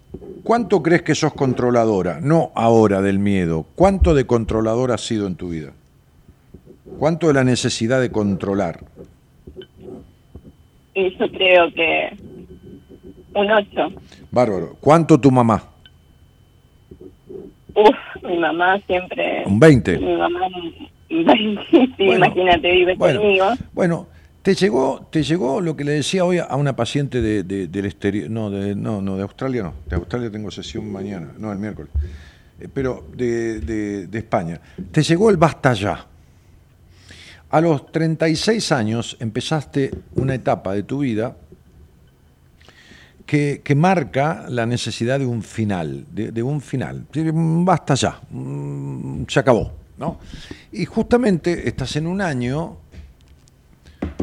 [0.43, 2.19] ¿cuánto crees que sos controladora?
[2.21, 3.65] No ahora del miedo.
[3.75, 5.73] ¿Cuánto de controladora has sido en tu vida?
[6.97, 8.79] ¿Cuánto de la necesidad de controlar?
[10.93, 12.17] Y yo creo que
[13.35, 13.67] un 8.
[14.31, 14.77] Bárbaro.
[14.79, 15.63] ¿Cuánto tu mamá?
[17.75, 19.43] Uf, Mi mamá siempre...
[19.45, 19.97] Un 20.
[19.99, 20.47] Mi mamá
[21.09, 21.61] un 20,
[21.97, 23.45] sí, imagínate, vive bueno, conmigo.
[23.73, 24.07] Bueno,
[24.49, 27.85] te llegó, te llegó lo que le decía hoy a una paciente de, de- del
[27.85, 31.59] exterior, no, de, no, no, de Australia no, de Australia tengo sesión mañana, no, el
[31.59, 31.91] miércoles,
[32.59, 34.59] Eh, pero de, de- España.
[34.91, 36.03] Te llegó el basta ya.
[37.51, 41.35] A los 36 años empezaste una etapa de tu vida
[43.27, 47.05] que, marca la necesidad de un final, de, de un final.
[47.13, 49.73] Basta ya, mm, se acabó.
[49.99, 50.17] ¿no?
[50.71, 52.77] Y justamente estás en un año,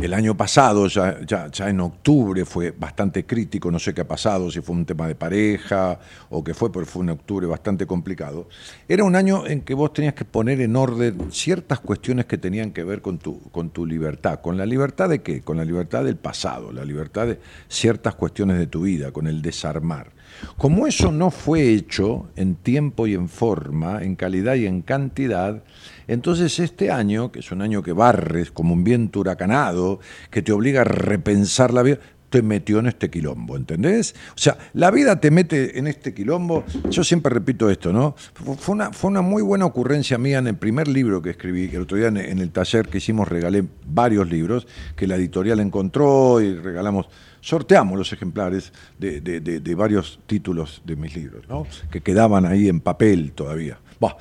[0.03, 4.09] el año pasado, ya, ya, ya en octubre, fue bastante crítico, no sé qué ha
[4.09, 5.99] pasado, si fue un tema de pareja
[6.29, 8.49] o qué fue, pero fue un octubre bastante complicado.
[8.89, 12.73] Era un año en que vos tenías que poner en orden ciertas cuestiones que tenían
[12.73, 14.41] que ver con tu, con tu libertad.
[14.41, 15.41] ¿Con la libertad de qué?
[15.41, 19.41] Con la libertad del pasado, la libertad de ciertas cuestiones de tu vida, con el
[19.41, 20.16] desarmar.
[20.57, 25.63] Como eso no fue hecho en tiempo y en forma, en calidad y en cantidad,
[26.09, 30.01] entonces este año, que es un año que barres como un viento huracanado,
[30.31, 31.99] que te obliga a repensar la vida,
[32.31, 34.15] te metió en este quilombo, ¿entendés?
[34.31, 36.65] O sea, la vida te mete en este quilombo.
[36.91, 38.15] Yo siempre repito esto, ¿no?
[38.59, 41.77] Fue una, fue una muy buena ocurrencia mía en el primer libro que escribí, que
[41.77, 45.61] el otro día en, en el taller que hicimos regalé varios libros, que la editorial
[45.61, 47.07] encontró y regalamos,
[47.47, 51.45] sorteamos los ejemplares de, de- varios títulos de mis libros.
[51.93, 53.79] Que quedaban ahí en papel todavía.
[54.01, 54.15] Buah.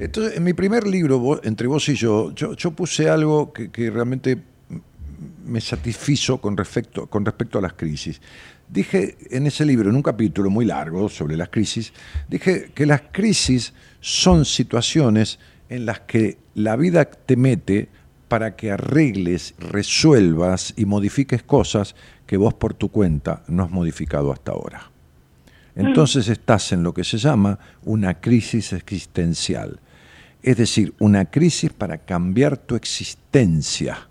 [0.00, 3.90] Entonces, en mi primer libro, entre vos y yo, yo, yo puse algo que, que
[3.90, 4.38] realmente
[5.44, 8.22] me satisfizo con respecto, con respecto a las crisis.
[8.70, 11.92] Dije en ese libro, en un capítulo muy largo sobre las crisis,
[12.26, 15.38] dije que las crisis son situaciones
[15.68, 17.90] en las que la vida te mete
[18.32, 21.94] para que arregles, resuelvas y modifiques cosas
[22.26, 24.90] que vos por tu cuenta no has modificado hasta ahora.
[25.76, 29.80] Entonces estás en lo que se llama una crisis existencial,
[30.42, 34.08] es decir, una crisis para cambiar tu existencia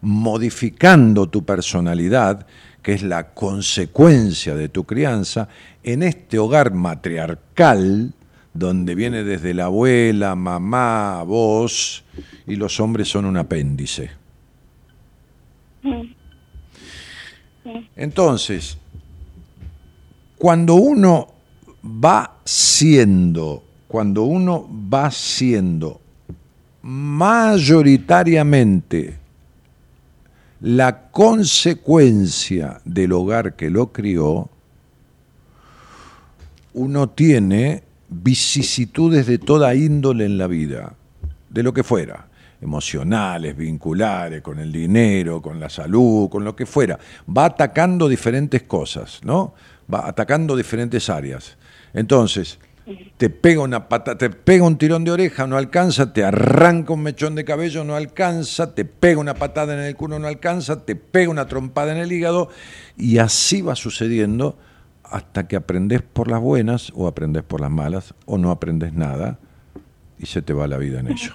[0.00, 2.44] modificando tu personalidad,
[2.82, 5.46] que es la consecuencia de tu crianza,
[5.84, 8.14] en este hogar matriarcal,
[8.58, 12.04] donde viene desde la abuela, mamá, vos,
[12.46, 14.10] y los hombres son un apéndice.
[17.94, 18.76] Entonces,
[20.36, 21.28] cuando uno
[21.84, 26.00] va siendo, cuando uno va siendo
[26.82, 29.16] mayoritariamente
[30.60, 34.50] la consecuencia del hogar que lo crió,
[36.74, 40.94] uno tiene vicisitudes de toda índole en la vida,
[41.50, 42.28] de lo que fuera,
[42.60, 46.98] emocionales, vinculares, con el dinero, con la salud, con lo que fuera.
[47.36, 49.54] Va atacando diferentes cosas, ¿no?
[49.92, 51.56] Va atacando diferentes áreas.
[51.94, 52.58] Entonces,
[53.16, 57.02] te pega una pata, te pega un tirón de oreja, no alcanza, te arranca un
[57.02, 60.96] mechón de cabello, no alcanza, te pega una patada en el culo, no alcanza, te
[60.96, 62.48] pega una trompada en el hígado,
[62.96, 64.58] y así va sucediendo
[65.10, 69.38] hasta que aprendes por las buenas o aprendes por las malas o no aprendes nada
[70.18, 71.34] y se te va la vida en ello.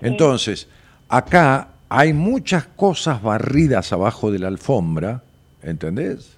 [0.00, 0.68] Entonces,
[1.08, 5.22] acá hay muchas cosas barridas abajo de la alfombra,
[5.62, 6.36] ¿entendés?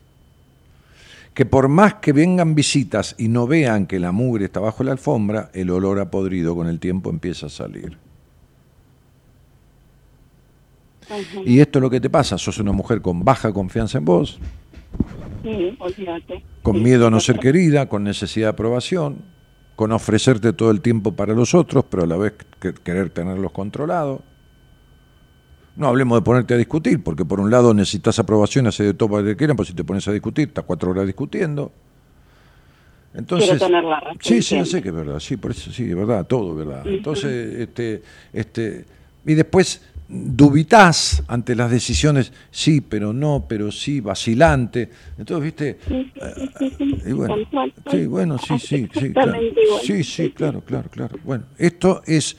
[1.35, 4.93] Que por más que vengan visitas y no vean que la mugre está bajo la
[4.93, 7.99] alfombra, el olor a podrido con el tiempo empieza a salir.
[11.45, 14.39] Y esto es lo que te pasa, sos una mujer con baja confianza en vos,
[15.47, 16.43] Sí, olvídate.
[16.63, 19.19] con miedo a no ser querida, con necesidad de aprobación,
[19.77, 23.53] con ofrecerte todo el tiempo para los otros, pero a la vez que- querer tenerlos
[23.53, 24.21] controlados.
[25.77, 29.11] No hablemos de ponerte a discutir, porque por un lado necesitas aprobación, hacer de todo
[29.11, 31.71] para que quieran, pues si te pones a discutir, estás cuatro horas discutiendo.
[33.15, 35.89] Entonces, Quiero tener la razón sí, sí, sé que es verdad, sí, por eso sí,
[35.89, 36.87] es verdad, todo es verdad.
[36.87, 38.03] Entonces, este,
[38.33, 38.85] este,
[39.25, 44.89] y después dubitas ante las decisiones, sí, pero no, pero sí, vacilante.
[45.19, 45.79] Entonces, viste,
[47.07, 47.37] y bueno,
[47.91, 49.35] sí, bueno, sí, sí, sí, claro.
[49.83, 51.19] Sí, sí, claro, claro, claro.
[51.25, 52.37] Bueno, esto es,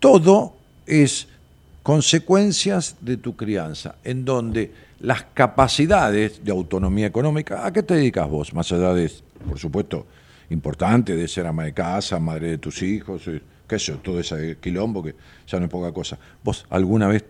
[0.00, 0.56] todo
[0.86, 1.28] es
[1.82, 8.28] consecuencias de tu crianza, en donde las capacidades de autonomía económica, ¿a qué te dedicas
[8.28, 8.52] vos?
[8.52, 9.10] Más allá de,
[9.48, 10.06] por supuesto,
[10.50, 14.18] importante de ser ama de casa, madre de tus hijos, eh, qué sé yo, todo
[14.20, 15.14] ese quilombo que
[15.46, 16.18] ya no es poca cosa.
[16.42, 17.24] ¿Vos alguna vez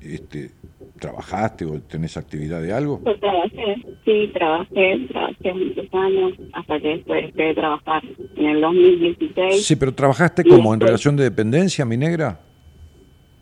[0.00, 0.50] este,
[0.98, 3.00] trabajaste o tenés actividad de algo?
[3.04, 8.02] Yo trabajé, sí, trabajé, trabajé muchos años, hasta que después de trabajar
[8.36, 9.64] en el 2016.
[9.66, 12.40] Sí, pero ¿trabajaste como en relación de dependencia, mi negra?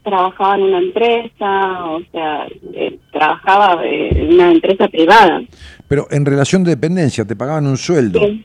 [0.03, 5.41] Trabajaba en una empresa, o sea, eh, trabajaba en una empresa privada.
[5.87, 8.19] Pero en relación de dependencia, te pagaban un sueldo.
[8.21, 8.45] Sí.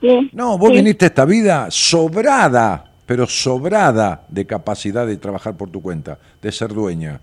[0.00, 0.30] Sí.
[0.32, 0.76] No, vos Sí.
[0.76, 6.52] viniste a esta vida sobrada, pero sobrada de capacidad de trabajar por tu cuenta, de
[6.52, 7.22] ser dueña.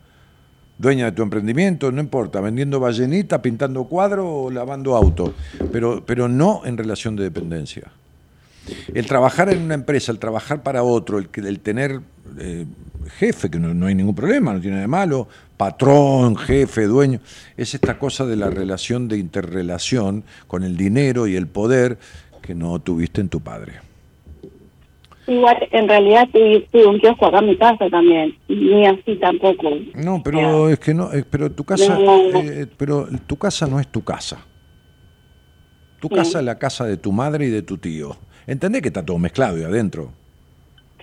[0.80, 5.36] Dueña de tu emprendimiento, no importa, vendiendo ballenita, pintando cuadros o lavando auto,
[5.72, 7.84] pero, pero no en relación de dependencia.
[8.96, 12.02] El trabajar en una empresa, el trabajar para otro, el, el tener
[12.40, 12.66] eh,
[13.20, 17.20] jefe, que no, no hay ningún problema, no tiene nada de malo, patrón, jefe, dueño,
[17.56, 22.00] es esta cosa de la relación de interrelación con el dinero y el poder
[22.42, 23.85] que no tuviste en tu padre.
[25.28, 29.70] Igual, en realidad tuve, tuve un kiosco acá en mi casa también, ni así tampoco.
[29.96, 32.22] No, pero es que no, eh, pero tu casa, No.
[32.32, 34.46] eh, pero tu casa no es tu casa.
[36.00, 36.14] Tu Sí.
[36.14, 38.16] casa es la casa de tu madre y de tu tío.
[38.46, 40.12] ¿Entendés que está todo mezclado ahí adentro?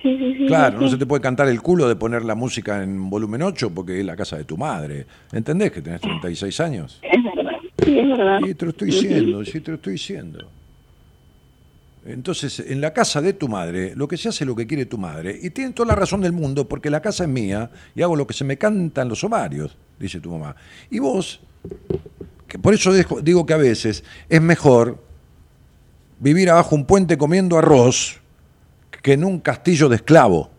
[0.01, 0.47] Sí, sí, sí.
[0.47, 3.71] Claro, no se te puede cantar el culo de poner la música en volumen 8
[3.75, 5.07] porque es la casa de tu madre.
[5.33, 7.01] ¿Entendés que tenés 36 años?
[7.03, 7.53] Es verdad,
[7.85, 8.41] sí, es verdad.
[8.45, 10.49] Sí, te lo estoy diciendo, sí, te lo estoy diciendo.
[12.05, 14.87] Entonces, en la casa de tu madre, lo que se hace es lo que quiere
[14.87, 15.39] tu madre.
[15.41, 18.27] Y tienen toda la razón del mundo, porque la casa es mía y hago lo
[18.27, 20.57] que se me cantan los ovarios, dice tu mamá.
[20.91, 21.41] Y vos,
[22.49, 22.93] que por eso
[23.23, 24.99] digo que a veces es mejor
[26.19, 28.21] vivir abajo un puente comiendo arroz
[29.03, 30.51] que en un castillo de esclavo.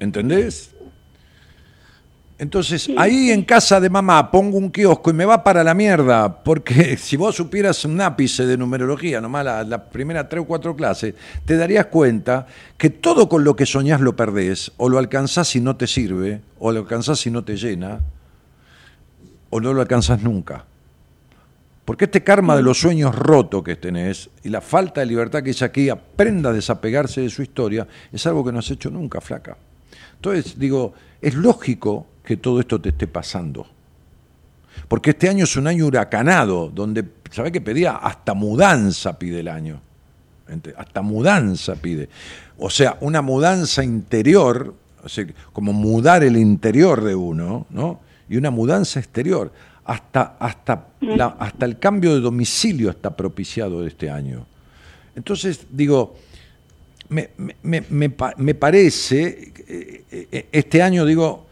[0.00, 0.73] ¿Entendés?
[2.44, 6.42] Entonces, ahí en casa de mamá pongo un kiosco y me va para la mierda,
[6.44, 10.76] porque si vos supieras un ápice de numerología, nomás la, la primera tres o cuatro
[10.76, 11.14] clases,
[11.46, 12.46] te darías cuenta
[12.76, 16.42] que todo con lo que soñás lo perdés, o lo alcanzás y no te sirve,
[16.58, 18.00] o lo alcanzás y no te llena,
[19.48, 20.66] o no lo alcanzás nunca.
[21.86, 25.48] Porque este karma de los sueños rotos que tenés y la falta de libertad que
[25.48, 29.22] ella aquí aprenda a desapegarse de su historia es algo que no has hecho nunca,
[29.22, 29.56] flaca.
[30.16, 30.92] Entonces, digo,
[31.22, 33.66] es lógico que todo esto te esté pasando.
[34.88, 37.92] Porque este año es un año huracanado, donde, ¿sabés qué pedía?
[37.96, 39.80] Hasta mudanza pide el año.
[40.76, 42.08] Hasta mudanza pide.
[42.58, 48.00] O sea, una mudanza interior, o sea, como mudar el interior de uno, ¿no?
[48.28, 49.52] Y una mudanza exterior.
[49.84, 54.46] Hasta, hasta, la- hasta el cambio de domicilio está propiciado este año.
[55.14, 56.14] Entonces, digo,
[57.10, 61.46] me, me- me- me pa- me parece, eh, eh, este año digo,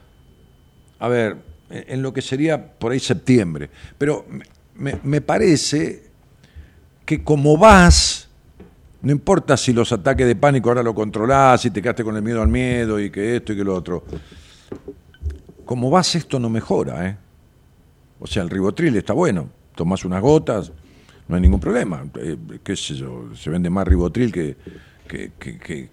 [1.03, 1.37] a ver,
[1.69, 3.69] en lo que sería por ahí septiembre,
[3.99, 4.24] pero
[4.77, 6.05] me- parece
[7.05, 8.29] que como vas,
[9.01, 12.23] no importa si los ataques de pánico ahora lo controlás, si te quedaste con el
[12.23, 14.05] miedo al miedo y que esto y que lo otro,
[15.65, 17.16] como vas esto no mejora, ¿eh?
[18.20, 20.70] O sea, el ribotril está bueno, tomás unas gotas,
[21.27, 22.05] no hay ningún problema.
[22.15, 24.57] Eh, qué sé yo, se vende más ribotril que-
[25.09, 25.33] que-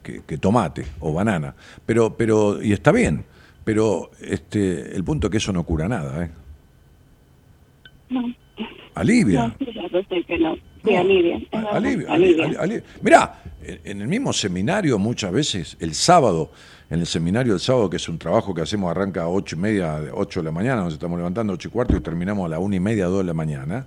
[0.03, 1.55] que- que tomate o banana.
[1.83, 3.25] Pero, pero, y está bien,
[3.69, 6.31] pero este, el punto es que eso no cura nada, ¿eh?
[8.09, 8.33] No,
[8.95, 9.45] Alivia.
[9.47, 10.55] no, sí, yo sé que no.
[10.83, 11.39] Sí, alivia.
[11.71, 12.45] Alivia, alivia.
[12.45, 12.83] alivia, alivia.
[13.03, 16.49] Mirá, en el mismo seminario muchas veces, el sábado,
[16.89, 19.59] en el seminario del sábado, que es un trabajo que hacemos, arranca a ocho y
[19.59, 22.49] media, ocho de la mañana, nos estamos levantando a ocho y cuarto y terminamos a
[22.49, 23.85] la una y media, dos de la mañana.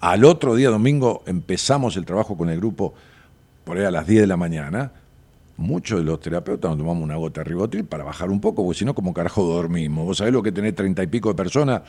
[0.00, 2.92] Al otro día, domingo, empezamos el trabajo con el grupo
[3.64, 4.92] por ahí a las 10 de la mañana.
[5.56, 8.78] Muchos de los terapeutas nos tomamos una gota de ribotril para bajar un poco, porque
[8.80, 10.04] si no, como carajo dormimos.
[10.04, 11.82] Vos sabés lo que tenés treinta y pico de personas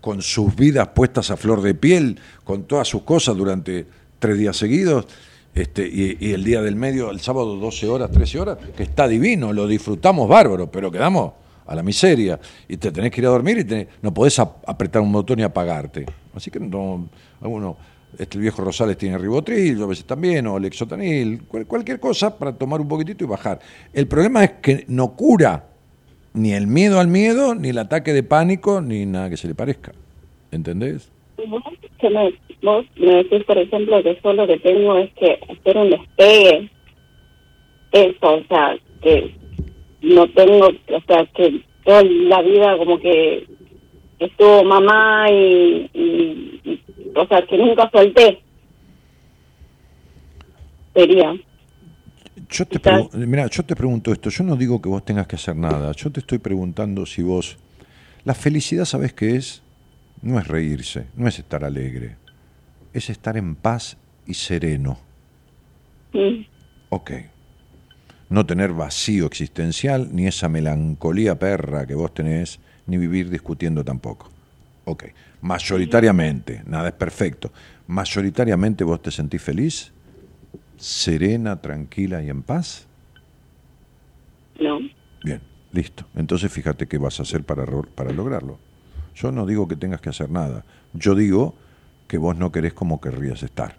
[0.00, 3.86] con sus vidas puestas a flor de piel, con todas sus cosas durante
[4.20, 5.06] tres días seguidos,
[5.54, 9.52] este, y, el día del medio, el sábado 12 horas, 13 horas, que está divino,
[9.52, 11.32] lo disfrutamos bárbaro, pero quedamos
[11.66, 12.38] a la miseria
[12.68, 15.42] y te tenés que ir a dormir y no podés ap- apretar un botón y
[15.42, 16.06] apagarte.
[16.34, 17.08] Así que no,
[18.16, 22.56] este, el viejo Rosales tiene ribotril, a veces también, o lexotanil, cual- cualquier cosa para
[22.56, 23.58] tomar un poquitito y bajar.
[23.92, 25.64] El problema es que no cura
[26.34, 29.54] ni el miedo al miedo, ni el ataque de pánico, ni nada que se le
[29.54, 29.92] parezca.
[30.52, 31.10] ¿Entendés?
[31.48, 31.62] Vos,
[32.02, 35.90] me, vos me decís, por ejemplo, que yo lo que tengo es que hacer un
[35.90, 36.70] despegue.
[37.92, 39.34] Eso, o sea, que
[40.02, 43.46] no tengo, o sea, que toda la vida como que
[44.18, 46.82] estuvo mamá y, y- y-
[47.14, 48.42] o sea, que nunca solté.
[50.94, 51.34] Sería.
[52.50, 52.80] Yo te,
[53.26, 56.10] mirá, yo te pregunto esto, yo no digo que vos tengas que hacer nada, yo
[56.10, 57.58] te estoy preguntando si vos...
[58.24, 59.62] La felicidad, ¿sabés qué es?
[60.22, 62.16] No es reírse, no es estar alegre,
[62.92, 63.96] es estar en paz
[64.26, 64.98] y sereno.
[66.12, 66.42] Mm,
[66.90, 67.10] Ok.
[68.30, 74.28] No tener vacío existencial, ni esa melancolía perra que vos tenés, ni vivir discutiendo tampoco.
[74.84, 75.04] Ok.
[75.42, 77.52] Mayoritariamente, nada es perfecto.
[77.86, 79.92] Mayoritariamente vos te sentís feliz,
[80.76, 82.88] serena, tranquila y en paz.
[84.58, 84.78] No.
[85.22, 85.40] Bien,
[85.70, 86.06] listo.
[86.16, 88.58] Entonces fíjate qué vas a hacer para, para lograrlo.
[89.14, 90.64] Yo no digo que tengas que hacer nada.
[90.94, 91.54] Yo digo
[92.08, 93.76] que vos no querés como querrías estar.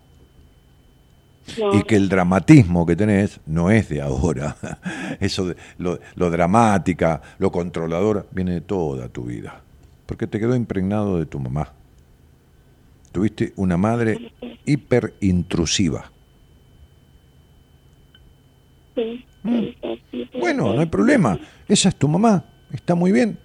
[1.57, 1.73] No.
[1.75, 4.55] Y que el dramatismo que tenés no es de ahora.
[5.19, 9.61] Eso de lo, lo dramática, lo controladora, viene de toda tu vida.
[10.05, 11.73] Porque te quedó impregnado de tu mamá.
[13.11, 14.33] Tuviste una madre
[14.65, 16.11] hiper intrusiva.
[18.95, 19.25] Sí.
[20.39, 21.39] Bueno, no hay problema.
[21.67, 22.43] Esa es tu mamá.
[22.71, 23.39] Está muy bien.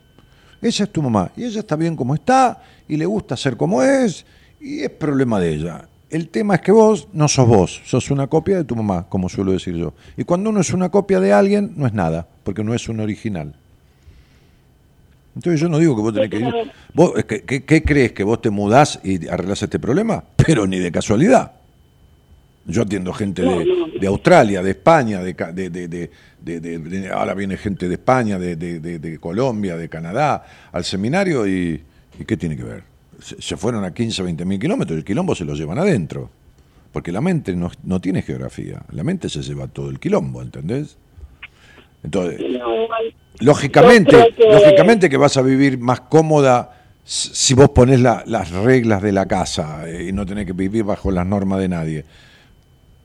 [0.61, 1.31] Esa es tu mamá.
[1.37, 2.63] Y ella está bien como está.
[2.89, 4.27] Y le gusta ser como es.
[4.61, 5.89] Y es problema de ella.
[6.15, 7.83] El tema es que vos no sos vos.
[7.85, 9.95] Sos una copia de tu mamá, como suelo decir yo.
[10.17, 12.25] Y cuando uno es una copia de alguien, no es nada.
[12.45, 13.53] Porque no es un original.
[15.35, 16.55] Entonces yo no digo que vos tenés que ir.
[16.93, 18.13] ¿Vos, ¿qué, qué, qué crees?
[18.13, 20.23] ¿Que vos te mudás y arreglás este problema?
[20.37, 21.51] Pero ni de casualidad.
[22.67, 23.67] Yo atiendo gente de,
[24.01, 30.47] de Australia, de España, de, de- ahora viene gente de España, de, Colombia, de Canadá,
[30.71, 31.83] al seminario y,
[32.21, 32.94] ¿y qué tiene que ver?
[33.21, 36.31] Se, fueron a 15, 20 mil kilómetros, el quilombo se lo llevan adentro.
[36.93, 40.97] Porque la mente no, no tiene geografía, la mente se lleva todo el quilombo, ¿entendés?
[42.03, 42.87] Entonces, No.
[43.41, 46.71] Lógicamente, que- lógicamente que vas a vivir más cómoda
[47.03, 50.85] si vos pones la- las reglas de la casa eh, y no tenés que vivir
[50.85, 52.05] bajo las normas de nadie.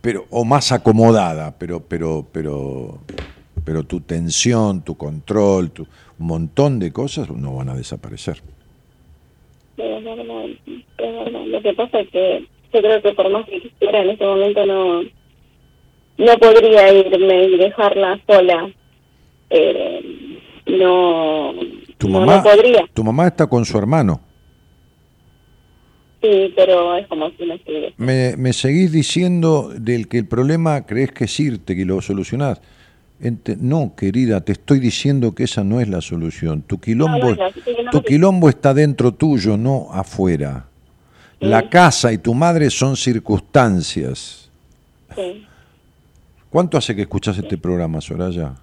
[0.01, 2.99] Pero, o más acomodada, pero, pero, pero,
[3.65, 5.87] pero tu tensión, tu control, tu,
[6.19, 8.41] un montón de cosas no van a desaparecer.
[9.79, 10.45] Sí, es verdad,
[10.97, 11.41] es verdad.
[11.45, 14.65] Lo que pasa es que yo creo que por más que quisiera en este momento
[14.65, 15.01] no
[16.17, 18.69] no podría irme y dejarla sola.
[19.49, 20.37] Eh,
[20.67, 21.53] no,
[21.97, 22.85] Tu no, mamá, no podría.
[22.93, 24.19] tu mamá está con su hermano.
[26.21, 27.93] Sí, pero es como si no estuviera.
[27.97, 32.61] Me, me seguís diciendo del que el problema crees que es irte, que lo solucionás.
[33.21, 36.61] Ente- no, querida, te estoy diciendo que esa no es la solución.
[36.61, 37.35] Tu quilombo, No,
[37.83, 40.65] no, tu quilombo está dentro tuyo, no afuera.
[41.41, 44.49] La casa y tu madre son circunstancias.
[45.15, 45.45] Sí.
[46.49, 48.53] ¿Cuánto hace que escuchas este programa, Soraya?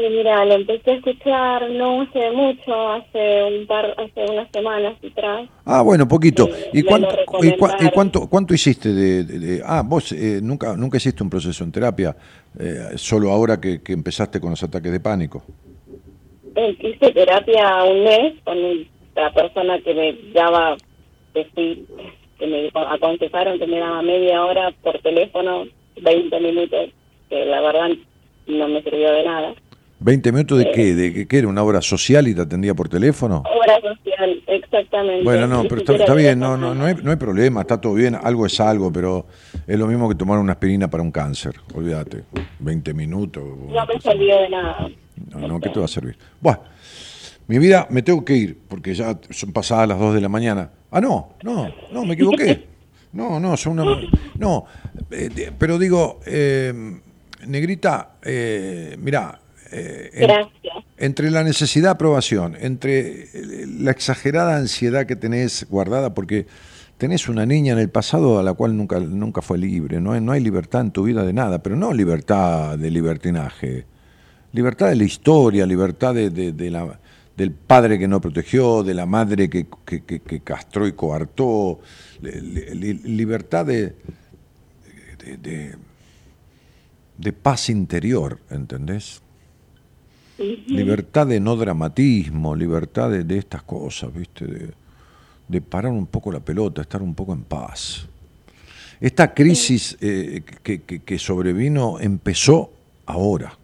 [0.00, 4.94] Y mira, lo empecé a escuchar no hace mucho, hace un par, hace unas semanas
[5.04, 5.48] atrás.
[5.64, 6.48] Ah, bueno, poquito.
[6.72, 7.08] ¿Y, cuánto,
[7.42, 11.22] y, cua- y cuánto, cuánto hiciste de, de- de- Ah, vos eh, nunca, nunca hiciste
[11.24, 12.16] un proceso en terapia,
[12.60, 15.42] eh, solo ahora que, que empezaste con los ataques de pánico.
[16.54, 18.56] Eh, hice terapia un mes con
[19.16, 20.76] la persona que me daba,
[21.34, 21.44] que,
[22.38, 25.64] que me aconsejaron que me daba media hora por teléfono,
[26.00, 26.90] 20 minutos,
[27.28, 27.88] que la verdad
[28.46, 29.54] no me sirvió de nada.
[30.00, 30.94] ¿20 minutos de qué?
[30.94, 31.48] ¿De qué, qué era?
[31.48, 33.38] ¿Una obra social y te atendía por teléfono?
[33.38, 35.24] Obra social, exactamente.
[35.24, 38.14] Bueno, no, pero está, bien, no, no, no, hay, no hay problema, está todo bien,
[38.14, 39.26] algo es algo, pero
[39.66, 42.24] es lo mismo que tomar una aspirina para un cáncer, olvídate,
[42.60, 43.42] 20 minutos.
[43.44, 44.88] No me sirvió de nada.
[45.30, 46.16] No, no, ¿qué te va a servir?
[46.40, 46.60] Bueno,
[47.48, 50.70] mi vida, me tengo que ir, porque ya son pasadas las 2 de la mañana.
[50.90, 52.66] Ah, no, no, no, me equivoqué.
[53.12, 53.98] No, no, son una...
[54.36, 54.66] No,
[55.10, 56.72] eh, pero digo, eh,
[57.46, 59.40] Negrita, eh, mirá,
[59.72, 60.84] eh, en- Gracias.
[60.96, 66.46] entre la necesidad de aprobación, entre eh, la exagerada ansiedad que tenés guardada, porque
[66.96, 70.20] tenés una niña en el pasado a la cual nunca, nunca fue libre, no hay,
[70.20, 73.84] no hay libertad en tu vida de nada, pero no libertad de libertinaje,
[74.52, 76.98] libertad de la historia, libertad de, de- de la,
[77.36, 81.78] del padre que no protegió, de la madre que, que- que- que castró y coartó,
[82.20, 83.94] li- li- libertad de,
[85.40, 85.76] de-
[87.16, 89.22] de paz interior, ¿entendés?
[90.38, 94.46] Libertad de no dramatismo, libertad de, de estas cosas, ¿viste?
[94.46, 94.70] De,
[95.48, 98.06] de parar un poco la pelota, estar un poco en paz.
[99.00, 102.70] Esta crisis eh, que, que- que sobrevino empezó
[103.06, 103.56] ahora.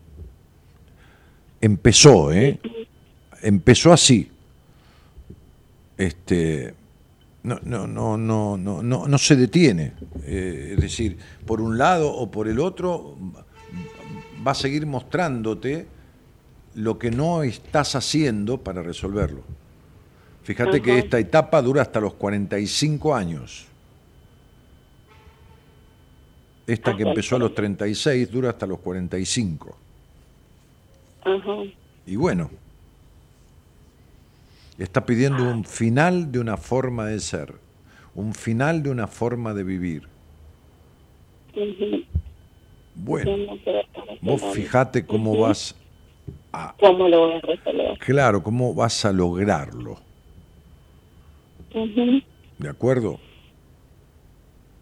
[1.60, 2.58] Empezó, ¿eh?
[3.42, 4.30] Empezó así.
[5.96, 6.74] Este,
[7.42, 9.92] no, no, no, no, no, no, no se detiene.
[10.24, 13.16] Eh, es decir, por un lado o por el otro
[14.46, 15.86] va a seguir mostrándote
[16.74, 19.42] lo que no estás haciendo para resolverlo.
[20.42, 23.66] Fíjate que esta etapa dura hasta los 45 años.
[26.66, 29.76] Esta que empezó a los 36 dura hasta los 45.
[31.24, 31.56] Ajá.
[32.06, 32.50] Y bueno,
[34.78, 37.54] está pidiendo un final de una forma de ser,
[38.14, 40.08] un final de una forma de vivir.
[42.94, 43.56] Bueno,
[44.20, 45.74] vos fijate cómo vas
[46.52, 47.98] a, ¿Cómo lo voy a resolver?
[47.98, 49.98] claro, cómo vas a lograrlo.
[52.58, 53.18] ¿de acuerdo?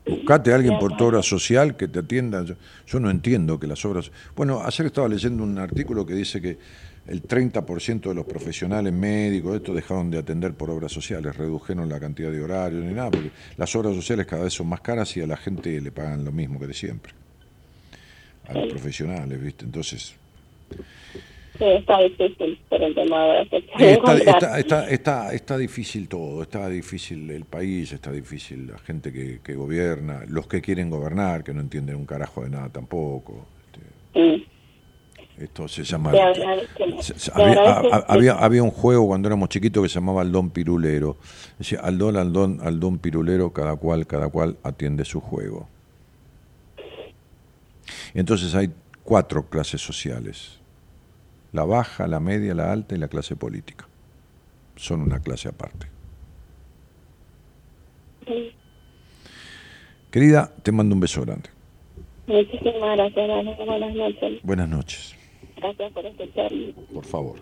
[0.07, 2.45] Buscate a alguien por tu obra social que te atienda.
[2.45, 2.55] Yo,
[2.87, 4.11] yo no entiendo que las obras...
[4.35, 6.59] Bueno, ayer estaba leyendo un artículo que dice que
[7.07, 11.99] el 30% de los profesionales médicos, esto dejaron de atender por obras sociales, redujeron la
[11.99, 15.21] cantidad de horarios ni nada, porque las obras sociales cada vez son más caras y
[15.21, 17.13] a la gente le pagan lo mismo que de siempre.
[18.47, 19.65] A los profesionales, ¿viste?
[19.65, 20.15] Entonces,
[21.59, 23.57] Sí, está difícil por el tema de está,
[23.91, 24.19] encontrar.
[24.19, 29.41] está, está, está, está difícil todo, está difícil el país, está difícil la gente que,
[29.45, 33.47] que gobierna, los que quieren gobernar, que no entienden un carajo de nada tampoco.
[34.15, 34.43] Mm.
[35.43, 36.13] Esto se llama...
[37.01, 41.17] Se- se- había, había, había un juego cuando éramos chiquitos que se llamaba Aldón Pirulero.
[41.59, 45.69] Decía, Aldón, Aldón, Aldón Pirulero, cada cual, cada cual atiende su juego.
[48.15, 48.71] Entonces hay
[49.05, 50.59] cuatro clases sociales.
[51.53, 53.87] La baja, la media, la alta y la clase política.
[54.77, 55.87] Son una clase aparte.
[58.27, 58.53] Sí.
[60.11, 61.51] Querida, te mando un beso grande.
[62.27, 63.55] Muchísimas gracias, Dani.
[63.67, 64.41] Buenas noches.
[64.43, 65.17] Buenas noches,
[65.57, 66.75] Gracias por escucharme.
[66.93, 67.39] por favor.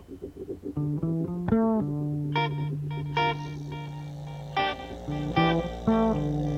[5.87, 6.50] No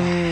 [0.00, 0.29] Bye.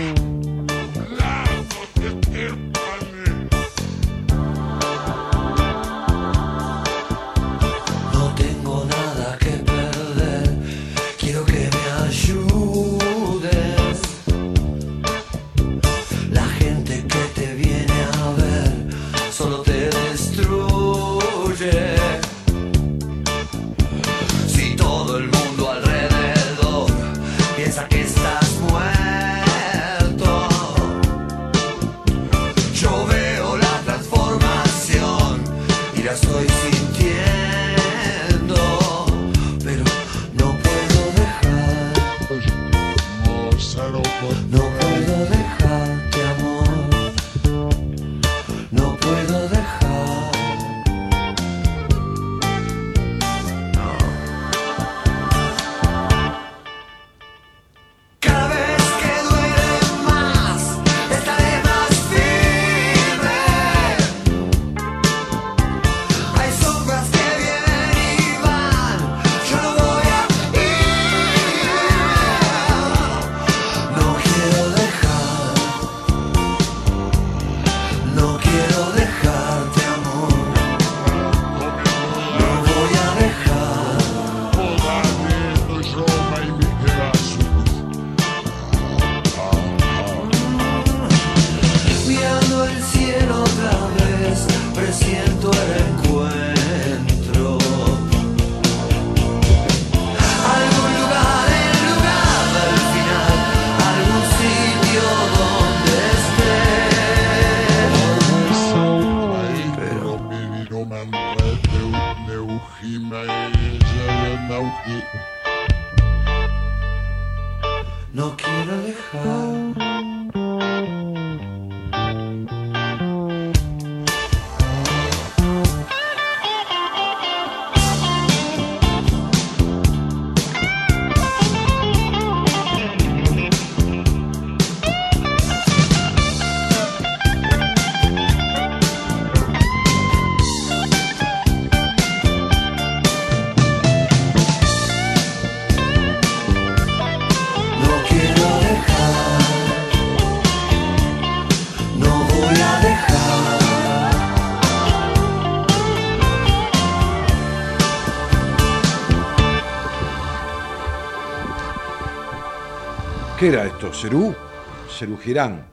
[164.98, 165.64] Cerú Girán.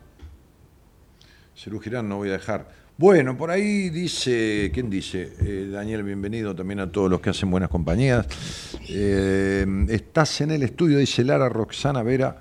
[2.08, 2.70] No voy a dejar.
[2.96, 5.34] Bueno, por ahí dice, ¿quién dice?
[5.42, 8.28] Eh, Daniel, bienvenido también a todos los que hacen buenas compañías.
[8.88, 12.38] Eh, estás en el estudio, dice Lara Roxana Vera,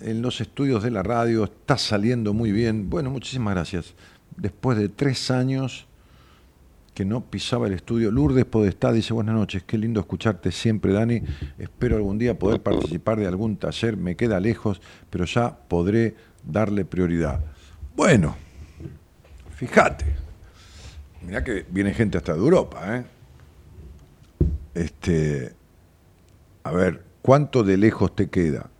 [0.00, 2.90] en los estudios de la radio, está saliendo muy bien.
[2.90, 3.94] Bueno, muchísimas gracias.
[4.36, 5.86] Después de tres años
[6.98, 8.10] que no pisaba el estudio.
[8.10, 11.22] Lourdes Podestá dice, buenas noches, qué lindo escucharte siempre, Dani.
[11.56, 16.84] Espero algún día poder participar de algún taller, me queda lejos, pero ya podré darle
[16.84, 17.38] prioridad.
[17.94, 18.34] Bueno,
[19.54, 20.06] fíjate,
[21.24, 23.04] mirá que viene gente hasta de Europa, ¿eh?
[24.74, 25.52] Este,
[26.64, 28.70] a ver, ¿cuánto de lejos te queda?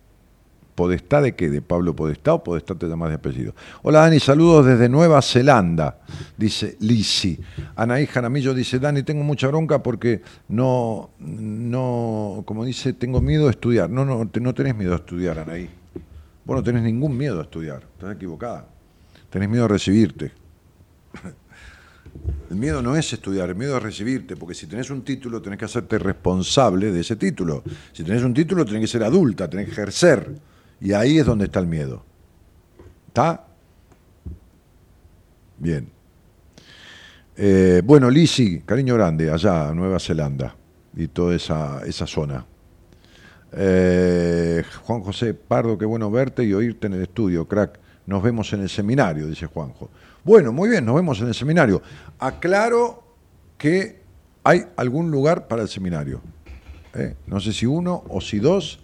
[0.79, 1.49] ¿Podestá de qué?
[1.49, 3.53] ¿De Pablo Podestá o Podestá te llamas de apellido?
[3.81, 5.99] Hola Dani, saludos desde Nueva Zelanda,
[6.37, 7.37] dice Lisi.
[7.75, 13.51] Anaí Jaramillo dice, Dani, tengo mucha bronca porque no, no, como dice, tengo miedo de
[13.51, 13.89] estudiar.
[13.89, 15.69] No, no, no tenés miedo de estudiar, Anaí.
[16.45, 18.65] Vos no tenés ningún miedo a estudiar, estás equivocada.
[19.29, 20.31] Tenés miedo a recibirte.
[22.49, 25.59] El miedo no es estudiar, el miedo es recibirte, porque si tenés un título tenés
[25.59, 27.63] que hacerte responsable de ese título.
[27.91, 30.47] Si tenés un título tenés que ser adulta, tenés que ejercer.
[30.81, 32.03] Y ahí es donde está el miedo.
[33.07, 33.45] ¿Está?
[35.57, 35.89] Bien.
[37.35, 40.55] Eh, bueno, Lisi, cariño grande, allá, Nueva Zelanda,
[40.95, 42.45] y toda esa, esa zona.
[43.51, 47.79] Eh, Juan José Pardo, qué bueno verte y oírte en el estudio, crack.
[48.05, 49.89] Nos vemos en el seminario, dice Juanjo.
[50.23, 51.81] Bueno, muy bien, nos vemos en el seminario.
[52.19, 53.03] Aclaro
[53.57, 54.01] que
[54.43, 56.21] hay algún lugar para el seminario.
[56.93, 57.15] ¿eh?
[57.27, 58.79] No sé si uno o si dos,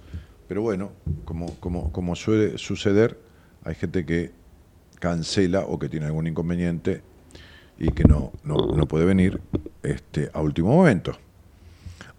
[0.47, 0.91] pero bueno,
[1.25, 3.19] como, como, como suele suceder,
[3.63, 4.31] hay gente que
[4.99, 7.01] cancela o que tiene algún inconveniente
[7.77, 9.41] y que no, no, no puede venir
[9.83, 11.17] este, a último momento.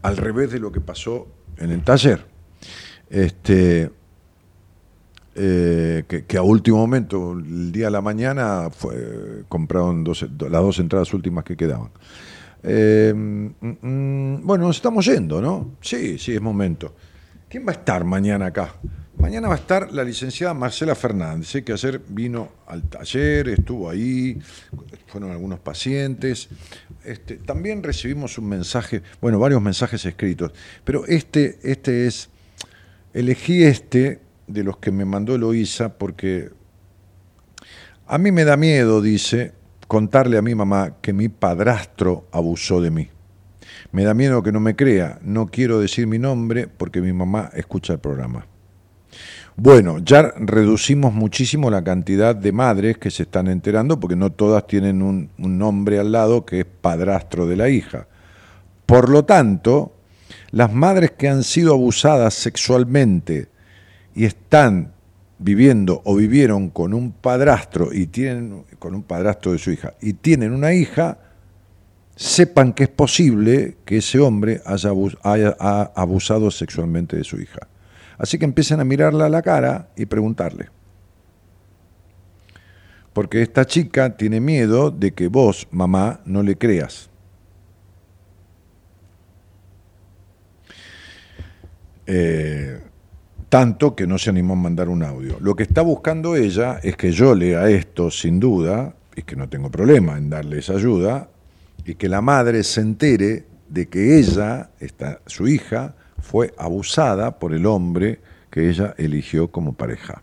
[0.03, 1.27] Al revés de lo que pasó
[1.57, 2.25] en el taller.
[3.09, 3.91] Este,
[5.35, 8.71] eh, que, a último momento, el día de la mañana,
[9.49, 10.29] compraron las
[10.63, 11.91] dos entradas últimas que quedaban.
[12.63, 15.73] Eh, mm, mm, bueno, nos estamos yendo, ¿no?
[15.81, 16.95] Sí, sí, es momento.
[17.49, 18.75] ¿Quién va a estar mañana acá?
[19.19, 21.63] Mañana va a estar la licenciada Marcela Fernández, ¿eh?
[21.63, 24.37] que ayer vino al taller, estuvo ahí,
[25.07, 26.49] fueron algunos pacientes.
[27.05, 30.51] Este, también recibimos un mensaje, bueno, varios mensajes escritos,
[30.83, 32.31] pero este, este es,
[33.15, 36.51] elegí este de los que me mandó Eloísa porque
[38.09, 39.53] a mí me da miedo, dice,
[39.87, 43.09] contarle a mi mamá que mi padrastro abusó de mí.
[43.93, 47.51] Me da miedo que no me crea, no quiero decir mi nombre porque mi mamá
[47.55, 48.47] escucha el programa.
[49.59, 54.67] Bueno, ya reducimos muchísimo la cantidad de madres que se están enterando porque no todas
[54.67, 58.07] tienen un, nombre al lado que es padrastro de la hija.
[58.85, 59.95] Por lo tanto,
[60.51, 63.49] las madres que han sido abusadas sexualmente
[64.15, 64.93] y están
[65.39, 70.13] viviendo o vivieron con un padrastro y tienen con un padrastro de su hija y
[70.13, 71.19] tienen una hija,
[72.17, 74.91] sepan que es posible que ese hombre haya,
[75.95, 77.69] abusado sexualmente de su hija.
[78.19, 80.71] Así que empiecen a mirarla a la cara y preguntarle.
[83.13, 87.11] Porque esta chica tiene miedo de que vos, mamá, no le creas.
[92.07, 92.81] Eh,
[93.49, 95.39] tanto que no se animó a mandar un audio.
[95.41, 99.49] Lo que está buscando ella es que yo lea esto sin duda, y que no
[99.49, 101.31] tengo problema en darle esa ayuda,
[101.87, 104.71] y que la madre se entere de que ella,
[105.27, 110.23] su hija, fue abusada por el hombre que ella eligió como pareja.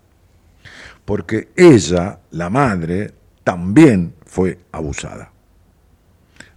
[1.06, 3.14] Porque ella, la madre,
[3.44, 5.32] también fue abusada.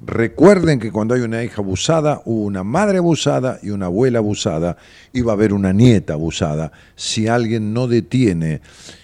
[0.00, 4.76] Recuerden que cuando hay una hija abusada, hubo una madre abusada y una abuela abusada,
[5.12, 8.60] y va a haber una nieta abusada si alguien no detiene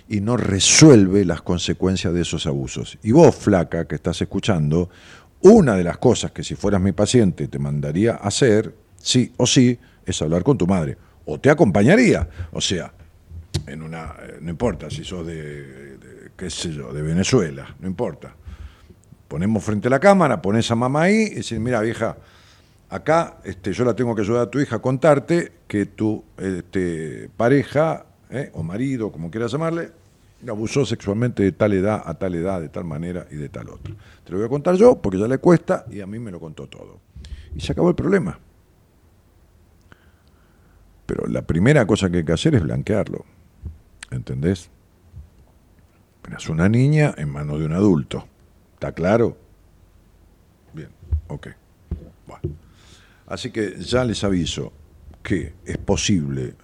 [0.09, 2.99] y no resuelve las consecuencias de esos abusos.
[3.03, 4.91] Y vos, flaca, que estás escuchando,
[5.43, 9.47] una de las cosas que si fueras mi paciente te mandaría a hacer, sí o
[9.47, 10.97] sí, es hablar con tu madre.
[11.27, 12.29] O te acompañaría.
[12.53, 12.93] O sea,
[13.67, 18.35] en una, no importa si sos de, de qué sé yo, de Venezuela, no importa
[19.33, 22.19] ponemos frente a la cámara, pones a mamá ahí y decís, mira vieja,
[22.91, 27.31] acá este, yo la tengo que ayudar a tu hija a contarte que tu este,
[27.35, 29.91] pareja eh, o marido, como quieras llamarle,
[30.51, 33.95] abusó sexualmente de tal edad, a tal edad, de tal manera y de tal otra.
[34.25, 36.41] Te lo voy a contar yo porque ya le cuesta y a mí me lo
[36.41, 37.01] contó todo.
[37.55, 38.39] Y se acabó el problema.
[41.07, 43.25] Pero la primera cosa que hay que hacer es blanquearlo.
[44.11, 44.71] ¿Entendés?
[46.37, 48.27] Es una niña en manos de un adulto.
[48.75, 49.37] ¿Está claro?
[50.73, 50.89] Bien,
[51.29, 51.49] ok.
[52.27, 52.57] Bueno.
[53.27, 54.73] Así que ya les aviso
[55.23, 56.55] que es posible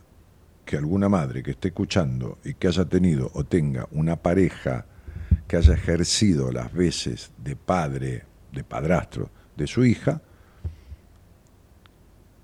[0.69, 4.85] que alguna madre que esté escuchando y que haya tenido o tenga una pareja
[5.47, 10.21] que haya ejercido las veces de padre, de padrastro de su hija,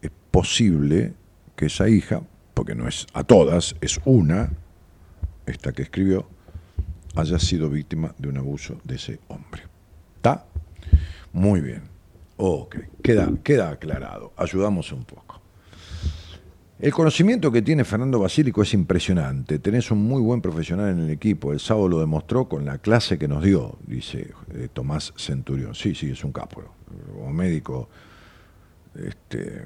[0.01, 1.12] es posible
[1.55, 2.22] que esa hija,
[2.55, 4.51] porque no es a todas, es una,
[5.44, 6.26] esta que escribió,
[7.16, 9.64] haya sido víctima de un abuso de ese hombre.
[10.16, 10.46] ¿Está?
[11.30, 11.82] Muy bien.
[12.38, 14.32] Ok, queda, queda aclarado.
[14.38, 15.23] Ayudamos un poco.
[16.80, 19.60] El conocimiento que tiene Fernando Basílico es impresionante.
[19.60, 21.52] Tenés un muy buen profesional en el equipo.
[21.52, 25.74] El sábado lo demostró con la clase que nos dio, dice eh, Tomás Centurión.
[25.76, 26.64] Sí, sí, es un capo.
[27.12, 27.88] Como médico,
[28.96, 29.62] este,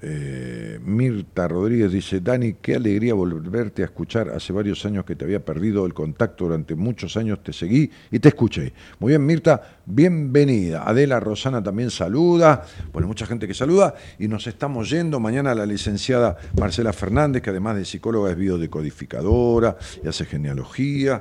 [0.00, 4.30] Eh, Mirta Rodríguez dice, Dani, qué alegría volverte a escuchar.
[4.30, 8.18] Hace varios años que te había perdido el contacto, durante muchos años te seguí y
[8.20, 8.72] te escuché.
[9.00, 10.84] Muy bien, Mirta, bienvenida.
[10.88, 12.64] Adela Rosana también saluda.
[12.92, 15.18] Bueno, mucha gente que saluda y nos estamos yendo.
[15.18, 21.20] Mañana la licenciada Marcela Fernández, que además de psicóloga es biodecodificadora y hace genealogía.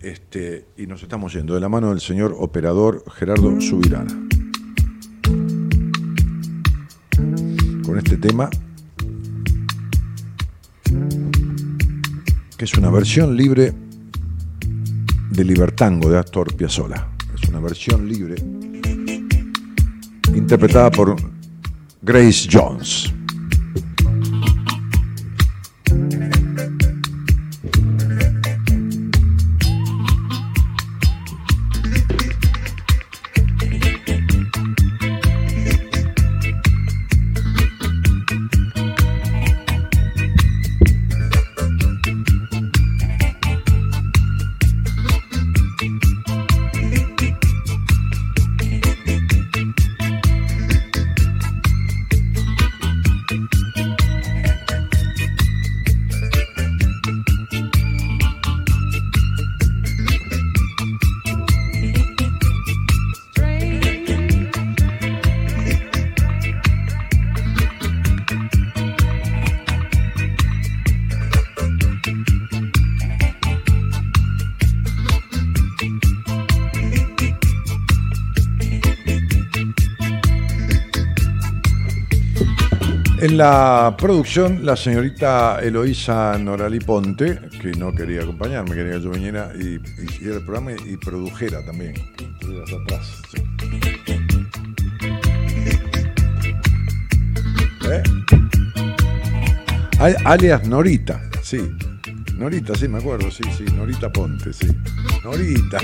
[0.00, 4.27] Este, y nos estamos yendo de la mano del señor operador Gerardo Subirana.
[7.98, 8.48] Este tema,
[12.56, 13.72] que es una versión libre
[15.30, 17.08] de Libertango de Astor Piazzolla.
[17.34, 18.36] Es una versión libre
[20.34, 21.16] interpretada por
[22.02, 23.12] Grace Jones.
[83.38, 89.52] La producción, la señorita Eloísa Norali Ponte, que no quería acompañarme, quería que yo viniera
[89.56, 91.94] y hiciera el programa y, produjera también.
[97.88, 98.02] ¿Eh?
[100.00, 101.60] Al- Alias Norita, sí.
[102.36, 103.64] Norita, sí, me acuerdo, sí, sí.
[103.76, 104.66] Norita Ponte, sí.
[105.22, 105.78] Norita.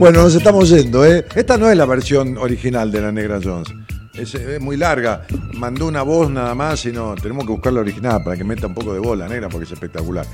[0.00, 1.26] Bueno, nos estamos yendo, ¿eh?
[1.34, 3.68] Esta no es la versión original de la Negra Jones.
[4.14, 5.26] Es, eh, muy larga.
[5.54, 7.14] Mandó una voz nada más y no.
[7.14, 9.72] Tenemos que buscar la original para que meta un poco de bola negra porque es
[9.72, 10.24] espectacular.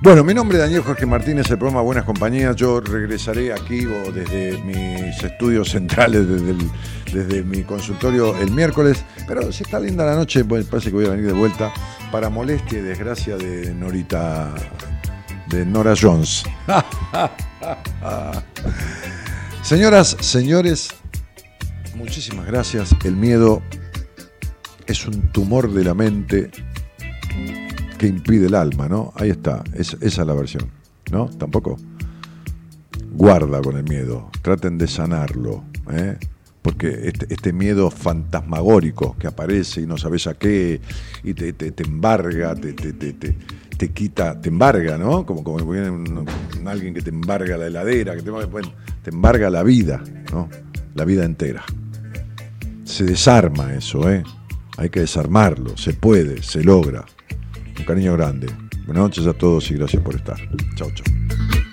[0.00, 2.56] Bueno, mi nombre es Daniel Jorge Martínez, el programa Buenas Compañías.
[2.56, 6.70] Yo regresaré aquí o desde mis estudios centrales, desde, el-
[7.12, 9.04] desde mi consultorio el miércoles.
[9.28, 11.70] Pero si está linda la noche, pues parece que voy a venir de vuelta
[12.10, 14.52] para molestia y desgracia de Norita,
[15.52, 16.44] de Nora Jones.
[19.62, 20.88] Señoras, señores,
[21.94, 22.94] muchísimas gracias.
[23.04, 23.62] El miedo
[24.86, 26.50] es un tumor de la mente
[27.98, 29.12] que impide el alma, ¿no?
[29.16, 30.68] Ahí está, es- esa es la versión,
[31.10, 31.26] ¿no?
[31.28, 31.76] Tampoco.
[33.14, 36.16] Guarda con el miedo, traten de sanarlo, ¿eh?
[36.62, 40.80] Porque este, este miedo fantasmagórico que aparece y no sabes a qué,
[41.22, 42.72] y te, embarga, te-
[43.86, 45.26] te- quita, te embarga, ¿no?
[45.26, 45.90] Como, como viene
[46.66, 48.30] alguien que te embarga la heladera, que te,
[49.02, 50.00] te embarga la vida,
[50.32, 50.48] ¿no?
[50.94, 51.64] La vida entera.
[52.84, 54.22] Se desarma eso, ¿eh?
[54.76, 57.04] Hay que desarmarlo, se puede, se logra.
[57.76, 58.46] Un cariño grande.
[58.86, 60.36] Buenas noches a todos y gracias por estar.
[60.76, 61.71] Chau, chau.